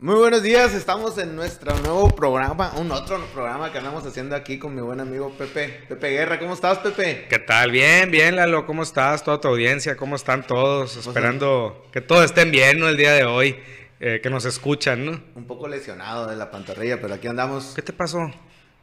Muy 0.00 0.14
buenos 0.14 0.44
días, 0.44 0.74
estamos 0.74 1.18
en 1.18 1.34
nuestro 1.34 1.76
nuevo 1.78 2.08
programa, 2.14 2.72
un 2.76 2.92
otro 2.92 3.20
programa 3.34 3.72
que 3.72 3.78
andamos 3.78 4.06
haciendo 4.06 4.36
aquí 4.36 4.56
con 4.56 4.72
mi 4.72 4.80
buen 4.80 5.00
amigo 5.00 5.30
Pepe, 5.36 5.86
Pepe 5.88 6.10
Guerra. 6.10 6.38
¿Cómo 6.38 6.54
estás, 6.54 6.78
Pepe? 6.78 7.26
¿Qué 7.28 7.40
tal? 7.40 7.72
Bien, 7.72 8.08
bien, 8.08 8.36
Lalo, 8.36 8.64
¿cómo 8.64 8.84
estás? 8.84 9.24
Toda 9.24 9.40
tu 9.40 9.48
audiencia, 9.48 9.96
¿cómo 9.96 10.14
están 10.14 10.46
todos? 10.46 10.96
Esperando 10.96 11.84
que 11.92 12.00
todos 12.00 12.26
estén 12.26 12.52
bien, 12.52 12.78
¿no? 12.78 12.88
El 12.88 12.96
día 12.96 13.12
de 13.12 13.24
hoy, 13.24 13.58
eh, 13.98 14.20
que 14.22 14.30
nos 14.30 14.44
escuchan, 14.44 15.04
¿no? 15.04 15.20
Un 15.34 15.46
poco 15.48 15.66
lesionado 15.66 16.28
de 16.28 16.36
la 16.36 16.48
pantorrilla, 16.52 17.00
pero 17.00 17.14
aquí 17.14 17.26
andamos. 17.26 17.72
¿Qué 17.74 17.82
te 17.82 17.92
pasó? 17.92 18.30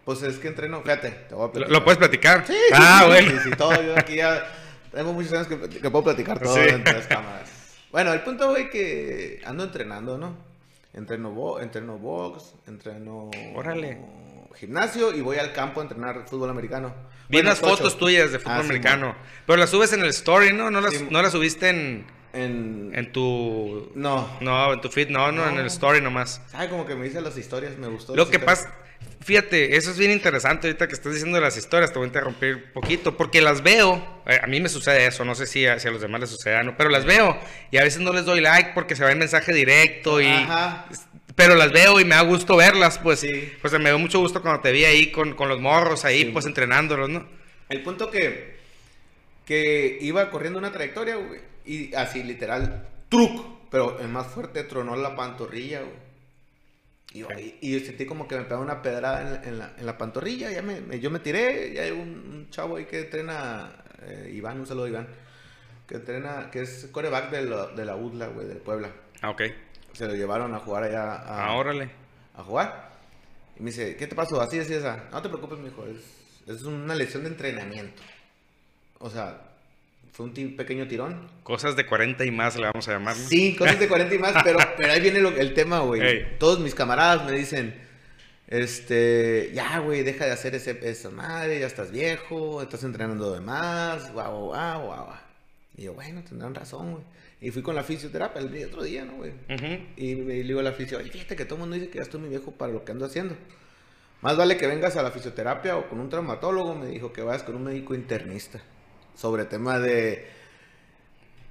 Pues 0.03 0.21
es 0.21 0.37
que 0.37 0.49
entreno, 0.49 0.81
fíjate, 0.81 1.11
te 1.29 1.33
voy 1.33 1.49
a 1.55 1.59
¿Lo, 1.69 1.83
puedes 1.85 1.97
platicar? 1.97 2.45
Sí, 2.45 2.57
Ah, 2.73 2.99
sí, 3.03 3.07
bueno. 3.07 3.31
Sí, 3.31 3.37
sí, 3.45 3.49
todo, 3.57 3.81
yo 3.81 3.97
aquí 3.97 4.17
ya 4.17 4.45
tengo 4.91 5.13
muchos 5.13 5.31
años 5.31 5.47
que, 5.47 5.57
que 5.79 5.89
puedo 5.89 6.03
platicar 6.03 6.39
todo 6.39 6.55
Sí. 6.55 6.59
entre 6.67 6.91
las 6.91 7.07
cámaras. 7.07 7.49
Bueno, 7.89 8.11
el 8.11 8.19
punto, 8.19 8.49
güey, 8.49 8.69
que 8.69 9.41
ando 9.45 9.63
entrenando, 9.63 10.17
¿no? 10.17 10.53
Entreno, 10.95 11.29
bo 11.31 11.59
entreno 11.59 11.97
box, 11.97 12.55
entreno... 12.67 13.29
Órale. 13.53 13.99
Gimnasio 14.55 15.13
y 15.13 15.19
voy 15.19 15.37
al 15.37 15.51
campo 15.51 15.81
a 15.81 15.83
entrenar 15.83 16.23
fútbol 16.27 16.49
americano. 16.49 16.93
Vi 17.27 17.39
unas 17.39 17.59
tocho. 17.59 17.75
fotos 17.75 17.97
tuyas 17.97 18.31
de 18.31 18.39
fútbol 18.39 18.53
Ah, 18.53 18.59
sí, 18.61 18.65
americano. 18.65 19.15
Pero 19.45 19.57
las 19.57 19.69
subes 19.69 19.91
en 19.91 20.01
el 20.01 20.09
story, 20.09 20.53
¿no? 20.53 20.71
No 20.71 20.79
las, 20.79 20.93
Sí. 20.93 21.07
no 21.11 21.21
las 21.21 21.33
subiste 21.33 21.67
en, 21.69 22.07
En... 22.35 22.91
en 22.93 23.11
tu... 23.11 23.91
No. 23.95 24.37
No, 24.41 24.73
en 24.73 24.81
tu 24.81 24.89
feed, 24.89 25.09
no, 25.09 25.31
no, 25.31 25.47
en 25.49 25.57
el 25.57 25.67
story 25.67 26.01
nomás. 26.01 26.41
¿Sabe? 26.51 26.69
Como 26.69 26.85
que 26.85 26.95
me 26.95 27.05
dice 27.05 27.21
las 27.21 27.37
historias, 27.37 27.77
me 27.77 27.87
gustó. 27.87 28.15
Lo 28.15 28.29
que 28.29 28.37
historias. 28.37 28.63
pasa, 28.63 28.75
fíjate, 29.21 29.75
eso 29.77 29.91
es 29.91 29.97
bien 29.97 30.11
interesante 30.11 30.67
ahorita 30.67 30.87
que 30.87 30.93
estás 30.93 31.13
diciendo 31.13 31.39
las 31.39 31.57
historias, 31.57 31.91
te 31.91 31.97
voy 31.99 32.05
a 32.05 32.07
interrumpir 32.07 32.55
un 32.55 32.73
poquito, 32.73 33.15
porque 33.17 33.41
las 33.41 33.63
veo, 33.63 34.05
eh, 34.27 34.39
a 34.43 34.47
mí 34.47 34.59
me 34.59 34.69
sucede 34.69 35.07
eso, 35.07 35.23
no 35.25 35.33
sé 35.35 35.47
si 35.47 35.65
a, 35.65 35.79
si 35.79 35.87
a 35.87 35.91
los 35.91 36.01
demás 36.01 36.21
les 36.21 36.29
suceda, 36.29 36.61
¿no? 36.63 36.75
pero 36.77 36.89
las 36.89 37.05
veo 37.05 37.37
y 37.71 37.77
a 37.77 37.83
veces 37.83 38.01
no 38.01 38.11
les 38.13 38.25
doy 38.25 38.41
like 38.41 38.71
porque 38.73 38.95
se 38.95 39.03
va 39.03 39.11
el 39.11 39.17
mensaje 39.17 39.53
directo 39.53 40.19
y... 40.21 40.27
Ajá. 40.27 40.87
Pero 41.35 41.55
las 41.55 41.73
veo 41.73 41.99
y 41.99 42.05
me 42.05 42.15
da 42.15 42.21
gusto 42.21 42.55
verlas, 42.55 42.97
pues. 42.97 43.19
Sí. 43.19 43.51
Pues 43.61 43.73
me 43.73 43.89
dio 43.89 43.99
mucho 43.99 44.19
gusto 44.19 44.41
cuando 44.41 44.61
te 44.61 44.71
vi 44.71 44.85
ahí 44.85 45.11
con, 45.11 45.33
con 45.33 45.49
los 45.49 45.59
morros 45.59 46.05
ahí, 46.05 46.21
Sí. 46.23 46.29
pues 46.31 46.45
entrenándolos, 46.45 47.09
¿no? 47.09 47.27
El 47.67 47.83
punto 47.83 48.09
que, 48.09 48.55
que 49.45 49.97
iba 49.99 50.29
corriendo 50.31 50.57
una 50.59 50.71
trayectoria, 50.71 51.15
güey, 51.15 51.41
y 51.65 51.93
así 51.95 52.23
literal, 52.23 52.87
truc, 53.09 53.45
pero 53.71 53.99
el 53.99 54.07
más 54.09 54.27
fuerte 54.27 54.63
tronó 54.63 54.95
la 54.95 55.15
pantorrilla, 55.15 55.81
güey. 55.81 56.05
Y, 57.13 57.19
yo- 57.19 57.27
y- 57.61 57.79
sentí 57.79 58.05
como 58.05 58.27
que 58.27 58.35
me 58.37 58.43
pegaba 58.43 58.61
una 58.61 58.81
pedrada 58.81 59.21
en, 59.21 59.31
la- 59.33 59.43
en 59.43 59.57
la, 59.59 59.73
en 59.77 59.85
la 59.85 59.97
pantorrilla, 59.97 60.51
ya 60.51 60.61
me, 60.61 60.81
me- 60.81 60.99
yo 60.99 61.09
me 61.09 61.19
tiré, 61.19 61.73
y 61.73 61.77
hay 61.77 61.91
un, 61.91 61.99
un 61.99 62.49
chavo 62.49 62.75
ahí 62.75 62.85
que 62.85 63.01
entrena, 63.01 63.71
eh, 64.01 64.31
Iván, 64.33 64.59
un 64.59 64.67
saludo 64.67 64.85
a 64.85 64.89
Iván, 64.89 65.07
que 65.87 65.95
entrena, 65.95 66.49
que 66.51 66.61
es 66.63 66.89
coreback 66.91 67.29
de 67.31 67.45
de 67.75 67.85
la 67.85 67.95
UDLA, 67.95 68.27
güey, 68.27 68.47
de 68.47 68.55
Puebla. 68.55 68.89
Ah, 69.21 69.29
ok. 69.29 69.43
Se 69.93 70.07
lo 70.07 70.13
llevaron 70.15 70.53
a 70.55 70.59
jugar 70.59 70.83
allá 70.83 71.13
a, 71.13 71.45
Ah, 71.47 71.55
órale. 71.55 71.89
a 72.35 72.43
jugar. 72.43 72.89
Y 73.57 73.63
me 73.63 73.69
dice, 73.71 73.95
¿qué 73.95 74.07
te 74.07 74.15
pasó? 74.15 74.41
Así, 74.41 74.59
así, 74.59 74.73
esa. 74.73 75.05
No 75.11 75.21
te 75.21 75.29
preocupes, 75.29 75.57
mijo, 75.59 75.85
es, 75.85 75.99
es 76.53 76.63
una 76.63 76.95
lesión 76.95 77.23
de 77.23 77.29
entrenamiento. 77.29 78.01
O 78.99 79.09
sea, 79.09 79.39
fue 80.11 80.25
un 80.27 80.55
pequeño 80.55 80.87
tirón. 80.87 81.27
Cosas 81.43 81.75
de 81.75 81.85
40 81.85 82.23
y 82.25 82.31
más 82.31 82.55
le 82.55 82.63
vamos 82.67 82.87
a 82.87 82.93
llamar. 82.93 83.15
Sí, 83.15 83.55
cosas 83.55 83.79
de 83.79 83.87
40 83.87 84.15
y 84.15 84.19
más, 84.19 84.33
pero, 84.43 84.59
pero 84.77 84.93
ahí 84.93 85.01
viene 85.01 85.19
lo- 85.19 85.35
el 85.35 85.53
tema, 85.53 85.79
güey. 85.79 86.01
Ey. 86.01 86.35
Todos 86.39 86.59
mis 86.59 86.73
camaradas 86.75 87.25
me 87.29 87.37
dicen, 87.37 87.75
este, 88.47 89.51
ya, 89.53 89.79
güey, 89.79 90.03
deja 90.03 90.25
de 90.25 90.31
hacer 90.31 90.55
ese, 90.55 90.77
esa 90.89 91.09
madre, 91.09 91.59
ya 91.59 91.67
estás 91.67 91.91
viejo, 91.91 92.61
estás 92.61 92.83
entrenando 92.83 93.33
de 93.33 93.41
más, 93.41 94.11
guau, 94.13 94.45
guau, 94.45 94.45
guau, 94.47 94.85
guau. 94.85 95.05
guau". 95.05 95.17
Y 95.77 95.83
yo, 95.83 95.93
bueno, 95.93 96.23
tendrán 96.23 96.55
razón, 96.55 96.91
güey. 96.91 97.03
Y 97.41 97.51
fui 97.51 97.61
con 97.61 97.75
la 97.75 97.83
fisioterapia 97.83 98.41
el 98.41 98.65
otro 98.65 98.83
día, 98.83 99.03
¿no, 99.03 99.15
güey? 99.17 99.33
Y 99.97 100.15
me 100.15 100.35
le 100.35 100.43
digo 100.43 100.61
a 100.61 100.63
la 100.63 100.71
fisio, 100.71 100.97
oye, 100.97 101.09
fíjate 101.11 101.35
que 101.35 101.43
todo 101.45 101.55
el 101.55 101.61
mundo 101.61 101.75
dice 101.75 101.89
que 101.89 101.97
ya 101.97 102.03
estoy 102.03 102.21
muy 102.21 102.29
viejo 102.29 102.51
para 102.51 102.71
lo 102.71 102.85
que 102.85 102.91
ando 102.93 103.05
haciendo. 103.05 103.35
Más 104.21 104.37
vale 104.37 104.55
que 104.57 104.65
vengas 104.67 104.95
a 104.95 105.03
la 105.03 105.11
fisioterapia 105.11 105.75
o 105.77 105.89
con 105.89 105.99
un 105.99 106.09
traumatólogo, 106.09 106.73
me 106.75 106.87
dijo 106.87 107.11
que 107.11 107.21
vayas 107.21 107.43
con 107.43 107.55
un 107.55 107.65
médico 107.65 107.93
internista. 107.93 108.61
Sobre 109.15 109.45
tema 109.45 109.79
de 109.79 110.27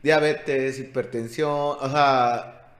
diabetes, 0.02 0.78
hipertensión, 0.78 1.50
o 1.50 1.90
sea, 1.90 2.74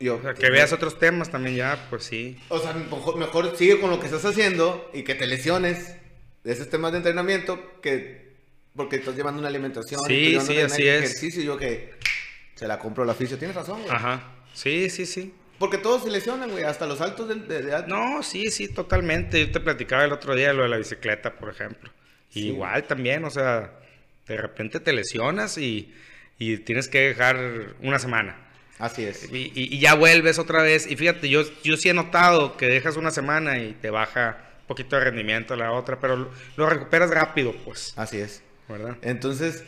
yo... 0.00 0.16
O 0.16 0.22
sea, 0.22 0.34
que 0.34 0.50
veas 0.50 0.72
otros 0.72 0.98
temas 0.98 1.30
también 1.30 1.56
ya, 1.56 1.86
pues 1.88 2.04
sí. 2.04 2.38
O 2.48 2.58
sea, 2.58 2.72
mejor, 2.72 3.16
mejor 3.16 3.56
sigue 3.56 3.80
con 3.80 3.90
lo 3.90 4.00
que 4.00 4.06
estás 4.06 4.24
haciendo 4.24 4.90
y 4.92 5.04
que 5.04 5.14
te 5.14 5.26
lesiones 5.26 5.96
de 6.42 6.52
esos 6.52 6.68
temas 6.68 6.92
de 6.92 6.98
entrenamiento 6.98 7.80
que... 7.80 8.24
Porque 8.74 8.96
estás 8.96 9.14
llevando 9.14 9.38
una 9.38 9.48
alimentación. 9.48 10.00
Sí, 10.04 10.36
sí, 10.40 10.58
así 10.58 10.88
es. 10.88 11.04
Ejercicio 11.04 11.42
yo 11.44 11.56
que 11.56 11.94
se 12.56 12.66
la 12.66 12.80
compro 12.80 13.04
la 13.04 13.14
fisio. 13.14 13.38
Tienes 13.38 13.54
razón, 13.54 13.80
güey. 13.82 13.94
Ajá. 13.94 14.32
Sí, 14.52 14.90
sí, 14.90 15.06
sí. 15.06 15.32
Porque 15.60 15.78
todos 15.78 16.02
se 16.02 16.10
lesionan, 16.10 16.50
güey, 16.50 16.64
hasta 16.64 16.84
los 16.84 17.00
altos 17.00 17.28
de, 17.28 17.36
de 17.36 17.58
edad. 17.58 17.86
No, 17.86 18.24
sí, 18.24 18.50
sí, 18.50 18.66
totalmente. 18.66 19.46
Yo 19.46 19.52
te 19.52 19.60
platicaba 19.60 20.04
el 20.04 20.12
otro 20.12 20.34
día 20.34 20.52
lo 20.52 20.64
de 20.64 20.70
la 20.70 20.76
bicicleta, 20.76 21.36
por 21.36 21.50
ejemplo. 21.50 21.88
Sí. 22.30 22.48
Igual 22.48 22.82
también, 22.82 23.24
o 23.24 23.30
sea, 23.30 23.78
de 24.26 24.36
repente 24.36 24.80
te 24.80 24.92
lesionas 24.92 25.58
y, 25.58 25.92
y 26.38 26.58
tienes 26.58 26.88
que 26.88 27.00
dejar 27.08 27.74
una 27.80 27.98
semana. 27.98 28.36
Así 28.78 29.04
es. 29.04 29.30
Y, 29.32 29.52
y- 29.54 29.74
y 29.74 29.78
ya 29.78 29.94
vuelves 29.94 30.38
otra 30.38 30.62
vez. 30.62 30.90
Y 30.90 30.96
fíjate, 30.96 31.28
yo, 31.28 31.42
yo 31.62 31.76
sí 31.76 31.88
he 31.88 31.94
notado 31.94 32.56
que 32.56 32.66
dejas 32.66 32.96
una 32.96 33.10
semana 33.10 33.58
y 33.58 33.72
te 33.74 33.90
baja 33.90 34.38
un 34.62 34.66
poquito 34.66 34.96
de 34.96 35.04
rendimiento 35.04 35.54
la 35.56 35.72
otra, 35.72 36.00
pero 36.00 36.16
lo, 36.16 36.30
lo 36.56 36.68
recuperas 36.68 37.10
rápido, 37.10 37.54
pues. 37.64 37.92
Así 37.96 38.18
es. 38.18 38.42
¿Verdad? 38.68 38.96
Entonces, 39.02 39.62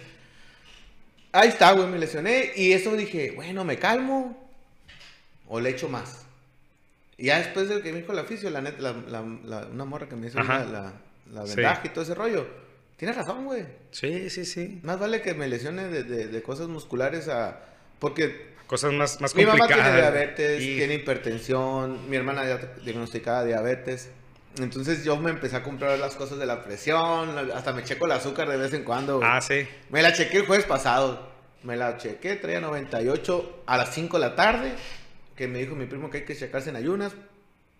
ahí 1.32 1.48
está, 1.48 1.72
güey, 1.72 1.86
me 1.86 1.98
lesioné. 1.98 2.52
Y 2.56 2.72
eso 2.72 2.96
dije, 2.96 3.32
bueno, 3.36 3.62
me 3.64 3.78
calmo 3.78 4.50
o 5.46 5.60
le 5.60 5.70
echo 5.70 5.88
más. 5.88 6.24
Y 7.18 7.26
ya 7.26 7.38
después 7.38 7.68
de 7.68 7.80
que 7.82 7.92
me 7.92 8.00
dijo 8.00 8.12
la 8.12 8.24
fisio, 8.24 8.50
la 8.50 8.60
neta, 8.60 8.80
la, 8.82 8.92
la- 8.92 9.38
la- 9.44 9.66
una 9.66 9.84
morra 9.84 10.08
que 10.08 10.16
me 10.16 10.26
hizo 10.26 10.38
la, 10.42 10.92
Sí. 11.46 11.54
vendaje 11.56 11.88
y 11.88 11.90
todo 11.90 12.02
ese 12.04 12.14
rollo. 12.14 12.46
Tienes 12.96 13.16
razón, 13.16 13.44
güey. 13.44 13.64
Sí, 13.90 14.30
sí, 14.30 14.44
sí. 14.44 14.80
Más 14.82 14.98
vale 14.98 15.20
que 15.22 15.34
me 15.34 15.48
lesione 15.48 15.84
de, 15.88 16.02
de- 16.02 16.26
de 16.28 16.42
cosas 16.42 16.68
musculares 16.68 17.28
a... 17.28 17.60
Porque 17.98 18.54
Cosas 18.66 18.92
más, 18.92 19.20
más 19.20 19.34
mi 19.34 19.44
mamá 19.46 19.58
complicadas. 19.58 19.92
tiene 19.94 20.00
diabetes, 20.10 20.62
Y- 20.62 20.76
tiene 20.76 20.94
hipertensión, 20.94 22.08
mi 22.10 22.16
hermana 22.16 22.44
ya 22.46 22.56
diagnosticada 22.84 23.44
diabetes. 23.44 24.10
Entonces 24.58 25.04
yo 25.04 25.16
me 25.18 25.30
empecé 25.30 25.56
a 25.56 25.62
comprar 25.62 25.98
las 25.98 26.14
cosas 26.14 26.38
de 26.38 26.46
la 26.46 26.64
presión, 26.64 27.36
hasta 27.54 27.72
me 27.74 27.84
checo 27.84 28.06
el 28.06 28.12
azúcar 28.12 28.48
de 28.48 28.56
vez 28.56 28.72
en 28.72 28.84
cuando. 28.84 29.18
güey. 29.18 29.28
Ah, 29.30 29.40
sí. 29.40 29.66
Me 29.90 30.02
la 30.02 30.12
chequé 30.14 30.38
el 30.38 30.46
jueves 30.46 30.64
pasado. 30.64 31.30
Me 31.62 31.76
la 31.76 31.98
chequé, 31.98 32.36
traía 32.36 32.60
98 32.60 33.62
a 33.66 33.76
las 33.76 33.94
5 33.94 34.18
de 34.18 34.26
la 34.28 34.34
tarde. 34.34 34.72
Que 35.36 35.46
me 35.48 35.58
dijo 35.58 35.74
mi 35.74 35.84
primo 35.86 36.08
que 36.10 36.18
hay 36.18 36.24
que 36.24 36.34
checarse 36.34 36.70
en 36.70 36.76
ayunas. 36.76 37.12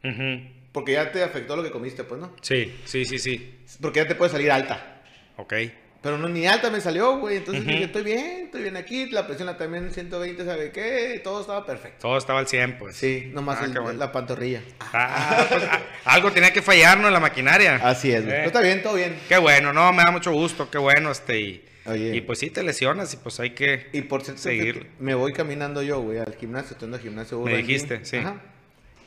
Ujú. 0.04 0.50
Porque 0.72 0.92
ya 0.92 1.10
te 1.10 1.22
afectó 1.22 1.56
lo 1.56 1.62
que 1.62 1.70
comiste, 1.70 2.04
pues, 2.04 2.20
¿no? 2.20 2.32
Sí, 2.42 2.76
sí, 2.84 3.04
sí, 3.06 3.18
sí. 3.18 3.58
Porque 3.80 4.00
ya 4.00 4.06
te 4.06 4.14
puede 4.14 4.30
salir 4.30 4.50
alta. 4.52 4.95
Ok. 5.36 5.54
Pero 6.02 6.18
no, 6.18 6.28
ni 6.28 6.46
alta 6.46 6.70
me 6.70 6.80
salió, 6.80 7.18
güey. 7.18 7.38
Entonces 7.38 7.66
dije, 7.66 7.84
estoy 7.84 8.04
bien, 8.04 8.42
estoy 8.44 8.62
bien 8.62 8.76
aquí. 8.76 9.06
La 9.10 9.26
presión 9.26 9.46
la 9.46 9.56
también 9.56 9.90
120, 9.90 10.44
¿sabe 10.44 10.70
qué? 10.70 11.20
Todo 11.24 11.40
estaba 11.40 11.66
perfecto. 11.66 11.98
Todo 12.02 12.16
estaba 12.18 12.38
al 12.38 12.46
100, 12.46 12.78
pues. 12.78 12.94
Sí, 12.96 13.30
nomás 13.34 13.58
Ah, 13.60 13.64
el- 13.64 13.72
qué 13.72 13.80
bueno. 13.80 13.98
la 13.98 14.12
pantorrilla. 14.12 14.62
Ah, 14.92 15.46
pues, 15.48 15.64
ah, 15.68 15.80
algo 16.04 16.30
tenía 16.30 16.52
que 16.52 16.62
fallar, 16.62 16.98
¿no? 16.98 17.08
En 17.08 17.12
la 17.12 17.18
maquinaria. 17.18 17.76
Así 17.82 18.12
es, 18.12 18.24
güey. 18.24 18.36
Eh. 18.36 18.44
Está 18.44 18.60
bien, 18.60 18.82
todo 18.84 18.94
bien. 18.94 19.16
Qué 19.28 19.38
bueno, 19.38 19.72
no, 19.72 19.92
me 19.92 20.02
da 20.04 20.12
mucho 20.12 20.30
gusto, 20.32 20.70
qué 20.70 20.78
bueno, 20.78 21.10
este, 21.10 21.40
y, 21.40 21.64
Oye. 21.86 22.14
y 22.14 22.20
pues 22.20 22.38
sí 22.38 22.50
te 22.50 22.62
lesionas 22.62 23.12
y 23.14 23.16
pues 23.16 23.40
hay 23.40 23.50
que... 23.50 23.88
Y 23.92 24.02
por 24.02 24.22
cierto, 24.22 24.42
Seguir. 24.42 24.86
me 25.00 25.14
voy 25.16 25.32
caminando 25.32 25.82
yo, 25.82 26.00
güey, 26.02 26.18
al 26.18 26.36
gimnasio, 26.38 26.72
estoy 26.72 26.86
en 26.88 26.94
el 26.94 27.00
gimnasio. 27.00 27.40
Me 27.40 27.56
dijiste, 27.56 28.04
sí. 28.04 28.18
Ajá. 28.18 28.36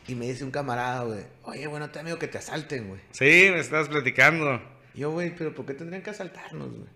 Y 0.08 0.16
me 0.16 0.26
dice 0.26 0.44
un 0.44 0.52
camarada, 0.52 1.04
güey, 1.04 1.20
oye, 1.44 1.68
bueno, 1.68 1.90
te 1.92 2.00
amigo 2.00 2.18
que 2.20 2.28
te 2.28 2.40
asalten, 2.40 2.90
güey. 2.90 3.00
Sí, 3.12 3.50
me 3.54 3.60
estás 3.60 3.88
platicando. 3.88 4.60
Yo, 5.00 5.12
güey, 5.12 5.34
pero 5.34 5.56
¿por 5.56 5.66
qué 5.66 5.74
tendrían 5.74 6.02
que 6.04 6.10
asaltarnos, 6.10 6.70
güey? 6.70 6.90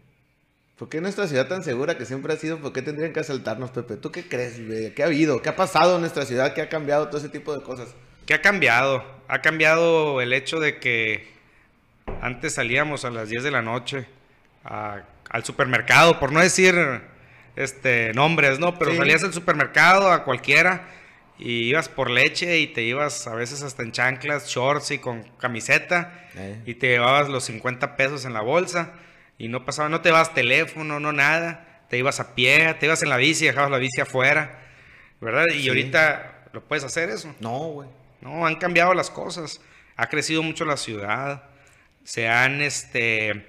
¿Por 0.78 0.90
qué 0.90 1.00
nuestra 1.00 1.26
ciudad 1.28 1.48
tan 1.48 1.64
segura 1.64 1.98
que 1.98 2.06
siempre 2.06 2.34
ha 2.34 2.36
sido, 2.38 2.60
por 2.60 2.74
qué 2.74 2.82
tendrían 2.82 3.14
que 3.14 3.22
asaltarnos, 3.22 3.72
Pepe? 3.72 3.96
¿Tú 3.96 4.12
qué 4.12 4.28
crees, 4.28 4.66
güey? 4.68 4.94
¿Qué 4.94 5.04
ha 5.04 5.06
habido? 5.06 5.42
¿Qué 5.42 5.48
ha 5.48 5.56
pasado 5.56 5.96
en 5.96 6.02
nuestra 6.02 6.26
ciudad? 6.26 6.54
¿Qué 6.54 6.62
ha 6.62 6.68
cambiado 6.68 7.08
todo 7.08 7.20
ese 7.20 7.30
tipo 7.30 7.56
de 7.58 7.64
cosas? 7.64 7.96
¿Qué 8.26 8.34
ha 8.34 8.42
cambiado? 8.42 9.06
Ha 9.30 9.42
cambiado 9.42 10.20
el 10.20 10.34
hecho 10.34 10.60
de 10.60 10.80
que 10.80 11.32
antes 12.22 12.56
salíamos 12.56 13.06
a 13.06 13.10
las 13.10 13.30
10 13.30 13.44
de 13.44 13.52
la 13.52 13.62
noche 13.62 14.06
a- 14.66 15.04
al 15.30 15.46
supermercado, 15.46 16.20
por 16.20 16.34
no 16.34 16.42
decir 16.42 16.76
este 17.56 18.12
nombres, 18.14 18.60
¿no? 18.60 18.78
Pero 18.78 18.92
Sí. 18.92 18.98
salías 18.98 19.24
al 19.24 19.32
supermercado 19.34 20.12
a 20.12 20.26
cualquiera 20.26 20.88
y 21.40 21.64
ibas 21.70 21.90
por 21.90 22.10
leche 22.10 22.60
y 22.60 22.68
te 22.68 22.84
ibas 22.84 23.26
a 23.28 23.36
veces 23.36 23.64
hasta 23.64 23.84
en 23.84 23.92
chanclas, 23.92 24.48
shorts 24.48 24.92
y 24.92 25.00
con 25.00 25.24
camiseta 25.40 26.28
Eh. 26.36 26.62
y 26.66 26.76
te 26.76 26.88
llevabas 26.88 27.30
los 27.30 27.44
50 27.46 27.96
pesos 27.96 28.26
en 28.26 28.34
la 28.34 28.42
bolsa 28.42 28.94
y 29.38 29.48
no 29.48 29.66
pasaba, 29.66 29.90
no 29.90 30.02
te 30.02 30.12
vas 30.12 30.34
teléfono, 30.34 31.00
no 31.00 31.12
nada, 31.12 31.86
te 31.90 31.98
ibas 31.98 32.20
a 32.20 32.34
pie, 32.36 32.74
te 32.80 32.86
ibas 32.86 33.02
en 33.04 33.10
la 33.10 33.18
bici, 33.18 33.46
dejabas 33.46 33.72
la 33.72 33.78
bici 33.78 34.00
afuera, 34.02 34.60
¿verdad? 35.22 35.46
Y 35.54 35.64
Sí. 35.64 35.68
ahorita 35.70 36.50
lo 36.54 36.64
puedes 36.64 36.84
hacer 36.84 37.10
eso. 37.10 37.34
No, 37.40 37.58
güey. 37.70 37.90
No, 38.22 38.46
han 38.46 38.56
cambiado 38.56 38.94
las 38.94 39.10
cosas. 39.10 39.60
Ha 39.98 40.08
crecido 40.08 40.44
mucho 40.44 40.66
la 40.66 40.78
ciudad. 40.78 41.44
Se 42.04 42.28
han, 42.30 42.62
este, 42.62 43.46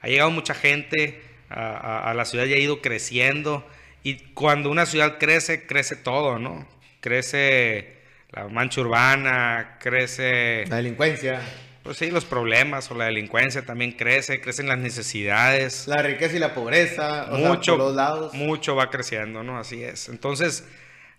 ha 0.00 0.08
llegado 0.08 0.30
mucha 0.30 0.54
gente 0.54 1.22
a, 1.48 1.60
a- 1.70 2.10
a 2.10 2.14
la 2.14 2.24
ciudad 2.24 2.44
y 2.46 2.54
ha 2.54 2.58
ido 2.58 2.80
creciendo. 2.80 3.66
Y 4.02 4.16
cuando 4.34 4.70
una 4.70 4.86
ciudad 4.86 5.18
crece, 5.18 5.66
crece 5.66 5.96
todo, 5.96 6.38
¿no? 6.38 6.66
Crece 7.06 7.98
la 8.32 8.48
mancha 8.48 8.80
urbana, 8.80 9.76
crece... 9.78 10.64
La 10.66 10.78
delincuencia. 10.78 11.40
Pues 11.84 11.98
sí, 11.98 12.10
los 12.10 12.24
problemas 12.24 12.90
o 12.90 12.96
la 12.96 13.04
delincuencia 13.04 13.64
también 13.64 13.92
crece, 13.92 14.40
crecen 14.40 14.66
las 14.66 14.78
necesidades. 14.78 15.86
La 15.86 16.02
riqueza 16.02 16.34
y 16.34 16.40
la 16.40 16.52
pobreza, 16.52 17.28
o 17.30 17.38
mucho, 17.38 17.62
sea, 17.62 17.74
por 17.74 17.78
los 17.78 17.94
lados. 17.94 18.34
mucho 18.34 18.74
va 18.74 18.90
creciendo, 18.90 19.44
¿no? 19.44 19.56
Así 19.56 19.84
es. 19.84 20.08
Entonces, 20.08 20.66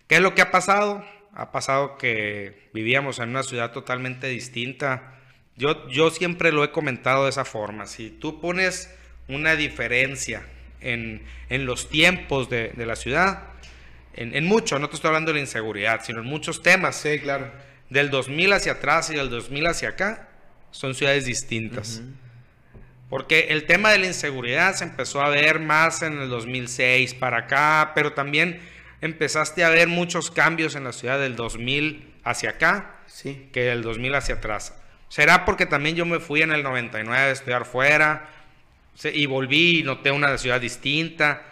¿qué 0.10 0.16
es 0.16 0.22
lo 0.22 0.36
que 0.36 0.42
ha 0.42 0.52
pasado? 0.52 1.06
Ha 1.34 1.54
pasado 1.54 1.98
que 1.98 2.68
vivíamos 2.74 3.20
en 3.20 3.30
una 3.30 3.44
ciudad 3.44 3.72
totalmente 3.72 4.28
distinta. 4.28 5.14
Yo, 5.56 5.88
yo 5.88 6.10
siempre 6.10 6.52
lo 6.52 6.66
he 6.66 6.72
comentado 6.72 7.24
de 7.24 7.30
esa 7.30 7.46
forma. 7.46 7.86
Si 7.86 8.10
tú 8.10 8.42
pones 8.42 8.94
una 9.30 9.56
diferencia 9.56 10.46
en, 10.82 11.24
en 11.48 11.66
los 11.66 11.88
tiempos 11.88 12.50
de, 12.50 12.74
de 12.76 12.86
la 12.86 12.98
ciudad, 12.98 13.54
en, 14.18 14.36
en, 14.36 14.46
mucho, 14.46 14.80
no 14.80 14.90
te 14.90 14.96
estoy 14.96 15.10
hablando 15.10 15.32
de 15.32 15.36
la 15.36 15.42
inseguridad, 15.42 16.02
sino 16.04 16.20
en 16.20 16.26
muchos 16.26 16.62
temas. 16.62 16.96
Sí, 16.98 17.20
claro. 17.20 17.52
Del 17.90 18.10
2000 18.10 18.54
hacia 18.54 18.74
atrás 18.74 19.10
y 19.10 19.16
del 19.16 19.30
2000 19.30 19.68
hacia 19.68 19.90
acá, 19.90 20.28
son 20.72 20.94
ciudades 20.94 21.26
distintas. 21.26 22.02
Uh 22.02 22.08
-huh. 22.08 22.28
Porque 23.10 23.48
el 23.50 23.66
tema 23.66 23.92
de 23.92 24.00
la 24.00 24.08
inseguridad 24.08 24.76
se 24.76 24.84
empezó 24.84 25.22
a 25.22 25.30
ver 25.30 25.60
más 25.60 26.02
en 26.02 26.20
el 26.20 26.30
2006 26.30 27.14
para 27.14 27.38
acá, 27.40 27.94
pero 27.96 28.14
también 28.14 28.60
empezaste 29.00 29.64
a 29.64 29.70
ver 29.70 29.88
muchos 29.88 30.30
cambios 30.30 30.76
en 30.76 30.84
la 30.84 30.92
ciudad 30.92 31.20
del 31.20 31.36
2000 31.36 32.16
hacia 32.24 32.52
acá 32.52 32.98
sí. 33.06 33.50
que 33.54 33.62
del 33.62 33.82
2000 33.82 34.16
hacia 34.16 34.36
atrás. 34.36 34.76
Será 35.08 35.46
porque 35.46 35.66
también 35.66 35.96
yo 35.96 36.06
me 36.06 36.20
fui 36.20 36.42
en 36.42 36.52
el 36.52 36.64
99 36.64 37.18
a 37.18 37.32
estudiar 37.32 37.66
fuera 37.66 38.30
y 39.04 39.26
volví 39.26 39.80
y 39.80 39.84
noté 39.84 40.12
una 40.12 40.38
ciudad 40.38 40.60
distinta. 40.60 41.44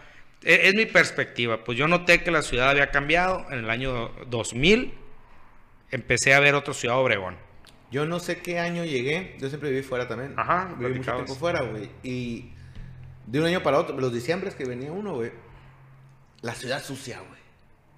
Es, 0.43 0.59
es, 0.63 0.73
mi 0.75 0.85
perspectiva. 0.85 1.63
Pues 1.63 1.77
yo 1.77 1.87
noté 1.87 2.23
que 2.23 2.31
la 2.31 2.41
ciudad 2.41 2.69
había 2.69 2.91
cambiado 2.91 3.45
en 3.51 3.59
el 3.59 3.69
año 3.69 4.11
2000. 4.27 4.93
Empecé 5.91 6.33
a 6.33 6.39
ver 6.39 6.55
otra 6.55 6.73
ciudad 6.73 6.97
Obregón. 6.97 7.37
Yo 7.91 8.05
no 8.05 8.19
sé 8.19 8.39
qué 8.39 8.59
año 8.59 8.83
llegué. 8.83 9.35
Yo 9.39 9.49
siempre 9.49 9.69
viví 9.69 9.83
fuera 9.83 10.07
también. 10.07 10.33
Ajá, 10.37 10.75
viví 10.77 10.95
mucho 10.95 11.13
tiempo 11.13 11.35
fuera, 11.35 11.61
güey. 11.61 11.89
Y 12.03 12.51
de 13.27 13.39
un 13.39 13.45
año 13.45 13.63
para 13.63 13.79
otro, 13.79 13.97
los 13.99 14.13
diciembres 14.13 14.55
que 14.55 14.65
venía 14.65 14.91
uno, 14.91 15.15
güey. 15.15 15.31
La 16.41 16.53
ciudad 16.53 16.83
sucia, 16.83 17.19
güey. 17.19 17.39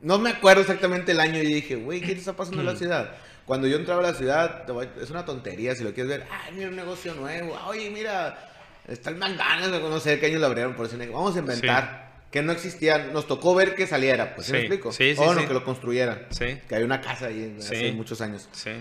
No 0.01 0.19
me 0.19 0.29
acuerdo 0.29 0.61
exactamente 0.61 1.13
el 1.13 1.19
año 1.19 1.41
y 1.41 1.47
dije, 1.47 1.75
güey, 1.75 2.01
¿qué 2.01 2.13
te 2.13 2.19
está 2.19 2.35
pasando 2.35 2.61
en 2.61 2.67
la 2.67 2.75
ciudad? 2.75 3.15
Cuando 3.45 3.67
yo 3.67 3.77
entraba 3.77 4.01
a 4.01 4.11
la 4.11 4.13
ciudad, 4.13 4.65
es 5.01 5.09
una 5.09 5.25
tontería 5.25 5.73
si 5.73 5.83
lo 5.83 5.93
quieres 5.93 6.19
ver. 6.19 6.27
Ay, 6.29 6.53
mira 6.53 6.69
un 6.69 6.75
negocio 6.75 7.13
nuevo. 7.15 7.57
Oye, 7.65 7.89
mira, 7.89 8.51
está 8.87 9.09
el 9.09 9.15
McDonald's, 9.15 9.89
no 9.89 9.99
sé 9.99 10.19
qué 10.19 10.27
año 10.27 10.39
lo 10.39 10.47
abrieron 10.47 10.75
por 10.75 10.85
negocio. 10.93 11.13
Vamos 11.13 11.35
a 11.35 11.39
inventar. 11.39 12.03
Sí. 12.03 12.06
Que 12.31 12.41
no 12.41 12.51
existía. 12.51 12.97
Nos 12.97 13.27
tocó 13.27 13.55
ver 13.55 13.75
que 13.75 13.87
saliera, 13.87 14.35
pues, 14.35 14.47
¿sí, 14.47 14.53
me 14.53 14.59
explico? 14.59 14.91
Sí, 14.91 15.15
sí, 15.15 15.21
o 15.21 15.33
no, 15.33 15.47
que 15.47 15.53
lo 15.53 15.63
construyeran. 15.63 16.27
Sí. 16.29 16.59
Que 16.67 16.75
hay 16.75 16.83
una 16.83 17.01
casa 17.01 17.27
ahí 17.27 17.55
hace 17.57 17.91
muchos 17.93 18.21
años. 18.21 18.49
Sí. 18.51 18.71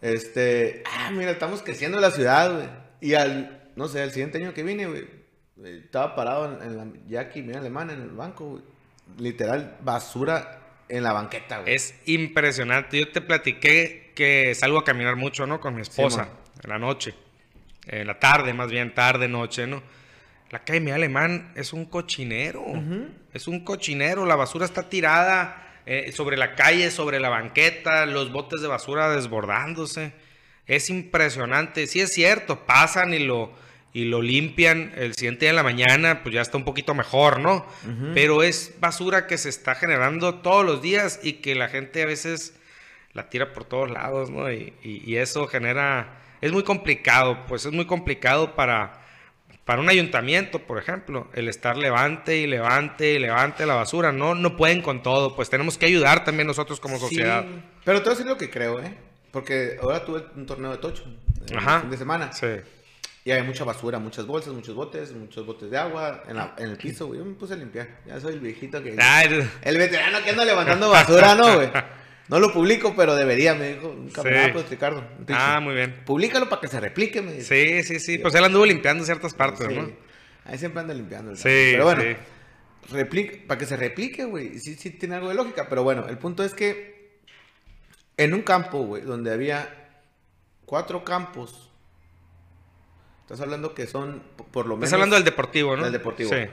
Este, 0.00 0.82
ah, 0.86 1.10
mira, 1.12 1.30
estamos 1.30 1.62
creciendo 1.62 2.00
la 2.00 2.10
ciudad, 2.10 2.54
güey. 2.54 2.68
Y 3.00 3.14
al, 3.14 3.70
no 3.76 3.88
sé, 3.88 4.02
el 4.02 4.12
siguiente 4.12 4.38
año 4.38 4.54
que 4.54 4.62
vine, 4.62 4.86
güey, 4.86 5.06
estaba 5.64 6.14
parado 6.14 6.58
en, 6.62 6.62
en 6.62 6.76
la, 7.10 7.20
aquí, 7.20 7.42
mira, 7.42 7.60
alemán, 7.60 7.90
en 7.90 8.02
el 8.02 8.10
banco, 8.10 8.46
güey. 8.46 8.62
Literal, 9.18 9.76
basura 9.82 10.60
en 10.88 11.02
la 11.02 11.12
banqueta, 11.12 11.60
güey. 11.60 11.74
Es 11.74 11.94
impresionante. 12.06 12.98
Yo 12.98 13.10
te 13.10 13.20
platiqué 13.20 14.12
que 14.14 14.54
salgo 14.54 14.78
a 14.78 14.84
caminar 14.84 15.16
mucho, 15.16 15.46
¿no? 15.46 15.60
Con 15.60 15.74
mi 15.74 15.82
esposa, 15.82 16.28
en 16.62 16.70
la 16.70 16.78
noche. 16.78 17.14
En 17.86 18.06
la 18.06 18.18
tarde, 18.18 18.54
más 18.54 18.70
bien, 18.70 18.94
tarde, 18.94 19.26
noche, 19.28 19.66
¿no? 19.66 19.82
La 20.50 20.64
calle 20.64 20.80
mi 20.80 20.90
alemán 20.90 21.52
es 21.54 21.72
un 21.72 21.84
cochinero. 21.86 22.62
Uh 22.62 22.76
-huh. 22.76 23.08
Es 23.32 23.46
un 23.46 23.64
cochinero. 23.64 24.26
La 24.26 24.34
basura 24.36 24.64
está 24.64 24.88
tirada 24.88 25.80
eh, 25.86 26.10
sobre 26.12 26.36
la 26.36 26.54
calle, 26.56 26.90
sobre 26.90 27.20
la 27.20 27.28
banqueta, 27.28 28.04
los 28.06 28.32
botes 28.32 28.60
de 28.60 28.68
basura 28.68 29.10
desbordándose. 29.10 30.12
Es 30.66 30.90
impresionante. 30.90 31.86
Sí 31.86 32.00
es 32.00 32.12
cierto, 32.12 32.66
pasan 32.66 33.14
y 33.14 33.20
lo, 33.20 33.52
y 33.92 34.04
lo 34.04 34.22
limpian 34.22 34.92
el 34.96 35.14
siguiente 35.14 35.46
día 35.46 35.50
de 35.50 35.56
la 35.56 35.62
mañana, 35.62 36.22
pues 36.22 36.34
ya 36.34 36.40
está 36.42 36.56
un 36.56 36.64
poquito 36.64 36.94
mejor, 36.94 37.40
¿no? 37.40 37.54
Uh 37.84 37.88
-huh. 37.88 38.14
Pero 38.14 38.42
es 38.42 38.74
basura 38.80 39.26
que 39.26 39.38
se 39.38 39.48
está 39.48 39.74
generando 39.76 40.36
todos 40.40 40.64
los 40.64 40.82
días 40.82 41.20
y 41.22 41.34
que 41.34 41.54
la 41.54 41.68
gente 41.68 42.02
a 42.02 42.06
veces 42.06 42.54
la 43.12 43.28
tira 43.30 43.52
por 43.52 43.64
todos 43.64 43.90
lados, 43.90 44.30
¿no? 44.30 44.50
Y, 44.52 44.72
y, 44.82 45.02
y 45.10 45.16
eso 45.16 45.46
genera... 45.46 46.18
Es 46.40 46.52
muy 46.52 46.62
complicado, 46.62 47.38
pues 47.48 47.66
es 47.66 47.72
muy 47.72 47.86
complicado 47.86 48.54
para 48.54 48.99
para 49.70 49.82
un 49.82 49.88
ayuntamiento, 49.88 50.58
por 50.58 50.78
ejemplo, 50.78 51.28
el 51.32 51.46
estar 51.46 51.76
levante 51.76 52.38
y 52.38 52.48
levante 52.48 53.12
y 53.12 53.20
levante 53.20 53.64
la 53.66 53.74
basura, 53.74 54.10
no, 54.10 54.34
no 54.34 54.56
pueden 54.56 54.82
con 54.82 55.00
todo, 55.00 55.36
pues 55.36 55.48
tenemos 55.48 55.78
que 55.78 55.86
ayudar 55.86 56.24
también 56.24 56.48
nosotros 56.48 56.80
como 56.80 56.98
sociedad. 56.98 57.44
Sí, 57.44 57.62
pero 57.84 57.98
te 57.98 58.06
voy 58.06 58.08
a 58.08 58.16
decir 58.16 58.26
lo 58.26 58.36
que 58.36 58.50
creo, 58.50 58.80
¿eh? 58.80 58.92
Porque 59.30 59.78
ahora 59.80 60.04
tuve 60.04 60.24
un 60.34 60.44
torneo 60.44 60.72
de 60.72 60.78
tocho, 60.78 61.04
Ajá. 61.56 61.76
el 61.76 61.80
fin 61.82 61.90
de 61.92 61.96
semana. 61.98 62.32
Sí. 62.32 62.48
Y 63.24 63.30
hay 63.30 63.44
mucha 63.44 63.62
basura, 63.62 64.00
muchas 64.00 64.26
bolsas, 64.26 64.52
muchos 64.52 64.74
botes, 64.74 65.12
muchos 65.12 65.46
botes 65.46 65.70
de 65.70 65.78
agua 65.78 66.24
en, 66.26 66.34
la, 66.34 66.56
en 66.58 66.70
el 66.70 66.76
piso, 66.76 67.06
güey. 67.06 67.20
Yo 67.20 67.24
me 67.24 67.34
puse 67.34 67.54
a 67.54 67.56
limpiar. 67.56 68.00
Ya 68.04 68.18
soy 68.18 68.34
el 68.34 68.40
viejito 68.40 68.82
que... 68.82 68.96
Ay. 68.98 69.48
El 69.62 69.78
veterano 69.78 70.18
que 70.24 70.30
anda 70.30 70.44
levantando 70.44 70.90
basura, 70.90 71.36
¿no, 71.36 71.54
güey? 71.54 71.70
No 72.30 72.38
lo 72.38 72.52
publico, 72.52 72.94
pero 72.96 73.16
debería, 73.16 73.54
me 73.54 73.74
dijo 73.74 73.88
un 73.88 74.08
camarada, 74.08 74.46
sí. 74.46 74.52
pues, 74.52 74.70
Ricardo. 74.70 75.04
Ah, 75.30 75.58
muy 75.60 75.74
bien. 75.74 76.02
Publícalo 76.06 76.48
para 76.48 76.60
que 76.60 76.68
se 76.68 76.78
replique, 76.78 77.20
me 77.22 77.32
dice. 77.32 77.82
Sí, 77.82 77.82
sí, 77.82 77.98
sí. 77.98 78.18
Pues 78.18 78.32
él 78.36 78.44
anduvo 78.44 78.64
limpiando 78.64 79.04
ciertas 79.04 79.34
partes, 79.34 79.66
sí. 79.66 79.74
¿no? 79.74 79.90
Ahí 80.44 80.56
siempre 80.56 80.80
anda 80.80 80.94
limpiando. 80.94 81.34
Sí, 81.34 81.42
Pero 81.72 81.84
bueno, 81.84 82.02
sí. 82.02 82.16
replique, 82.92 83.44
para 83.48 83.58
que 83.58 83.66
se 83.66 83.76
replique, 83.76 84.24
güey. 84.24 84.60
Sí, 84.60 84.76
sí 84.76 84.90
tiene 84.90 85.16
algo 85.16 85.28
de 85.28 85.34
lógica. 85.34 85.68
Pero 85.68 85.82
bueno, 85.82 86.06
el 86.08 86.18
punto 86.18 86.44
es 86.44 86.54
que 86.54 87.18
en 88.16 88.32
un 88.32 88.42
campo, 88.42 88.82
güey, 88.82 89.02
donde 89.02 89.32
había 89.32 89.90
cuatro 90.66 91.02
campos. 91.02 91.68
Estás 93.22 93.40
hablando 93.40 93.74
que 93.74 93.88
son 93.88 94.22
por 94.52 94.66
lo 94.66 94.76
menos. 94.76 94.84
Estás 94.84 94.94
hablando 94.94 95.16
del 95.16 95.24
deportivo, 95.24 95.76
¿no? 95.76 95.82
Del 95.82 95.92
deportivo. 95.92 96.30
Sí. 96.30 96.46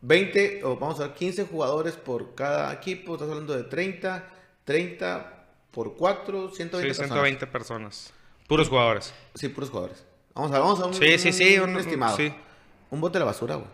20, 0.00 0.64
o 0.64 0.78
vamos 0.78 0.98
a 1.00 1.08
ver, 1.08 1.12
15 1.14 1.44
jugadores 1.44 1.96
por 1.96 2.34
cada 2.34 2.72
equipo. 2.72 3.14
Estás 3.14 3.28
hablando 3.28 3.54
de 3.54 3.64
30, 3.64 4.24
30 4.70 5.46
por 5.72 5.96
4, 5.96 6.52
120 6.54 6.94
sí, 6.94 7.00
120 7.00 7.46
personas. 7.48 8.04
personas. 8.04 8.14
Puros 8.46 8.68
jugadores. 8.68 9.12
Sí, 9.34 9.48
puros 9.48 9.68
jugadores. 9.68 10.04
Vamos 10.32 10.52
a, 10.52 10.60
vamos 10.60 10.80
a 10.80 10.86
un, 10.86 10.94
sí, 10.94 11.18
sí, 11.18 11.32
sí, 11.32 11.58
un, 11.58 11.70
un 11.70 11.80
estimado. 11.80 12.16
Sí. 12.16 12.32
Un 12.88 13.00
bote 13.00 13.14
de 13.14 13.18
la 13.20 13.24
basura, 13.24 13.56
güey. 13.56 13.66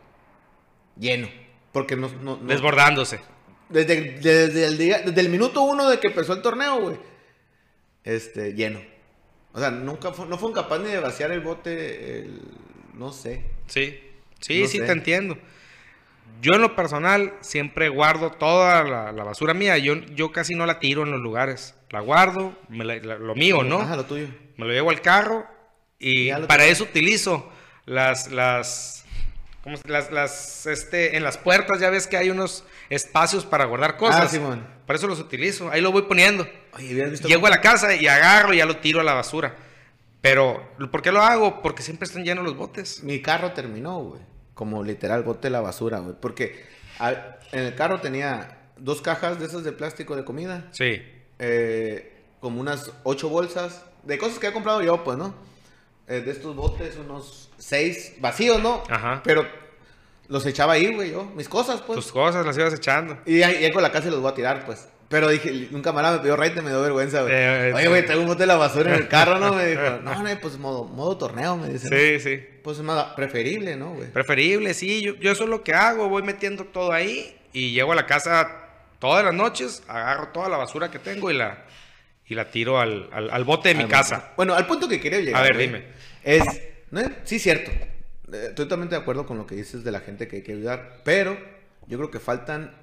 Lleno. 0.99 1.29
Porque 1.71 1.97
no, 1.97 2.09
no, 2.23 2.39
no 2.39 2.45
Desbordándose. 2.45 3.21
Desde, 3.69 4.13
desde, 4.21 4.65
el 4.65 4.79
día, 4.79 5.01
desde 5.01 5.21
el 5.21 5.29
minuto 5.29 5.61
uno 5.61 5.87
de 5.91 6.01
que 6.01 6.07
empezó 6.07 6.33
el 6.33 6.41
torneo, 6.41 6.81
güey. 6.81 6.97
Este, 8.03 8.55
lleno. 8.55 8.81
O 9.53 9.59
sea, 9.59 9.71
nunca 9.71 10.13
fue, 10.13 10.25
no 10.25 10.39
fue 10.39 10.51
capaz 10.55 10.79
ni 10.79 10.89
de 10.89 11.01
vaciar 11.01 11.31
el 11.31 11.41
bote, 11.41 12.21
el, 12.21 12.41
no 12.95 13.13
sé. 13.13 13.45
Sí, 13.67 14.01
sí, 14.41 14.63
no 14.63 14.69
sí, 14.69 14.79
sé. 14.79 14.87
te 14.87 14.93
entiendo. 14.93 15.37
Yo 16.43 16.55
en 16.55 16.61
lo 16.61 16.77
personal 16.77 17.35
siempre 17.41 17.89
guardo 17.89 18.31
toda 18.31 18.85
la, 18.85 19.13
la, 19.13 19.25
basura 19.25 19.55
mía. 19.55 19.79
Yo, 19.79 19.95
yo 19.95 20.33
casi 20.33 20.55
no 20.55 20.67
la 20.67 20.79
tiro 20.79 21.03
en 21.03 21.11
los 21.11 21.21
lugares. 21.21 21.75
La 21.91 22.01
guardo, 22.01 22.55
me 22.69 22.85
la, 22.85 22.97
la, 22.97 23.19
lo 23.19 23.35
mío, 23.35 23.63
¿no? 23.63 23.81
Ajá, 23.81 23.97
lo 23.97 24.05
tuyo. 24.05 24.29
Me 24.57 24.67
lo 24.67 24.73
llevo 24.73 24.91
al 24.91 25.01
carro 25.01 25.47
y 25.99 26.31
para 26.47 26.67
eso 26.67 26.85
utilizo 26.85 27.51
las, 27.87 28.31
las, 28.31 29.05
¿cómo, 29.63 29.77
las, 29.87 30.11
las, 30.13 30.67
este, 30.67 31.17
en 31.17 31.23
las 31.23 31.39
puertas 31.39 31.81
ya 31.81 31.91
ves 31.91 32.07
que 32.07 32.17
hay 32.17 32.31
unos 32.31 32.65
espacios 32.91 33.45
para 33.45 33.65
guardar 33.65 33.97
cosas. 33.97 34.25
Ah, 34.25 34.29
Simón. 34.29 34.67
Para 34.87 34.99
eso 34.99 35.07
los 35.07 35.21
utilizo. 35.21 35.71
Ahí 35.71 35.81
lo 35.81 35.93
voy 35.93 36.03
poniendo. 36.03 36.47
Oye, 36.75 37.05
visto 37.07 37.29
Llego 37.29 37.47
a 37.47 37.51
la 37.51 37.61
casa 37.61 37.95
y 37.95 38.07
agarro 38.07 38.55
y 38.55 38.59
ya 38.59 38.67
lo 38.67 38.77
tiro 38.77 39.01
a 39.01 39.05
la 39.05 39.15
basura. 39.15 39.57
Pero, 40.21 40.73
¿por 40.91 41.03
qué 41.03 41.13
lo 41.13 41.23
hago? 41.23 41.63
Porque 41.63 41.83
siempre 41.83 42.07
están 42.07 42.25
llenos 42.25 42.45
los 42.45 42.57
botes. 42.57 43.03
Mi 43.03 43.21
carro 43.21 43.53
terminó, 43.53 43.99
güey. 43.99 44.23
Como 44.57 44.83
literal 44.83 45.23
bote 45.23 45.43
de 45.47 45.51
la 45.51 45.61
basura, 45.61 46.01
güey. 46.01 46.17
Porque 46.21 46.65
en 47.53 47.61
el 47.61 47.75
carro 47.77 48.01
tenía 48.01 48.71
dos 48.79 49.03
cajas 49.03 49.39
de 49.39 49.47
esas 49.47 49.63
de 49.63 49.71
plástico 49.71 50.17
de 50.17 50.25
comida. 50.25 50.67
Sí. 50.73 51.03
Eh, 51.39 52.25
como 52.41 52.61
unas 52.61 52.91
ocho 53.05 53.29
bolsas 53.29 53.85
de 54.03 54.19
cosas 54.19 54.39
que 54.39 54.49
he 54.49 54.53
comprado 54.53 54.83
yo, 54.83 55.05
pues, 55.05 55.19
¿no? 55.19 55.35
Eh, 56.09 56.23
de 56.23 56.31
estos 56.31 56.57
botes, 56.57 56.97
unos 56.97 57.51
seis 57.59 58.15
vacíos, 58.19 58.63
¿no? 58.63 58.83
Ajá. 58.89 59.21
Pero 59.25 59.47
los 60.29 60.47
echaba 60.47 60.73
ahí, 60.73 60.95
güey, 60.95 61.11
yo. 61.11 61.25
Mis 61.37 61.49
cosas, 61.49 61.83
pues. 61.83 61.99
Tus 61.99 62.11
cosas 62.11 62.47
las 62.47 62.57
ibas 62.57 62.73
echando. 62.73 63.19
Y 63.27 63.43
ahí 63.43 63.71
con 63.73 63.83
la 63.83 63.93
casa 63.93 64.09
y 64.09 64.11
los 64.11 64.21
voy 64.21 64.31
a 64.31 64.35
tirar, 64.35 64.65
pues. 64.65 64.89
Pero 65.09 65.29
dije, 65.29 65.69
un 65.73 65.83
camarada 65.83 66.17
me 66.17 66.23
pidió 66.23 66.37
raite, 66.37 66.63
me 66.63 66.71
dio 66.71 66.83
vergüenza, 66.83 67.23
güey. 67.23 67.33
Eh, 67.33 67.73
Oye, 67.75 67.87
güey, 67.87 68.05
tengo 68.05 68.23
un 68.23 68.27
bote 68.27 68.41
de 68.41 68.49
la 68.49 68.57
basura 68.57 68.93
en 68.93 69.03
el 69.03 69.09
carro, 69.09 69.39
¿no? 69.39 69.53
Me 69.55 69.67
dijo, 69.67 70.01
no, 70.03 70.23
no, 70.23 70.41
pues 70.41 70.59
modo, 70.59 70.85
modo 70.85 71.17
torneo, 71.17 71.57
me 71.57 71.69
dice. 71.69 71.89
Sí, 71.89 72.15
¿no? 72.15 72.21
sí. 72.21 72.45
Pues 72.63 72.81
más 72.81 73.15
preferible, 73.15 73.77
¿no, 73.77 73.95
güey? 73.95 74.11
Preferible, 74.11 74.75
sí. 74.75 75.03
Yo, 75.03 75.15
yo 75.17 75.31
eso 75.31 75.45
es 75.45 75.51
lo 75.51 75.63
que 75.63 75.75
hago, 75.75 76.09
voy 76.09 76.25
metiendo 76.25 76.65
todo 76.65 76.93
ahí 76.93 77.37
y 77.53 77.73
llego 77.73 77.93
a 77.93 77.95
la 77.95 78.07
casa 78.07 78.67
todas 78.99 79.25
las 79.25 79.35
noches, 79.35 79.85
agarro 79.87 80.29
toda 80.29 80.49
la 80.49 80.57
basura 80.57 80.91
que 80.91 80.99
tengo 80.99 81.31
y 81.31 81.35
la, 81.35 81.65
y 82.27 82.35
la 82.35 82.51
tiro 82.51 82.81
al, 82.81 83.09
al, 83.13 83.31
al 83.31 83.45
bote 83.45 83.69
de 83.69 83.79
al 83.79 83.85
mi 83.85 83.89
casa. 83.89 84.33
Bueno, 84.37 84.55
al 84.55 84.67
punto 84.67 84.89
que 84.89 85.01
quería 85.01 85.21
llegar. 85.21 85.41
A 85.41 85.45
ver, 85.45 85.55
güey, 85.55 85.67
dime. 85.67 85.85
Es, 86.25 86.43
¿no? 86.91 87.03
sí, 87.23 87.39
cierto. 87.39 87.71
Estoy 88.33 88.55
totalmente 88.65 88.97
de 88.97 89.01
acuerdo 89.01 89.25
con 89.25 89.39
lo 89.39 89.47
que 89.47 89.55
dices 89.55 89.85
de 89.85 89.93
la 89.93 90.01
gente 90.01 90.27
que 90.27 90.37
hay 90.37 90.43
que 90.43 90.53
ayudar, 90.53 91.01
pero 91.05 91.39
yo 91.87 91.97
creo 91.97 92.11
que 92.11 92.19
faltan 92.19 92.75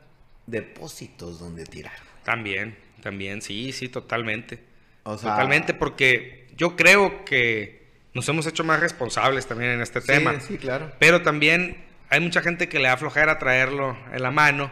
depósitos 0.48 1.40
donde 1.40 1.66
tirar. 1.66 2.13
También, 2.24 2.78
también, 3.02 3.42
sí, 3.42 3.72
sí, 3.72 3.90
totalmente. 3.90 4.60
O 5.04 5.18
sea, 5.18 5.32
Totalmente, 5.32 5.74
porque 5.74 6.48
yo 6.56 6.76
creo 6.76 7.26
que 7.26 7.84
nos 8.14 8.28
hemos 8.30 8.46
hecho 8.48 8.64
más 8.64 8.80
responsables 8.80 9.46
también 9.46 9.72
en 9.72 9.82
este 9.82 10.02
sí, 10.02 10.08
tema. 10.08 10.40
Sí, 10.40 10.58
claro. 10.58 10.92
Pero 11.00 11.22
también 11.22 11.84
hay 12.10 12.20
mucha 12.20 12.42
gente 12.42 12.70
que 12.70 12.80
le 12.80 12.88
da 12.88 12.98
flojera 12.98 13.40
traerlo 13.40 13.98
en 14.14 14.22
la 14.22 14.32
mano 14.32 14.72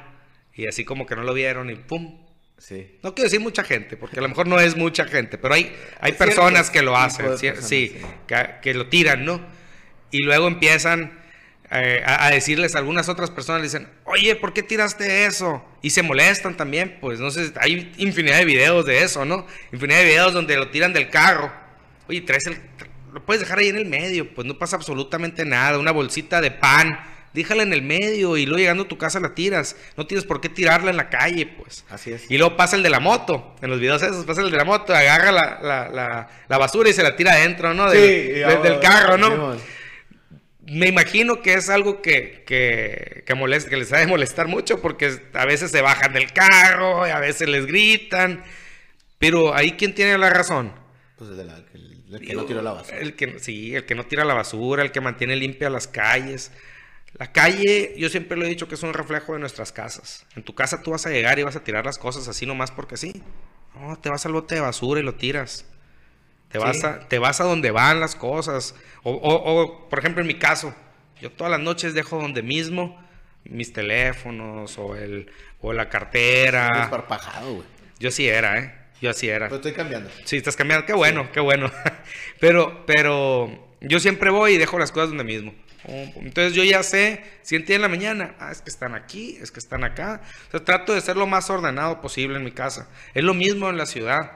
y 0.53 0.67
así 0.67 0.86
como 0.86 1.05
que 1.05 1.15
no 1.15 1.24
lo 1.24 1.34
vieron 1.34 1.70
y 1.70 1.75
pum. 1.75 2.20
Sí. 2.58 3.00
No 3.01 3.15
quiero 3.15 3.25
decir 3.25 3.39
mucha 3.39 3.63
gente, 3.63 3.98
porque 3.98 4.20
a 4.20 4.22
lo 4.22 4.29
mejor 4.29 4.48
no 4.48 4.60
es 4.60 4.77
mucha 4.77 5.05
gente, 5.05 5.39
pero 5.39 5.55
hay, 5.55 5.75
hay 6.00 6.13
personas 6.13 6.70
que 6.70 6.84
lo 6.84 6.96
hacen, 6.96 7.25
personas, 7.25 7.67
sí. 7.67 7.98
Que, 8.27 8.55
que 8.62 8.74
lo 8.75 8.88
tiran, 8.88 9.25
¿no? 9.25 9.41
Y 10.12 10.24
luego 10.24 10.48
empiezan 10.48 11.20
eh, 11.71 12.03
a, 12.05 12.25
a 12.27 12.31
decirles 12.31 12.75
a 12.75 12.79
algunas 12.79 13.07
otras 13.09 13.29
personas, 13.31 13.61
le 13.61 13.67
dicen, 13.67 13.87
oye, 14.05 14.35
¿por 14.35 14.53
qué 14.53 14.61
tiraste 14.63 15.25
eso? 15.25 15.63
Y 15.81 15.91
se 15.91 16.03
molestan 16.03 16.57
también, 16.57 16.97
pues 16.99 17.19
no 17.19 17.31
sé, 17.31 17.51
hay 17.59 17.91
infinidad 17.97 18.37
de 18.37 18.45
videos 18.45 18.85
de 18.85 19.03
eso, 19.03 19.23
¿no? 19.25 19.45
Infinidad 19.71 19.99
de 19.99 20.05
videos 20.05 20.33
donde 20.33 20.57
lo 20.57 20.69
tiran 20.69 20.93
del 20.93 21.09
carro. 21.09 21.51
Oye, 22.09 22.21
traes 22.21 22.45
el, 22.47 22.57
lo 23.13 23.23
puedes 23.25 23.39
dejar 23.41 23.59
ahí 23.59 23.69
en 23.69 23.77
el 23.77 23.85
medio, 23.85 24.33
pues 24.33 24.45
no 24.45 24.57
pasa 24.57 24.75
absolutamente 24.75 25.45
nada, 25.45 25.77
una 25.77 25.91
bolsita 25.91 26.41
de 26.41 26.51
pan, 26.51 26.99
déjala 27.33 27.63
en 27.63 27.71
el 27.71 27.81
medio 27.81 28.35
y 28.35 28.45
luego 28.45 28.59
llegando 28.59 28.83
a 28.83 28.87
tu 28.89 28.97
casa 28.97 29.21
la 29.21 29.33
tiras. 29.33 29.77
No 29.95 30.05
tienes 30.07 30.25
por 30.25 30.41
qué 30.41 30.49
tirarla 30.49 30.91
en 30.91 30.97
la 30.97 31.09
calle, 31.09 31.45
pues. 31.45 31.85
Así 31.89 32.11
es. 32.11 32.29
Y 32.29 32.37
luego 32.37 32.57
pasa 32.57 32.75
el 32.75 32.83
de 32.83 32.89
la 32.89 32.99
moto. 32.99 33.55
En 33.61 33.69
los 33.69 33.79
videos 33.79 34.01
esos 34.01 34.25
pasa 34.25 34.41
el 34.41 34.51
de 34.51 34.57
la 34.57 34.65
moto, 34.65 34.93
agarra 34.93 35.31
la, 35.31 35.59
la, 35.61 35.89
la, 35.89 36.29
la 36.49 36.57
basura 36.57 36.89
y 36.89 36.93
se 36.93 37.03
la 37.03 37.15
tira 37.15 37.31
adentro, 37.31 37.73
¿no? 37.73 37.89
Del, 37.89 38.01
Sí, 38.01 38.31
del- 38.39 38.61
del 38.61 38.79
carro, 38.81 39.17
¿no? 39.17 39.55
Me 40.73 40.87
imagino 40.87 41.41
que 41.41 41.53
es 41.55 41.69
algo 41.69 42.01
que, 42.01 42.43
que, 42.45 43.23
que, 43.25 43.35
molesta, 43.35 43.69
que 43.69 43.75
les 43.77 43.91
ha 43.91 43.97
de 43.99 44.07
molestar 44.07 44.47
mucho 44.47 44.81
porque 44.81 45.19
a 45.33 45.45
veces 45.45 45.69
se 45.71 45.81
bajan 45.81 46.13
del 46.13 46.31
carro, 46.31 47.05
y 47.05 47.09
a 47.09 47.19
veces 47.19 47.49
les 47.49 47.65
gritan. 47.65 48.43
Pero 49.19 49.53
ahí, 49.53 49.73
¿quién 49.73 49.93
tiene 49.93 50.17
la 50.17 50.29
razón? 50.29 50.71
Pues 51.17 51.31
el, 51.31 51.37
de 51.37 51.43
la- 51.45 51.57
el- 51.73 52.05
el 52.15 52.19
que 52.27 52.33
no 52.33 52.45
tiró 52.45 52.61
la 52.61 52.71
basura. 52.73 52.97
El 52.99 53.15
que, 53.15 53.39
sí, 53.39 53.75
el 53.75 53.85
que 53.85 53.95
no 53.95 54.05
tira 54.05 54.23
la 54.25 54.33
basura, 54.33 54.81
el 54.83 54.91
que 54.91 55.01
mantiene 55.01 55.35
limpia 55.35 55.69
las 55.69 55.87
calles. 55.87 56.51
La 57.17 57.31
calle, 57.33 57.93
yo 57.97 58.07
siempre 58.09 58.37
lo 58.37 58.45
he 58.45 58.49
dicho 58.49 58.67
que 58.69 58.75
es 58.75 58.83
un 58.83 58.93
reflejo 58.93 59.33
de 59.33 59.39
nuestras 59.39 59.71
casas. 59.73 60.25
En 60.35 60.43
tu 60.43 60.55
casa 60.55 60.81
tú 60.81 60.91
vas 60.91 61.05
a 61.05 61.09
llegar 61.09 61.37
y 61.39 61.43
vas 61.43 61.55
a 61.57 61.63
tirar 61.63 61.85
las 61.85 61.97
cosas 61.97 62.27
así 62.29 62.45
nomás 62.45 62.71
porque 62.71 62.95
sí. 62.97 63.21
No, 63.75 63.97
te 63.99 64.09
vas 64.09 64.25
al 64.25 64.31
bote 64.31 64.55
de 64.55 64.61
basura 64.61 65.01
y 65.01 65.03
lo 65.03 65.15
tiras. 65.15 65.65
Te, 66.51 66.58
vas, 66.58 66.79
Sí. 66.79 66.86
a, 66.86 67.00
te 67.00 67.20
vas 67.20 67.39
a 67.41 67.46
donde 67.46 67.72
van 67.72 68.00
las 68.00 68.15
cosas. 68.15 68.75
O, 69.03 69.12
o- 69.12 69.62
o, 69.62 69.89
por 69.89 70.00
ejemplo, 70.00 70.22
en 70.22 70.27
mi 70.27 70.36
caso, 70.36 70.74
yo 71.22 71.31
todas 71.31 71.51
las 71.51 71.60
noches 71.60 71.93
dejo 71.93 72.20
donde 72.20 72.41
mismo 72.43 73.01
mis 73.43 73.74
teléfonos 73.74 74.77
o, 74.77 74.96
el, 74.96 75.31
o 75.62 75.74
la 75.74 75.89
cartera. 75.89 76.70
Desparpajado, 76.75 77.53
güey. 77.55 77.67
Yo 78.00 78.12
sí 78.12 78.27
era, 78.27 78.58
¿eh? 78.60 78.75
Yo 79.01 79.10
así 79.10 79.27
era. 79.29 79.48
Pero 79.48 79.55
estoy 79.55 79.74
cambiando. 79.74 80.10
Sí, 80.25 80.38
estás 80.38 80.55
cambiando. 80.55 80.86
Qué 80.86 80.93
bueno, 80.93 81.31
qué 81.31 81.39
bueno. 81.39 81.72
pero, 82.39 82.86
pero 82.86 83.75
yo 83.81 84.00
siempre 84.00 84.29
voy 84.29 84.53
y 84.53 84.58
dejo 84.58 84.77
las 84.77 84.91
cosas 84.91 85.10
donde 85.10 85.24
mismo. 85.24 85.53
Entonces 85.84 86.53
yo 86.53 86.63
ya 86.63 86.84
sé, 86.84 87.24
si 87.41 87.55
en 87.55 87.81
la 87.81 87.88
mañana, 87.88 88.36
ah, 88.39 88.51
es 88.51 88.62
que 88.62 88.70
están 88.70 88.93
aquí, 88.93 89.38
es 89.41 89.51
que 89.51 89.60
están 89.60 89.84
acá. 89.84 90.22
O 90.50 90.51
sea, 90.51 90.63
trato 90.63 90.93
de 90.93 91.01
ser 91.01 91.17
lo 91.17 91.25
más 91.25 91.50
ordenado 91.50 92.01
posible 92.01 92.38
en 92.38 92.43
mi 92.43 92.51
casa. 92.51 92.88
Es 93.15 93.24
lo 93.24 93.34
mismo 93.34 93.67
en 93.70 93.77
la 93.77 93.88
ciudad. 93.88 94.31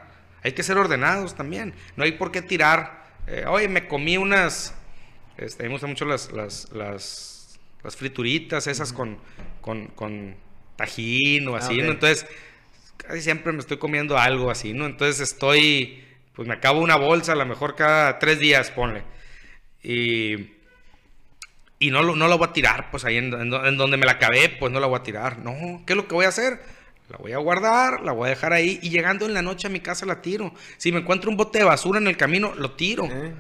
Hay 0.45 0.53
que 0.53 0.61
ser 0.61 0.77
ordenados 0.77 1.33
también. 1.35 1.73
No 1.95 2.03
hay 2.03 2.11
por 2.13 2.31
qué 2.31 2.43
tirar. 2.43 3.03
eh, 3.25 3.45
Oye, 3.47 3.67
me 3.67 3.87
comí 3.87 4.15
unas. 4.17 4.75
Este, 5.37 5.63
me 5.63 5.69
gustan 5.69 5.89
mucho 5.89 6.05
las, 6.05 6.31
las, 6.31 6.71
las, 6.71 7.59
las 7.83 7.95
frituritas 7.95 8.67
esas 8.67 8.93
con, 8.93 9.17
con, 9.59 9.87
con 9.87 10.35
tajín 10.75 11.47
o 11.47 11.55
Ah, 11.55 11.57
así. 11.57 11.77
¿no? 11.81 11.91
Entonces, 11.91 12.27
casi 12.97 13.21
siempre 13.21 13.51
me 13.53 13.59
estoy 13.59 13.77
comiendo 13.77 14.17
algo 14.19 14.51
así, 14.51 14.73
¿no? 14.73 14.85
Entonces 14.85 15.19
estoy, 15.19 16.03
pues 16.35 16.47
me 16.47 16.53
acabo 16.53 16.79
una 16.79 16.95
bolsa, 16.95 17.31
a 17.31 17.35
lo 17.35 17.45
mejor 17.47 17.75
cada 17.75 18.19
tres 18.19 18.37
días, 18.37 18.69
ponle. 18.69 19.03
Y, 19.83 20.51
y 21.79 21.89
no, 21.91 22.03
lo, 22.03 22.15
no 22.15 22.27
la 22.27 22.35
voy 22.35 22.47
a 22.47 22.53
tirar, 22.53 22.89
pues 22.91 23.03
ahí 23.03 23.17
en, 23.17 23.33
en 23.33 23.77
donde 23.77 23.97
me 23.97 24.05
la 24.05 24.13
acabé, 24.13 24.49
pues 24.59 24.71
no 24.71 24.79
la 24.79 24.87
voy 24.87 24.99
a 24.99 25.03
tirar. 25.03 25.39
No, 25.39 25.83
¿qué 25.87 25.93
es 25.93 25.97
lo 25.97 26.07
que 26.07 26.15
voy 26.15 26.25
a 26.25 26.29
hacer? 26.29 26.59
La 27.09 27.17
voy 27.17 27.33
a 27.33 27.37
guardar, 27.37 28.01
la 28.01 28.11
voy 28.11 28.27
a 28.27 28.29
dejar 28.29 28.53
ahí 28.53 28.79
y 28.81 28.89
llegando 28.89 29.25
en 29.25 29.33
la 29.33 29.41
noche 29.41 29.67
a 29.67 29.69
mi 29.69 29.79
casa 29.79 30.05
la 30.05 30.21
tiro. 30.21 30.53
Si 30.77 30.91
me 30.91 30.99
encuentro 30.99 31.29
un 31.29 31.37
bote 31.37 31.59
de 31.59 31.65
basura 31.65 31.99
en 31.99 32.07
el 32.07 32.17
camino, 32.17 32.53
lo 32.55 32.71
tiro. 32.71 33.05
¿Eh? 33.05 33.33